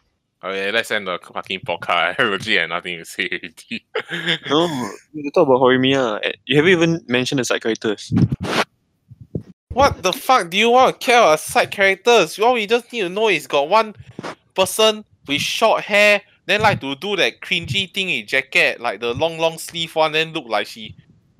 [0.43, 2.17] Okay, let's end the fucking podcast.
[2.19, 4.39] I legit have nothing to say already.
[4.49, 6.21] No, you talk about Horimiya.
[6.25, 8.13] eh, You haven't even mentioned the side characters.
[9.73, 12.39] What the fuck do you want to care about side characters?
[12.39, 13.95] All we just need to know is got one
[14.55, 19.15] person with short hair, then like to do that cringy thing in jacket, like the
[19.15, 20.97] long long sleeve one, then look like she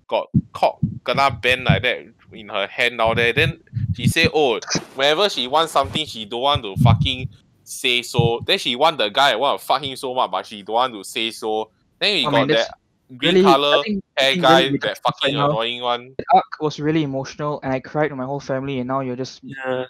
[0.09, 3.33] got caught kena bend like that in her hand down there.
[3.33, 3.61] Then
[3.97, 4.61] she say, oh,
[4.95, 7.29] whenever she wants something, she don't want to fucking
[7.71, 8.41] say so.
[8.47, 10.95] Then she want the guy want to fuck him so much, but she don't want
[10.95, 11.71] to say so.
[11.99, 12.75] Then we I got mean, that
[13.17, 16.15] green Really, color think hair guy, really that fucking right now- annoying one.
[16.19, 19.17] the arc was really emotional, and I cried with my whole family, and now you're
[19.17, 19.87] just, Yeah,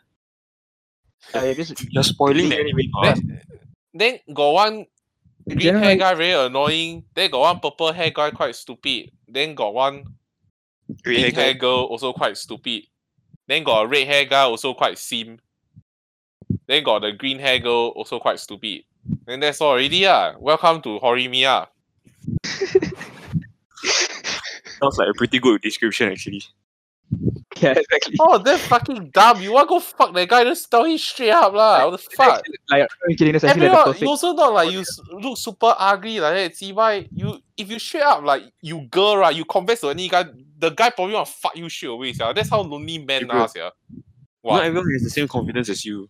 [1.34, 2.90] uh, you're just you're spoiling the anime.
[3.02, 3.40] Then,
[3.94, 4.86] then got one
[5.48, 7.04] green hair guy very annoying.
[7.14, 9.10] Then got one purple hair guy quite stupid.
[9.28, 10.04] Then got one
[11.04, 11.58] Green pink hair hair guy.
[11.60, 12.84] girl also quite stupid.
[13.46, 15.38] Then got a red hair guy also quite sim.
[16.66, 18.84] Then got the green hair girl also quite stupid.
[19.26, 20.34] Then that's all already ah.
[20.38, 21.66] Welcome to Horimiya.
[24.80, 26.42] Sounds like a pretty good description actually.
[27.56, 28.16] Yeah, exactly.
[28.20, 29.42] Oh, they're fucking dumb.
[29.42, 30.44] You want to go fuck that guy?
[30.44, 31.84] Just tell him straight up, lah.
[31.84, 32.42] What the fuck?
[32.70, 33.32] Like, I'm kidding.
[33.32, 34.08] That's actually like Everyone, the you perfect.
[34.08, 34.84] also not like you
[35.20, 36.56] look super ugly like that.
[36.56, 40.08] See why you if you straight up like you girl right, you confess to any
[40.08, 40.24] guy,
[40.58, 42.10] the guy probably want to fuck you straight away.
[42.10, 42.32] Yeah.
[42.32, 43.48] That's how lonely men are.
[43.54, 43.70] Yeah.
[44.42, 46.08] Not everyone has the same confidence as you.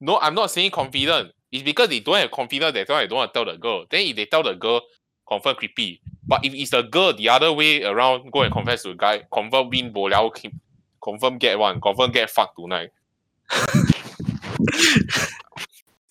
[0.00, 1.32] No, I'm not saying confident.
[1.50, 2.74] It's because they don't have confidence.
[2.74, 3.84] That's why they don't want to tell the girl.
[3.90, 4.82] Then if they tell the girl,
[5.26, 6.00] confirm creepy.
[6.26, 9.22] But if it's the girl the other way around, go and confess to the guy,
[9.32, 10.32] confirm win bo liao,
[11.02, 12.90] confirm get one, confirm get fucked tonight.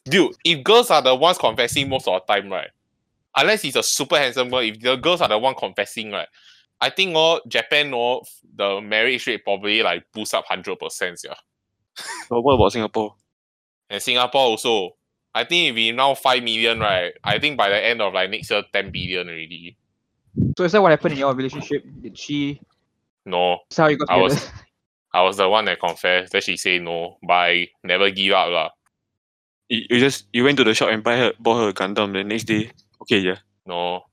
[0.05, 2.69] Dude, if girls are the ones confessing most of the time, right?
[3.35, 6.27] Unless he's a super handsome girl, if the girls are the one confessing, right?
[6.79, 8.23] I think oh, Japan oh,
[8.55, 11.35] the marriage rate probably like boost up hundred percent, yeah.
[12.29, 13.15] But what about Singapore?
[13.89, 14.95] And Singapore also,
[15.33, 17.13] I think if we now five million, right?
[17.23, 19.77] I think by the end of like next year, ten billion already.
[20.57, 21.83] So is that what happened in your relationship?
[22.01, 22.59] Did she?
[23.25, 24.49] No, Is that how you got I was-
[25.13, 26.31] I was the one that confessed.
[26.33, 28.69] that she say no, but I never give up lah.
[29.69, 32.13] You, you just you went to the shop and buy her bought her a Gundam.
[32.13, 33.37] The next day, okay, yeah.
[33.65, 34.03] No,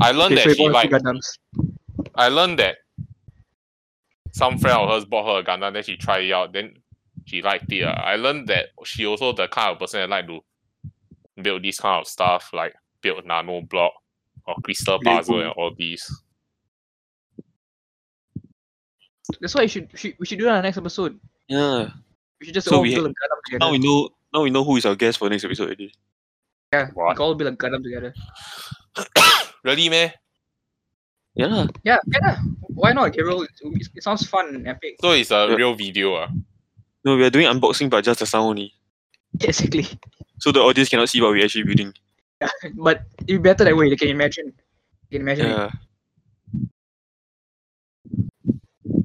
[0.00, 0.90] I learned Okay, that you she bought like.
[0.90, 1.38] Gundams.
[2.16, 2.76] I learned that
[4.32, 6.74] some friend of hers bought her a Gundam, then she tried it out, then
[7.30, 7.84] she liked it.
[7.86, 7.94] ah.
[8.02, 10.40] I learned that she also the kind of person that like to
[11.40, 13.92] build this kind of stuff, like build nano block
[14.46, 15.16] or crystal Lego.
[15.16, 16.02] puzzle and all these.
[19.40, 21.18] That's why you should, should we should do that on the next episode.
[21.48, 21.88] Yeah.
[22.40, 23.58] We should just So all we build a Gundam together.
[23.64, 24.08] Now we know.
[24.34, 25.92] Now we know who is our guest for next episode already.
[26.72, 27.16] yeah, we What?
[27.16, 28.14] can all build a Gundam together.
[29.62, 30.10] Really, man?
[31.36, 31.46] Yeah.
[31.52, 31.66] lah.
[31.84, 32.38] Yeah, yeah.
[32.72, 33.42] Why not, Gabriel?
[33.44, 33.50] It,
[33.94, 34.96] it sounds fun and epic.
[35.04, 35.54] So it's a Yeah.
[35.54, 36.28] real video, ah.
[37.04, 38.74] No, we are doing unboxing, but just the sound only.
[39.40, 39.86] Exactly.
[40.38, 41.94] So the audience cannot see what we're actually building.
[42.40, 43.88] Yeah, But it'd better that way.
[43.90, 44.52] They can imagine.
[45.10, 45.56] They can imagine it.
[45.56, 45.70] Yeah.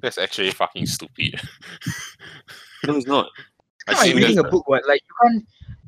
[0.02, 1.40] That's actually fucking stupid.
[2.88, 3.30] No, it's not.
[3.88, 4.88] I It's kind of like reading a that's- book, what?
[4.88, 5.46] Like you can't.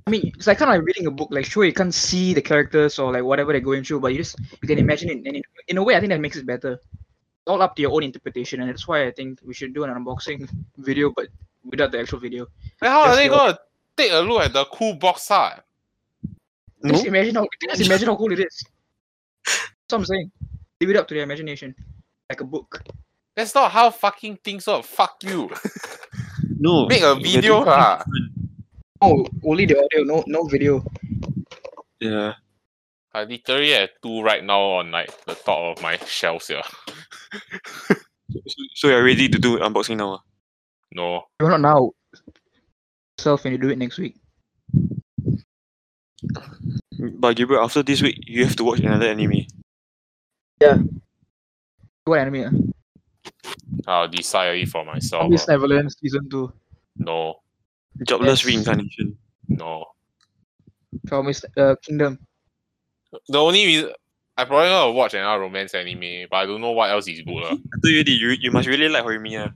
[0.08, 1.28] I mean, it's like kind of like reading a book.
[1.32, 4.18] Like, sure, you can't see the characters or like whatever they're going through, but you
[4.18, 5.18] just you can imagine it.
[5.18, 6.80] And in, in a way, I think that makes it better.
[7.48, 9.92] All up to your own interpretation, and that's why I think we should do an
[9.92, 11.28] unboxing video, but
[11.64, 12.48] without the actual video.
[12.82, 13.58] Then how are they your- gonna
[13.96, 15.64] take a look at the cool box art?
[16.84, 16.92] No.
[16.92, 18.64] Just imagine how just imagine how cool it is.
[19.46, 20.32] That's what I'm saying.
[20.82, 21.74] Leave it up to their imagination,
[22.30, 22.84] like a book.
[23.36, 24.84] That's not how fucking things work.
[24.84, 25.50] Fuck you.
[26.60, 26.88] No.
[26.88, 27.98] Make a video, doing lah.
[27.98, 28.32] different.
[29.00, 30.82] Oh, only the audio, no no video.
[32.00, 32.34] Yeah.
[33.18, 36.62] I literally have two right now on like the top of my shelves here.
[38.30, 40.14] So, so you're ready to do unboxing now?
[40.14, 40.22] ah?
[40.94, 41.24] No.
[41.40, 41.92] You're not now.
[43.18, 44.18] Self, and you do it next week.
[47.00, 49.48] But Gabriel, after this week, you have to watch another anime.
[50.62, 50.78] Yeah.
[52.06, 52.74] What anime?
[53.88, 54.02] ah?
[54.02, 55.32] I'll decide it for myself.
[55.32, 55.54] Miss ah.
[55.54, 56.54] Neverland season two.
[56.98, 57.42] No.
[58.06, 58.46] Jobless Yes.
[58.46, 59.18] reincarnation.
[59.48, 59.86] No.
[61.08, 62.20] Promise uh, Kingdom.
[63.30, 63.92] The only reason
[64.38, 67.44] I probably gonna watch another romance anime, but I don't know what else is good.
[67.44, 67.52] ah.
[67.52, 69.54] I told you already, you, you must really like Horimiya.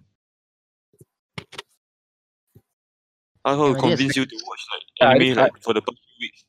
[3.44, 5.74] I how to I convince you to watch like Yeah, I anime did- like for
[5.74, 6.44] the past few weeks.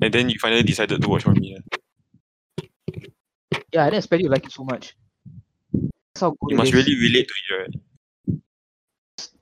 [0.00, 1.62] And then you finally decided to watch Horimiya.
[3.72, 4.94] Yeah, I didn't expect you to like it so much.
[5.72, 6.74] That's how good You it must is.
[6.74, 8.40] really relate to it, right?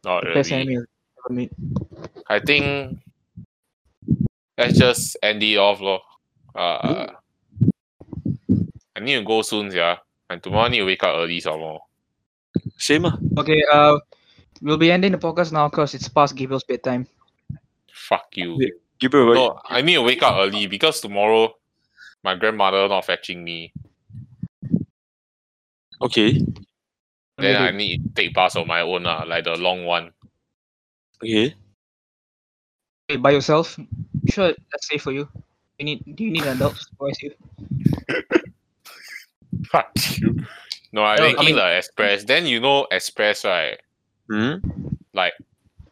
[0.04, 0.62] Not Best really.
[0.74, 1.50] anime I've ever made.
[2.28, 2.98] I think
[4.58, 6.00] let's just end it off, lor.
[6.54, 7.06] Uh,
[8.96, 9.98] I need to go soon, yeah.
[10.28, 11.80] And tomorrow I need to wake up early some more.
[12.76, 13.16] Same ah.
[13.38, 13.98] Okay, uh,
[14.62, 17.06] we'll be ending the podcast now because it's past Gabriel's bedtime.
[17.92, 18.56] Fuck you.
[18.58, 18.68] Yeah.
[18.98, 19.34] Gabriel, right?
[19.34, 21.54] No, I need to wake up early because tomorrow
[22.22, 23.72] my grandmother not fetching me.
[26.02, 26.40] Okay.
[27.38, 30.12] Then I need to take bus on my own, uh, like the long one.
[31.22, 31.54] Okay.
[33.08, 33.78] Wait, by yourself?
[34.28, 35.28] Sure, that's safe for you.
[35.80, 36.14] You need?
[36.14, 37.32] Do you need an adult to supervise you?
[39.66, 40.44] Fuck you.
[40.92, 42.24] No, I No, I taking mean- the express.
[42.24, 43.78] Then you know express, right?
[44.28, 44.56] Hmm?
[45.14, 45.32] Like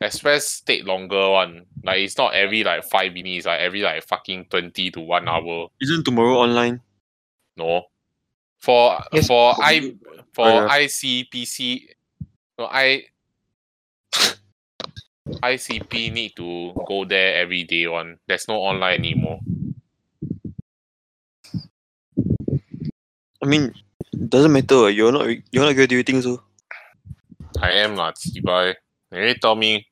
[0.01, 1.65] express take longer one.
[1.83, 5.69] Like it's not every like five minutes, like every like fucking twenty to one hour.
[5.81, 6.83] Isn't tomorrow online?
[7.57, 7.85] No.
[8.59, 9.95] For Yes, for for I
[10.35, 10.79] for Oh, yeah.
[10.85, 11.81] ICPC
[12.59, 13.05] no I
[15.29, 18.19] ICP need to go there every day one.
[18.27, 19.41] There's no online anymore.
[23.43, 23.75] I mean,
[24.29, 24.91] doesn't matter.
[24.91, 26.43] You're not you're not graduating, so
[27.63, 28.13] I am lah,
[28.43, 28.75] Bai.
[29.11, 29.87] They already tell me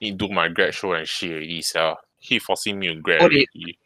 [0.00, 1.96] need do my grad show and shit already, sia.
[2.18, 3.78] He forcing me to grad Oh, they- already.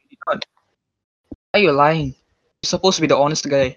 [1.53, 2.15] Why you lying?
[2.63, 3.77] You're supposed to be the honest guy.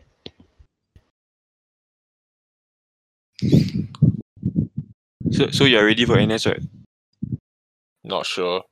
[5.31, 6.63] So so you're ready for NS, right?
[8.03, 8.63] Not sure.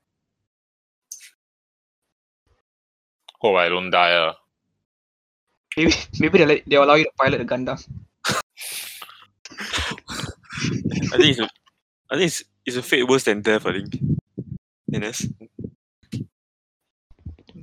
[3.41, 4.14] Hope I don't die.
[4.14, 4.34] Uh.
[5.78, 7.80] Maybe maybe they let, they allow you to pilot a Gundam.
[11.12, 11.50] I think it's a,
[12.12, 13.66] I think it's, it's a fate worse than death.
[13.66, 14.00] I think.
[14.90, 15.30] NS.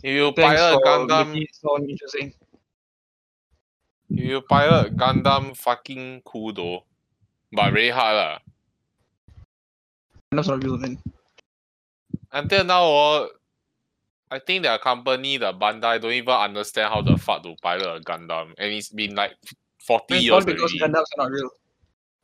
[0.03, 2.35] If you Thanks pilot for Gundam, making it interesting.
[4.11, 6.85] if you pilot Gundam, fucking cool though,
[7.53, 8.39] but very hard lah.
[10.31, 10.99] Gundam's not real, man.
[12.33, 13.29] Until now, oh,
[14.31, 18.01] I think their company, the Bandai, don't even understand how the fuck to pilot a
[18.01, 19.35] Gundam, and it's been like
[19.79, 20.79] forty I mean, years all because already.
[20.81, 21.51] Gundams are not real.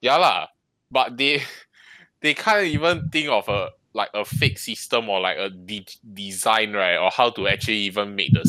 [0.00, 0.48] Yeah lah,
[0.90, 1.42] but they
[2.20, 6.72] they can't even think of a like a fake system or like a de- design
[6.72, 8.44] right, or how to actually even make the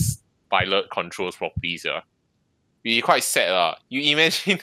[0.49, 1.79] pilot controls properly.
[1.83, 2.01] Yeah,
[2.81, 3.75] be quite sad lah.
[3.89, 4.59] You imagine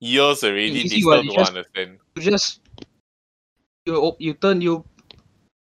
[0.00, 1.98] years already, they still don't understand.
[2.16, 2.60] You just
[3.86, 4.84] you you turn you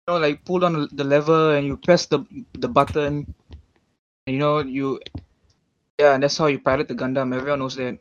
[0.09, 2.25] know like pull on the lever and you press the
[2.59, 3.27] the button.
[4.27, 5.01] And, you know you
[5.99, 7.35] yeah, and that's how you pilot the Gundam.
[7.35, 7.99] Everyone knows that.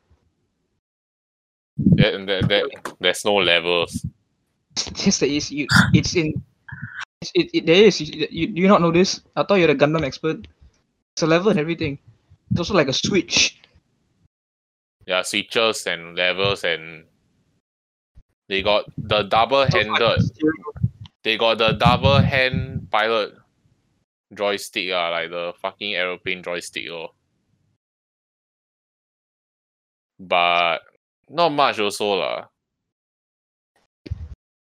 [1.77, 4.05] That, that, that, there's no levels.
[5.03, 5.51] Yes, there is.
[5.51, 6.33] You, it's in.
[7.21, 7.99] It's, it, it, there is.
[7.99, 9.19] You, you, do you not know this?
[9.35, 10.47] I thought you're a Gundam expert.
[11.13, 11.99] It's a level and everything.
[12.49, 13.59] It's also like a switch.
[15.05, 17.03] Yeah, switches and levels and
[18.47, 20.80] they got the double It's also like a handed
[21.23, 23.33] they got the double hand pilot
[24.33, 27.13] joystick ah, like the fucking aeroplane joystick oh.
[30.19, 30.79] But
[31.29, 32.45] not much also lah.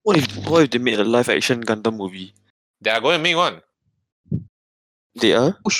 [0.03, 2.33] What if what if they made a live action Gundam movie?
[2.79, 3.61] They are going to make one.
[5.19, 5.57] They are.
[5.65, 5.71] You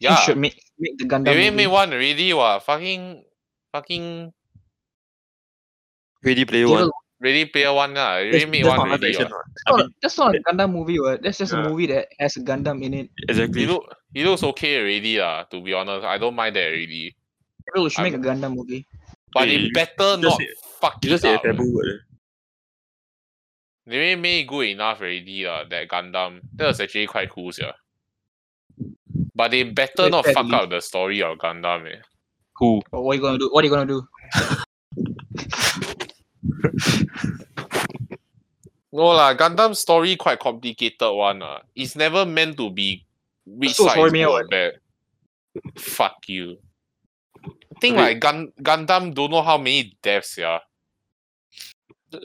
[0.00, 0.16] Yeah.
[0.22, 1.24] should make make the Gundam.
[1.26, 1.56] They already movie.
[1.66, 3.24] made one already what fucking
[3.72, 4.32] fucking
[6.24, 6.90] Ready Player One.
[7.24, 8.20] Ready Player One lah.
[8.20, 9.16] They already made one not live already.
[9.16, 9.40] action, what.
[9.40, 9.48] what.
[9.56, 11.22] That's I not, mean, that's not a Gundam movie, what?
[11.24, 11.64] That's just Yeah.
[11.64, 13.08] a movie that has a Gundam in it.
[13.28, 13.60] exactly.
[13.62, 16.04] He look he looks okay already lah, to be honest.
[16.04, 17.16] I don't mind that already.
[17.64, 18.84] People should make a I'm- Gundam movie.
[19.32, 21.42] But Hey, they better you not say- fuck You it just say a up.
[21.48, 21.88] taboo word.
[21.88, 22.00] eh.
[23.86, 26.40] They already made good enough already lah, that Gundam.
[26.54, 27.72] That was actually quite cool, yeah.
[29.34, 30.54] But they better Let not fuck leave.
[30.54, 32.00] up the story of Gundam, eh.
[32.60, 32.80] Who?
[32.92, 33.48] What are you gonna do?
[33.50, 34.06] What are you gonna do?
[38.94, 41.66] No lah, Gundam story quite complicated one lah.
[41.74, 43.02] It's never meant to be
[43.42, 44.72] which So side is me, good bad.
[45.74, 46.62] Fuck you.
[47.42, 48.14] I think Okay.
[48.14, 50.62] like Gun Gundam don't know how many deaths, yeah.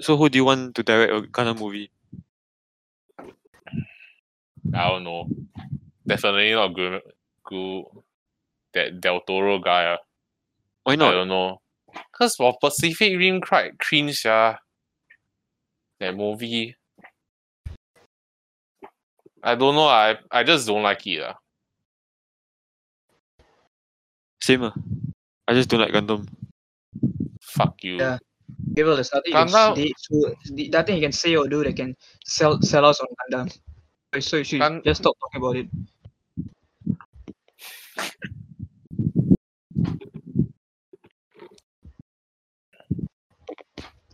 [0.06, 1.90] So who do you want to direct a Gundam movie?
[4.70, 5.26] I don't know.
[6.06, 7.02] Definitely not good.
[7.49, 7.86] Good.
[8.78, 9.98] That Del Toro guy.
[9.98, 10.02] ah.
[10.86, 11.14] Why not?
[11.14, 11.61] I don't know.
[12.11, 14.57] Cause for Pacific Rim quite cringe, yeah.
[15.99, 16.76] That movie.
[19.43, 19.88] I don't know.
[19.88, 21.21] I I just don't like it.
[21.23, 21.35] ah.
[24.41, 24.73] Same ah.
[25.47, 26.27] I just don't like Gundam.
[27.41, 27.97] Fuck you.
[27.97, 28.17] Yeah.
[28.76, 31.63] Gabriel, there's nothing, you Gundam- can, say- so- the- nothing you can say or do
[31.63, 31.95] that can
[32.26, 33.57] sell sell us on Gundam.
[34.19, 35.67] So you should Gun- just stop talking about it.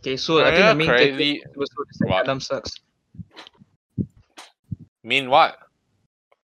[0.06, 2.26] Okay, so I oh, think Yeah, the main from this that What?
[2.26, 2.78] Gundam sucks.
[5.02, 5.58] Mean what?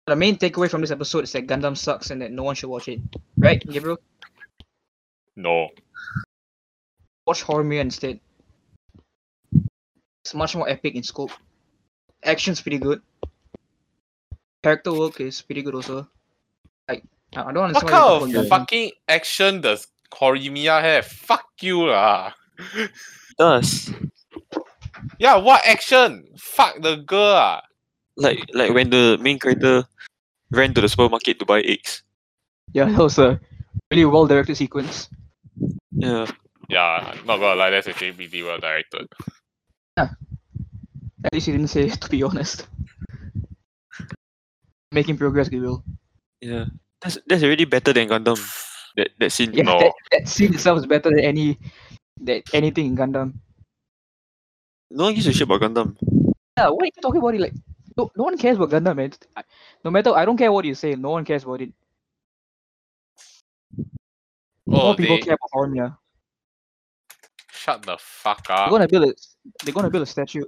[0.06, 2.70] The main takeaway from this episode is that Gundam sucks and that no one should
[2.70, 3.00] watch it.
[3.36, 3.98] Right, Gabriel?
[5.36, 5.68] No.
[7.26, 8.20] Watch Horimiya instead.
[10.24, 11.32] It's much more epic in scope.
[12.24, 13.02] Action's pretty good.
[14.62, 16.08] Character work is pretty good also.
[16.88, 17.04] Like,
[17.36, 21.04] I I don't What understand why kind of fucking action does Horimiya have?
[21.04, 22.32] Fuck you lah.
[23.38, 23.90] Does
[25.18, 26.24] Yeah, what action?
[26.38, 27.62] Fuck the girl ah.
[28.16, 29.84] like like when the main character
[30.50, 32.02] ran to the supermarket to buy eggs.
[32.72, 33.40] Yeah, that was a
[33.90, 35.08] really well directed sequence.
[35.92, 36.26] Yeah.
[36.68, 39.08] Yeah, not gonna lie, that's actually pretty well directed.
[39.96, 42.66] At least he didn't say it, to be honest.
[44.90, 45.84] Making progress, Gabriel.
[46.40, 46.66] Yeah.
[47.00, 48.38] That's that's already better than Gundam.
[48.96, 49.52] That that scene.
[49.52, 49.78] Yeah, No.
[49.78, 51.58] that, that scene itself is better than any
[52.20, 53.34] that anything in Gundam.
[54.90, 55.96] No one gives a shit about Gundam.
[56.58, 57.40] Yeah, what are you talking about it?
[57.40, 57.54] Like,
[57.96, 59.12] no, no one cares about Gundam, man.
[59.36, 59.44] I-
[59.84, 60.94] No matter, I don't care what you say.
[60.94, 61.72] No one cares about it.
[64.68, 65.96] Oh, More people they care about Horimiya.
[67.50, 68.46] shut the fuck up.
[68.48, 68.70] They're up.
[68.70, 69.14] gonna build a.
[69.64, 70.44] They're gonna build a statue.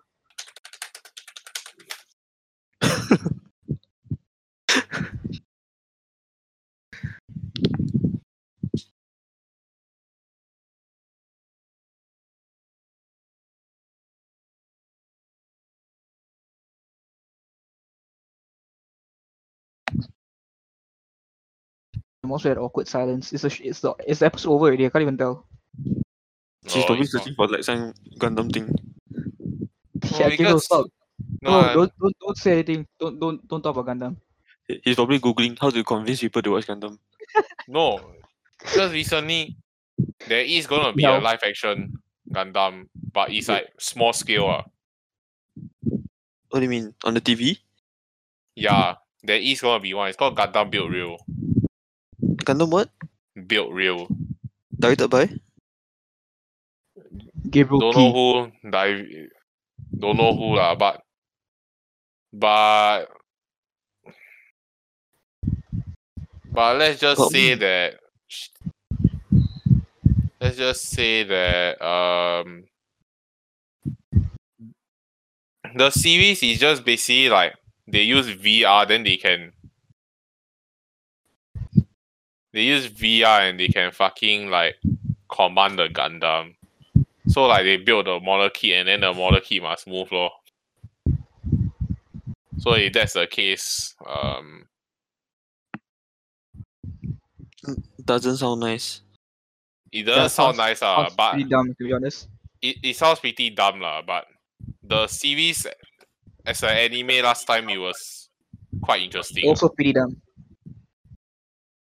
[22.25, 23.33] I'm also awkward silence.
[23.33, 24.87] It's a sh- it's the it's the episode over already.
[24.87, 25.47] I can't even tell.
[26.67, 28.73] She's No, probably searching for like some Gundam thing.
[30.17, 30.87] yeah, Gabriel, because- stop.
[31.43, 32.87] No, No, I- don't, don't don't say anything.
[32.99, 34.17] Don't don't don't talk about Gundam.
[34.83, 36.97] He's probably googling how to convince people to watch Gundam.
[37.69, 38.01] no.
[38.59, 39.57] Because recently
[40.27, 41.19] there is gonna be No.
[41.19, 41.93] a live action
[42.33, 44.49] Gundam, but it's like small scale.
[44.49, 44.63] Uh.
[46.49, 47.59] What do you mean on the TV?
[48.57, 50.09] Yeah, there is gonna be one.
[50.09, 51.19] It's called Gundam Build Real.
[52.45, 52.91] Gundam what?
[53.47, 54.12] Build Real.
[54.79, 55.31] Directed by?
[57.51, 58.12] Gabriel Don't Key.
[58.12, 58.12] know
[58.62, 59.29] who di-
[59.99, 61.03] don't know who lah, but
[62.33, 63.07] but
[66.53, 67.57] but let's just Got say me.
[67.57, 67.95] that
[70.41, 72.65] let's just say that um
[75.77, 77.55] the series is just basically like
[77.89, 79.53] they use VR then they can
[82.55, 84.77] they use VR and they can fucking like
[85.29, 86.55] command the Gundam.
[87.27, 90.31] So like they build the model kit and then the model kit must move lor.
[92.59, 94.67] So if that's the case, um
[98.05, 99.01] Doesn't sound nice.
[99.91, 102.29] it doesn't Yeah, sound nice uh, but pretty dumb to be honest.
[102.63, 104.27] it, it sounds pretty dumb lah, but
[104.83, 105.67] the series
[106.47, 108.29] as an anime last time it was
[108.83, 109.49] quite interesting.
[109.49, 110.21] Also pretty dumb.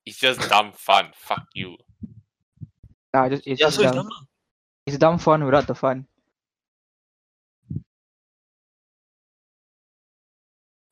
[0.07, 1.11] It's just dumb fun.
[1.13, 1.75] Fuck you.
[3.13, 4.07] Nah, just it's Yeah, just so it's dumb.
[4.07, 4.27] dumb.
[4.85, 6.07] It's dumb fun without the fun.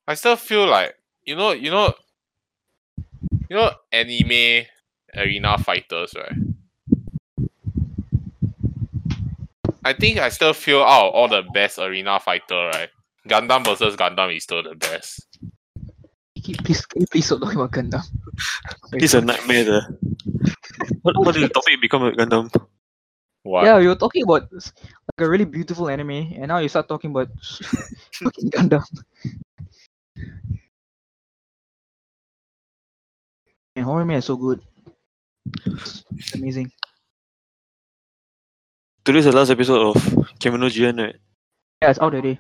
[0.08, 1.94] I still feel like you know you know
[3.50, 4.66] you know anime
[5.16, 6.38] arena fighters right.
[9.84, 12.90] I think I still feel out of all the best arena fighter right.
[13.30, 15.26] Gundam versus Gundam is still the best.
[16.44, 18.04] Keep- Please, can you please stop talking about Gundam.
[18.94, 19.64] It's a nightmare.
[19.64, 19.98] The
[21.02, 22.50] what, what did the topic become a Gundam?
[23.44, 23.66] What?
[23.66, 24.74] Yeah, you were talking about s-
[25.18, 27.30] like a really beautiful anime, and now you start talking about
[28.14, 28.84] fucking Gundam.
[33.76, 34.62] And horror man is so good.
[35.66, 36.72] It's amazing.
[39.04, 40.02] Today's the last episode of
[40.40, 41.16] Kemono Jihen, right?
[41.82, 42.40] Yeah, it's out already.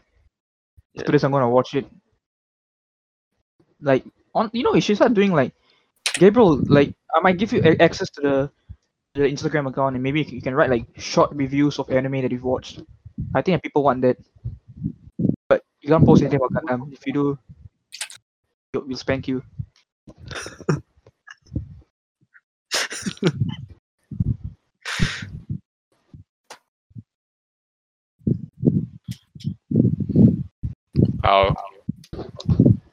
[0.93, 1.03] Yeah.
[1.05, 1.85] After I'm gonna watch it.
[3.81, 4.03] Like
[4.33, 5.53] on, you know, you should start doing like
[6.19, 6.61] Gabriel.
[6.67, 8.51] Like, I might give you a- access to the
[9.15, 12.43] the Instagram account, and maybe you can, write like short reviews of anime that you've
[12.43, 12.81] watched.
[13.33, 14.17] I think people want that,
[15.49, 16.93] but you can't post anything about Gundam.
[16.93, 17.39] If you do,
[18.73, 19.43] we'll, we'll spank you.
[31.23, 31.55] I'll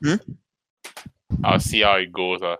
[0.03, 0.16] Hmm?
[1.44, 2.43] I'll see how it goes.
[2.43, 2.57] Uh.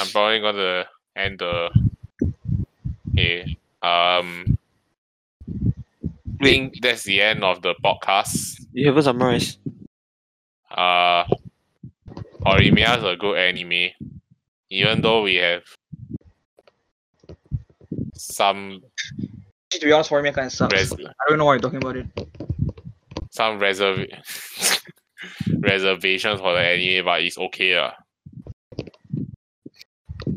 [0.00, 1.70] I'm probably gonna end the
[3.12, 3.56] okay.
[3.82, 4.58] Um
[6.40, 8.64] I think that's the end of the podcast.
[8.72, 9.58] You haven't summarized.
[10.70, 11.24] Uh
[12.40, 13.90] Horimiya is a good anime.
[14.70, 15.62] Even though we have
[18.14, 18.80] some
[19.70, 20.72] To be honest, horror kind of sucks.
[20.74, 22.06] res- I don't know why you're talking about it.
[23.30, 24.06] some reserv
[25.60, 27.74] reservations for the anime, but it's okay.
[27.74, 27.90] Uh.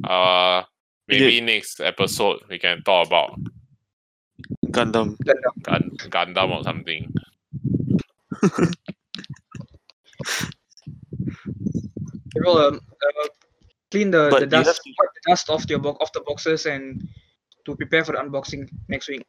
[0.04, 0.64] Uh
[1.08, 3.40] maybe next episode we can talk about
[4.72, 5.16] Gundam.
[5.62, 7.14] Gun- Gundam or something.
[12.34, 13.28] Gabriel, um, uh,
[13.92, 16.12] clean the, But the you dust, have to- wipe the dust off your box, off
[16.14, 17.08] the boxes, and
[17.66, 19.24] to prepare for the unboxing next week.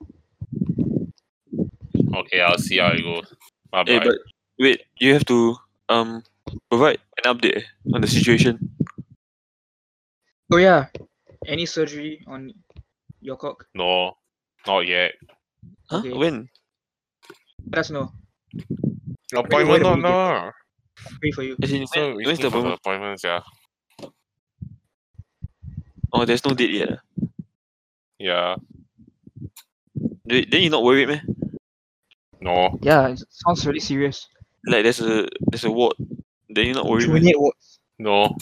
[2.15, 3.33] Okay, I'll see how it goes.
[3.71, 4.05] Bye Hey, bye.
[4.07, 4.19] but
[4.59, 5.57] wait, you have to
[5.89, 6.23] um
[6.71, 8.59] provide an update eh, on the situation.
[10.53, 10.87] Oh yeah,
[11.47, 12.53] any surgery on
[13.21, 13.66] your cock?
[13.75, 14.12] No,
[14.66, 15.12] not yet.
[15.89, 15.99] Huh?
[15.99, 16.12] Okay.
[16.12, 16.49] When?
[17.71, 18.12] Let us know.
[19.35, 20.51] Appointment wait a no?
[21.21, 21.57] Pray for you.
[21.62, 22.81] As in, So when, we when's the for appointment?
[22.81, 23.41] appointments, yeah.
[26.12, 26.89] Oh, there's no date yet.
[26.93, 27.27] ah.
[28.19, 28.57] Yeah.
[30.25, 31.23] Then then you not worried, man?
[32.41, 32.79] No.
[32.83, 34.29] Yeah, it sounds really serious.
[34.66, 35.95] Like there's a there's a ward.
[36.49, 37.16] Then you're not worried, man?
[37.16, 37.81] Terminate wards.
[37.99, 38.37] No.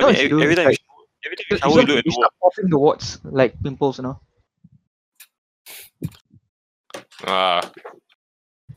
[0.00, 0.78] I No, mean, it's every, good, every time like-
[1.26, 2.24] every time You, you shower, you start, look at you the ward.
[2.24, 4.16] start popping the warts like pimples, you know.
[7.24, 7.60] Uh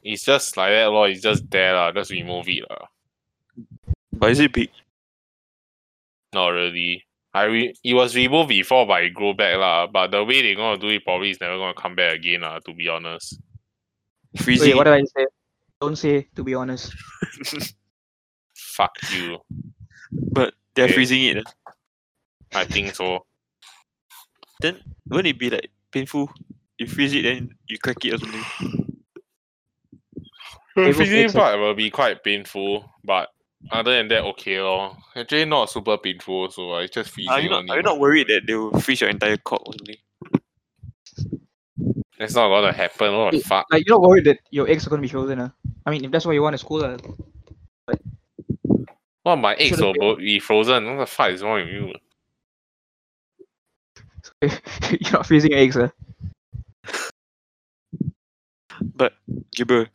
[0.04, 1.08] it's just like that, lor.
[1.08, 1.92] It's just there, lah.
[1.94, 2.88] Just remove it, lah.
[4.12, 4.70] But is it big?
[6.34, 7.06] Not really.
[7.34, 9.88] I re- it was removed before, but it grow back, lah.
[9.88, 12.60] But the way they're gonna do it probably is never gonna come back again, lah.
[12.68, 13.40] To be honest.
[14.36, 14.70] Freezing.
[14.72, 15.26] Wait, what did I say?
[15.80, 16.28] Don't say.
[16.36, 16.92] To be honest.
[18.76, 19.40] Fuck you.
[20.12, 20.94] But they're Okay.
[20.94, 21.44] freezing it.
[21.68, 21.74] ah.
[22.56, 23.26] I think so.
[24.62, 26.30] Then won't it be like painful?
[26.78, 28.44] You freeze it, then you crack it or something.
[30.76, 33.30] The Devil's freezing eggs part will be quite painful, but
[33.72, 34.98] other than that, okay lor.
[35.16, 38.28] Actually, not super painful, so I just freezing Are you not, are you not worried
[38.28, 39.98] that they will freeze your entire cock or something?
[42.18, 43.16] That's not gonna happen.
[43.16, 43.66] What the fuck?
[43.72, 45.50] Like you're not worried that your eggs are gonna be frozen, uh?
[45.86, 46.98] I mean, if that's what you want, it's cool, uh.
[49.26, 50.86] Well, my eggs should've will bo- be frozen.
[50.86, 51.94] What the fuck is wrong with you?
[54.42, 55.90] you're not freezing your eggs, uh.
[58.82, 59.14] But
[59.56, 59.88] Gabriel,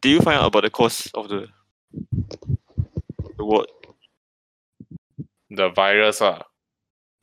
[0.00, 1.48] did you find out about the cause of the
[3.36, 3.68] the what?
[5.50, 6.42] The virus ah,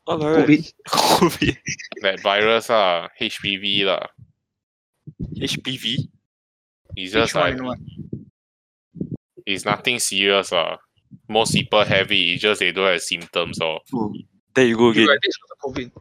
[0.03, 0.45] What virus?
[0.45, 0.73] COVID.
[0.89, 1.57] COVID.
[2.01, 4.07] that virus ah, HPV lah.
[5.37, 6.09] HPV.
[6.95, 7.77] It's just like H1N1.
[9.45, 10.77] it's nothing serious ah.
[11.27, 12.15] Most people have it.
[12.15, 13.79] It's just they don't have symptoms or.
[13.93, 14.13] Oh,
[14.53, 15.03] there you go again.
[15.03, 15.91] I think it's because of COVID.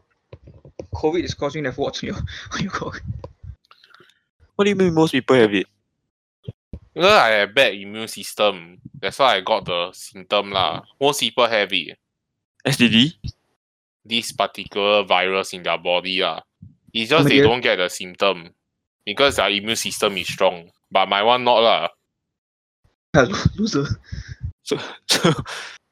[0.93, 2.17] COVID is causing that warts on your
[2.53, 3.01] on your cock.
[4.55, 5.67] What do you mean most people have it?
[6.93, 8.79] Because I have bad immune system.
[8.99, 10.81] That's why I got the symptom lah.
[10.99, 11.97] Most people have it.
[12.65, 13.13] STD?
[14.03, 16.41] This particular virus in their body lah.
[16.91, 18.49] It's just they don't get the symptom
[19.05, 20.71] because their immune system is strong.
[20.89, 21.87] But my one not lah.
[23.55, 23.85] Loser.
[24.67, 24.77] So,
[25.09, 25.31] so,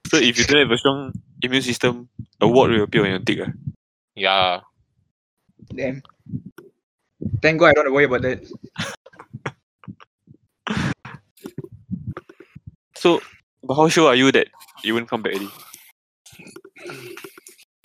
[0.07, 2.09] so if you don't have a strong immune system,
[2.41, 3.39] a wart will appear on your dick.
[3.41, 3.51] ah.
[4.15, 4.59] Yeah.
[5.73, 6.03] Damn.
[7.41, 8.43] Thank God I don't have to worry about that.
[12.97, 13.21] So,
[13.61, 14.47] but how sure are you that
[14.83, 15.49] you won't come back already?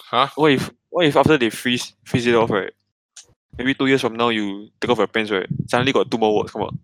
[0.01, 0.29] Huh?
[0.35, 2.73] What if what if after they freeze freeze it off, right?
[3.59, 5.47] Maybe two years from now you take off your pants, right?
[5.69, 6.75] Suddenly got two more warts come out.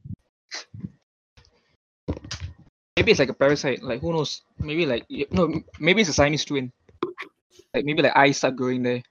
[2.97, 3.82] Maybe it's like a parasite.
[3.82, 4.40] Like who knows?
[4.59, 5.60] Maybe like no.
[5.78, 6.73] Maybe it's a Siamese twin.
[7.74, 9.02] Like maybe like eyes start growing there.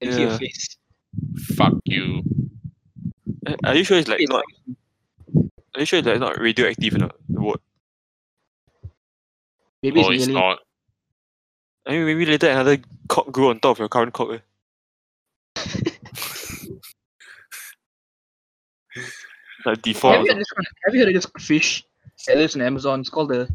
[0.00, 0.36] And Yeah.
[0.36, 0.76] face.
[1.54, 2.22] Fuck you.
[3.46, 4.42] Eh, Are you sure it's like It's not?
[5.74, 7.14] Are you sure it's like not radioactive or not?
[7.28, 7.60] The wart.
[9.84, 10.58] Maybe no, it's it's not.
[11.86, 12.78] I mean, maybe later another
[13.08, 14.30] cock grew on top of your current cock.
[14.34, 14.38] eh.
[19.64, 20.16] like default.
[20.16, 20.48] Have you, heard this
[20.84, 21.84] have you heard of this fish
[22.28, 23.00] that lives in Amazon?
[23.00, 23.48] It's called the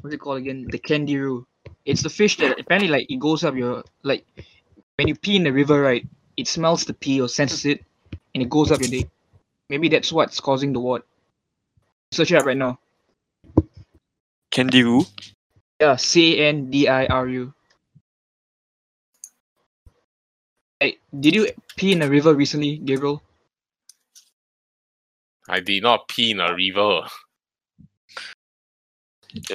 [0.00, 0.66] what's it called again?
[0.70, 1.44] The candiru.
[1.84, 4.24] It's the fish that apparently like it goes up your like
[4.96, 6.06] when you pee in the river, right?
[6.36, 7.84] It smells the pee or senses it,
[8.34, 9.10] and it goes up your dick.
[9.68, 11.04] Maybe that's what's causing the wart.
[12.12, 12.78] Search it up right now.
[14.50, 15.06] Candiru.
[15.80, 17.52] Yeah, C A N D I R U.
[20.80, 23.22] Hey, did you pee in a river recently, Gabriel?
[25.48, 27.02] I did not pee in a river.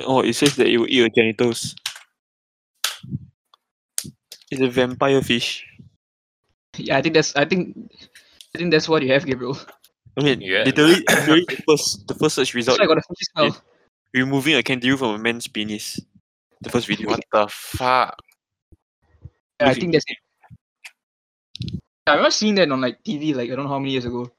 [0.06, 1.76] Oh, it says that it will eat your genitals.
[4.52, 5.66] It's a vampire fish.
[6.78, 7.76] Yeah, I think that's I think
[8.54, 9.58] I think that's what you have, Gabriel.
[10.18, 10.64] I mean, Yeah.
[10.64, 13.58] literally, literally the first the first search That's result why I got a fishy smell.
[14.14, 16.00] removing a candiru from a man's penis.
[16.62, 17.10] The first video.
[17.10, 18.16] What the fuck?
[19.60, 20.18] Yeah, I think that's it.
[21.72, 24.06] Yeah, I remember seeing that on like TV like I don't know how many years
[24.06, 24.30] ago.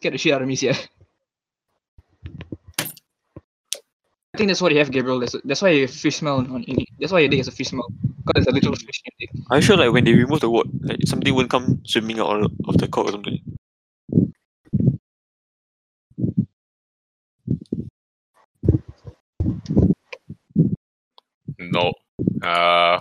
[0.00, 0.76] Get the shit out of me, yeah.
[4.29, 5.20] I think that's what you have, Gabriel.
[5.20, 6.64] That's, that's why your fish smell on, on
[6.98, 7.88] that's why your dick has a fish smell.
[8.26, 9.46] Because there's a little fish in your dick.
[9.50, 12.42] Are you sure like when they remove the word, like something won't come swimming out
[12.44, 13.38] of- of the cock or something?
[21.58, 21.92] No.
[22.42, 22.98] Uh,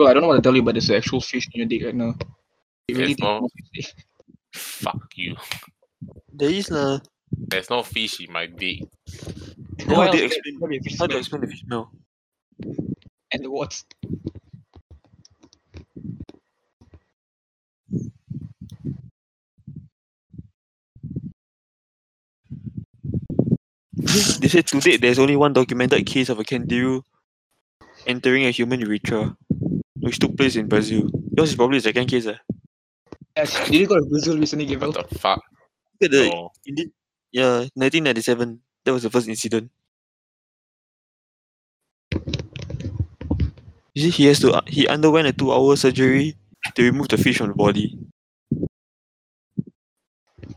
[0.00, 1.68] Gabriel, I don't know what to tell you, but there's an actual fish in your
[1.68, 2.14] dick right now.
[2.88, 3.48] You really Yes, no.
[4.54, 5.36] fuck you.
[6.32, 7.00] There is lah.
[7.30, 8.80] There's no fish in my dick.
[9.76, 10.54] Then How why do you explain?
[10.56, 11.92] can there be a fish How do you explain the fish smell?
[13.32, 13.76] And the what?
[24.40, 27.02] They said to date there's only one documented case of a candiru
[28.06, 29.36] entering a human urethra,
[30.00, 31.08] which took place in Brazil.
[31.36, 32.26] Yours is probably the second case.
[32.26, 32.36] Eh?
[33.36, 34.92] Yes, Did you go to Brazil recently, Gabriel?
[34.92, 35.40] What the fuck?
[36.00, 36.50] Look at the, No.
[36.66, 36.90] indeed,
[37.32, 38.60] yeah, 1997.
[38.84, 39.70] That was the first incident.
[43.94, 44.62] You see, he has to.
[44.66, 46.36] He underwent a two-hour surgery
[46.74, 47.98] to remove the fish from the body.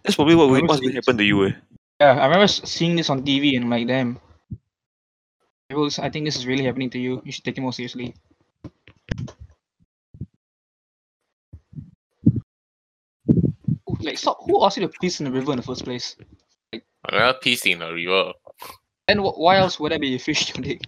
[0.03, 1.45] That's probably what I will, remember what's going to happen to you.
[1.47, 1.51] Eh?
[1.99, 4.19] Yeah, I remember seeing this on TV and I'm like, damn.
[5.69, 7.21] Gabriel, I think this is really happening to you.
[7.23, 8.15] You should take it more seriously.
[14.03, 14.37] Like stop.
[14.45, 16.15] Who asked you to piss in the river in the first place?
[16.73, 16.81] I
[17.11, 18.33] never pissed in the river.
[19.07, 20.81] And wh- why else would I be a fish in your dick?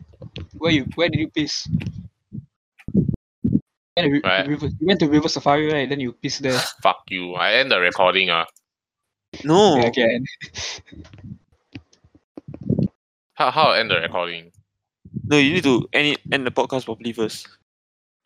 [0.58, 1.68] Where you where did you piss?
[3.98, 4.48] And ri- Right.
[4.48, 5.88] river, you went to River Safari, right?
[5.88, 6.60] Then you piss there.
[6.84, 7.34] Fuck you.
[7.36, 8.30] I end the recording.
[8.30, 8.44] Uh.
[9.44, 9.78] No.
[9.78, 10.16] Yeah, okay.
[10.16, 10.28] and-
[13.36, 14.52] How, how I end the recording?
[15.28, 17.48] No, you need to end it, end the podcast properly first.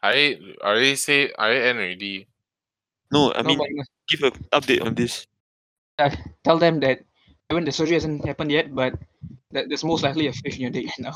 [0.01, 2.27] I I already say I already end already.
[3.11, 5.25] No, I No, mean but you must give an update on this.
[6.43, 7.01] tell them that
[7.51, 8.93] even the surgery hasn't happened yet, but
[9.51, 11.13] that there's most likely a fish in your dick now.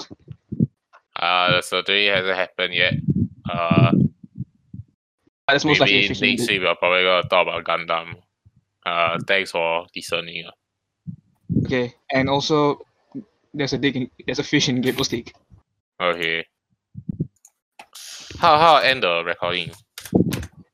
[1.16, 2.94] Uh, the surgery hasn't happened yet.
[3.50, 3.92] Uh,
[5.48, 6.50] There's most likely a maybe fish in your next dick.
[6.50, 8.16] week we're probably gonna talk about Gundam.
[8.86, 10.46] Uh, thanks for listening.
[10.48, 10.52] uh.
[11.66, 12.80] Okay, and also
[13.54, 15.34] there's a dick in, there's a fish in Gable's dick.
[16.02, 16.46] Okay.
[18.40, 19.70] How how end the recording?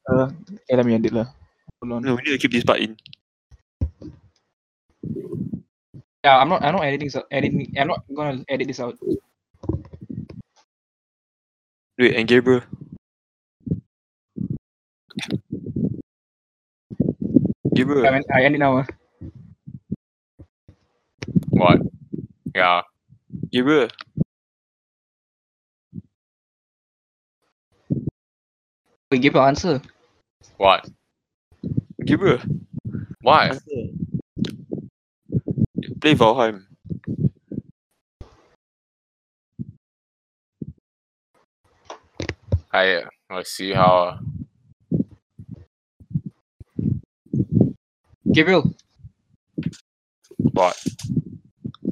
[0.10, 1.28] Uh, okay, let me end it lah.
[1.82, 2.04] Hold on.
[2.04, 2.98] No, we need to keep this part in.
[6.24, 6.62] Yeah, I'm not.
[6.64, 7.08] I'm not editing.
[7.08, 7.74] this out- Editing.
[7.78, 8.98] I'm not gonna edit this out.
[11.98, 12.62] Wait, and Gabriel.
[17.74, 18.78] Gabriel, I, mean, I end it now.
[18.80, 18.86] ah.
[21.52, 21.80] What?
[22.54, 22.82] Yeah.
[23.52, 23.88] Gabriel.
[29.12, 29.82] Wait, give your answer.
[30.58, 30.88] What?
[32.06, 32.40] Gabriel.
[33.22, 33.52] What?
[33.52, 33.62] Answer.
[36.02, 36.66] Play Valheim.
[42.72, 43.92] I uh, I see how.
[43.94, 44.18] Uh,
[48.32, 48.72] Gabriel,
[50.38, 50.78] What?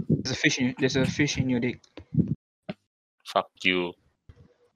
[0.10, 0.76] there's a fish in.
[0.78, 1.82] There's a fish in your dick.
[3.26, 3.94] Fuck you.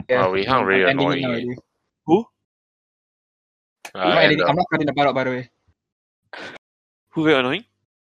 [0.10, 0.98] Yeah, Oh, we hung I'm- really I'm
[3.94, 5.50] Uh, I'm, not and editing, the- I'm not cutting the part out, by the way.
[7.10, 7.66] Who very annoying?